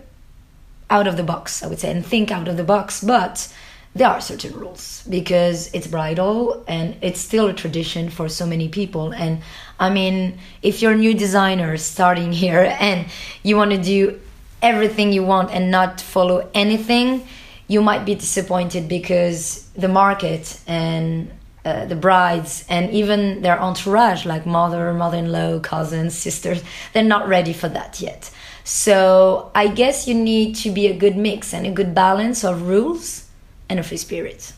out 0.89 1.07
of 1.07 1.17
the 1.17 1.23
box. 1.23 1.63
I 1.63 1.67
would 1.67 1.79
say 1.79 1.91
and 1.91 2.05
think 2.05 2.31
out 2.31 2.47
of 2.47 2.57
the 2.57 2.63
box, 2.63 3.03
but 3.03 3.51
there 3.97 4.07
are 4.07 4.21
certain 4.21 4.53
rules 4.53 5.03
because 5.09 5.71
it's 5.73 5.87
bridal 5.87 6.63
and 6.67 6.95
it's 7.01 7.19
still 7.19 7.47
a 7.47 7.53
tradition 7.53 8.09
for 8.09 8.29
so 8.29 8.45
many 8.45 8.69
people 8.69 9.11
and 9.11 9.41
i 9.79 9.89
mean 9.89 10.37
if 10.61 10.81
you're 10.81 10.91
a 10.91 10.95
new 10.97 11.13
designer 11.15 11.77
starting 11.77 12.31
here 12.43 12.75
and 12.79 13.07
you 13.41 13.55
want 13.55 13.71
to 13.71 13.81
do 13.81 14.19
everything 14.61 15.11
you 15.13 15.23
want 15.23 15.51
and 15.51 15.69
not 15.71 16.01
follow 16.01 16.49
anything 16.53 17.27
you 17.67 17.81
might 17.81 18.05
be 18.05 18.15
disappointed 18.15 18.87
because 18.87 19.69
the 19.75 19.87
market 19.87 20.59
and 20.67 21.31
uh, 21.65 21.85
the 21.85 21.95
brides 21.95 22.65
and 22.69 22.89
even 22.91 23.41
their 23.41 23.59
entourage 23.59 24.25
like 24.25 24.45
mother 24.45 24.93
mother-in-law 24.93 25.59
cousins 25.59 26.15
sisters 26.15 26.63
they're 26.93 27.03
not 27.03 27.27
ready 27.27 27.53
for 27.53 27.67
that 27.69 27.99
yet 27.99 28.31
so 28.63 29.51
i 29.53 29.67
guess 29.67 30.07
you 30.07 30.13
need 30.13 30.55
to 30.55 30.69
be 30.71 30.87
a 30.87 30.97
good 30.97 31.17
mix 31.17 31.53
and 31.53 31.67
a 31.67 31.71
good 31.71 31.93
balance 31.93 32.43
of 32.43 32.67
rules 32.67 33.27
and 33.69 33.79
a 33.79 33.83
free 33.83 33.97
spirit. 33.97 34.53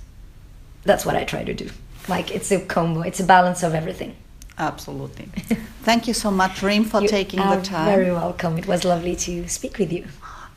That's 0.83 1.05
what 1.05 1.15
I 1.15 1.23
try 1.23 1.43
to 1.43 1.53
do. 1.53 1.69
Like 2.07 2.31
it's 2.31 2.51
a 2.51 2.59
combo, 2.59 3.01
it's 3.01 3.19
a 3.19 3.23
balance 3.23 3.63
of 3.63 3.73
everything. 3.73 4.15
Absolutely. 4.59 5.25
Thank 5.83 6.07
you 6.07 6.13
so 6.13 6.29
much, 6.29 6.61
Rime, 6.61 6.83
for 6.83 7.01
You 7.01 7.07
taking 7.07 7.39
the 7.39 7.61
time. 7.61 7.87
You're 7.87 7.95
very 7.97 8.11
welcome. 8.11 8.57
It 8.57 8.67
was 8.67 8.83
lovely 8.83 9.15
to 9.15 9.47
speak 9.47 9.77
with 9.79 9.91
you. 9.91 10.05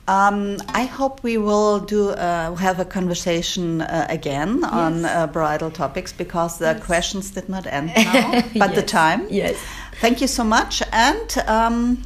Um, 0.08 0.58
I 0.68 0.84
hope 0.84 1.22
we 1.22 1.38
will 1.38 1.78
do 1.78 2.10
uh, 2.10 2.56
have 2.56 2.80
a 2.80 2.84
conversation 2.84 3.82
uh, 3.82 4.06
again 4.08 4.64
on 4.64 5.04
uh, 5.04 5.28
bridal 5.28 5.70
topics 5.70 6.12
because 6.12 6.58
the 6.58 6.80
questions 6.84 7.30
did 7.30 7.48
not 7.48 7.66
end 7.68 7.92
now, 7.96 8.42
but 8.56 8.74
the 8.74 8.82
time. 8.82 9.28
Yes. 9.30 9.56
Thank 10.00 10.20
you 10.20 10.26
so 10.26 10.42
much, 10.42 10.82
and 10.90 11.38
um, 11.46 12.02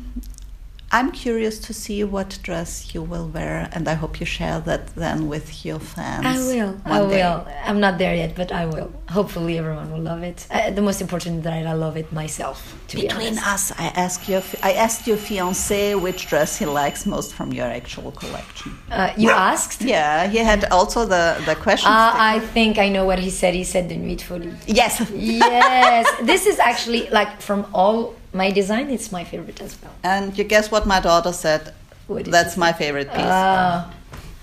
I'm 0.97 1.12
curious 1.12 1.59
to 1.66 1.74
see 1.74 2.05
what 2.05 2.38
dress 2.42 2.94
you 2.94 3.03
will 3.03 3.28
wear, 3.28 3.68
and 3.74 3.86
I 3.86 3.92
hope 3.92 4.18
you 4.18 4.24
share 4.24 4.61
that 4.61 4.82
then 4.94 5.28
with 5.28 5.47
your 5.62 5.78
fans. 5.78 6.24
I 6.24 6.38
will. 6.51 6.72
I 6.86 6.99
day. 7.01 7.07
will. 7.16 7.47
I'm 7.68 7.80
not 7.80 7.99
there 7.99 8.14
yet, 8.14 8.34
but 8.34 8.51
I 8.51 8.64
will. 8.64 8.90
Hopefully, 9.11 9.59
everyone 9.59 9.92
will 9.92 10.01
love 10.01 10.22
it. 10.22 10.47
Uh, 10.51 10.70
the 10.70 10.80
most 10.80 11.03
important 11.03 11.32
is 11.38 11.44
that 11.44 11.66
I 11.66 11.74
love 11.74 11.99
it 11.99 12.11
myself. 12.14 12.59
To 12.88 12.97
be 12.97 13.03
Between 13.03 13.36
honest. 13.36 13.72
us, 13.72 13.78
I 13.78 13.88
asked 14.05 14.26
your 14.26 14.42
I 14.62 14.72
asked 14.72 15.07
your 15.07 15.18
fiance 15.18 15.94
which 16.07 16.28
dress 16.30 16.57
he 16.57 16.64
likes 16.64 17.05
most 17.05 17.34
from 17.34 17.53
your 17.53 17.66
actual 17.66 18.11
collection. 18.12 18.72
Uh, 18.90 19.12
you 19.18 19.28
asked. 19.28 19.82
Yeah, 19.82 20.28
he 20.28 20.38
had 20.38 20.64
also 20.76 21.05
the 21.05 21.24
the 21.44 21.57
question. 21.57 21.92
Uh, 21.92 22.12
I 22.34 22.40
think 22.55 22.78
I 22.78 22.88
know 22.88 23.05
what 23.05 23.18
he 23.18 23.28
said. 23.28 23.53
He 23.53 23.64
said 23.64 23.90
the 23.90 23.99
nuit 23.99 24.22
folie. 24.22 24.55
yes. 24.66 24.92
yes, 25.12 26.07
this 26.22 26.47
is 26.47 26.59
actually 26.59 27.03
like 27.11 27.42
from 27.42 27.66
all 27.74 28.14
my 28.33 28.51
design. 28.51 28.91
is 28.91 29.12
my 29.12 29.24
favorite 29.24 29.61
as 29.61 29.77
well. 29.83 29.93
And 30.03 30.37
you 30.37 30.45
guess 30.45 30.70
what 30.70 30.87
my 30.87 31.01
daughter 31.01 31.33
said? 31.33 31.72
That's 32.09 32.57
my 32.57 32.72
favorite 32.72 33.09
piece. 33.09 33.24
Ah, 33.24 33.91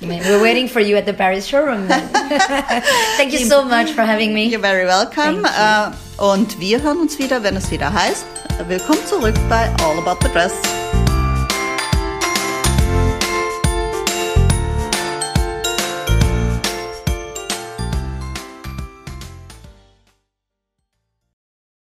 we're 0.02 0.42
waiting 0.42 0.68
for 0.68 0.82
you 0.82 0.98
at 0.98 1.06
the 1.06 1.14
Paris 1.14 1.46
showroom. 1.46 1.88
Thank 3.18 3.32
you 3.32 3.40
so 3.40 3.64
much 3.64 3.92
for 3.92 4.02
having 4.02 4.34
me. 4.34 4.50
You're 4.50 4.60
very 4.60 4.86
welcome. 4.86 5.46
Äh, 5.46 5.92
und 6.18 6.60
wir 6.60 6.82
hören 6.82 7.00
uns 7.00 7.18
wieder, 7.20 7.42
wenn 7.44 7.56
es 7.56 7.72
wieder 7.72 7.92
heißt, 7.92 8.26
willkommen 8.68 9.06
zurück 9.08 9.36
bei 9.50 9.70
All 9.84 9.98
About 10.00 10.20
the 10.22 10.32
Dress. 10.34 10.83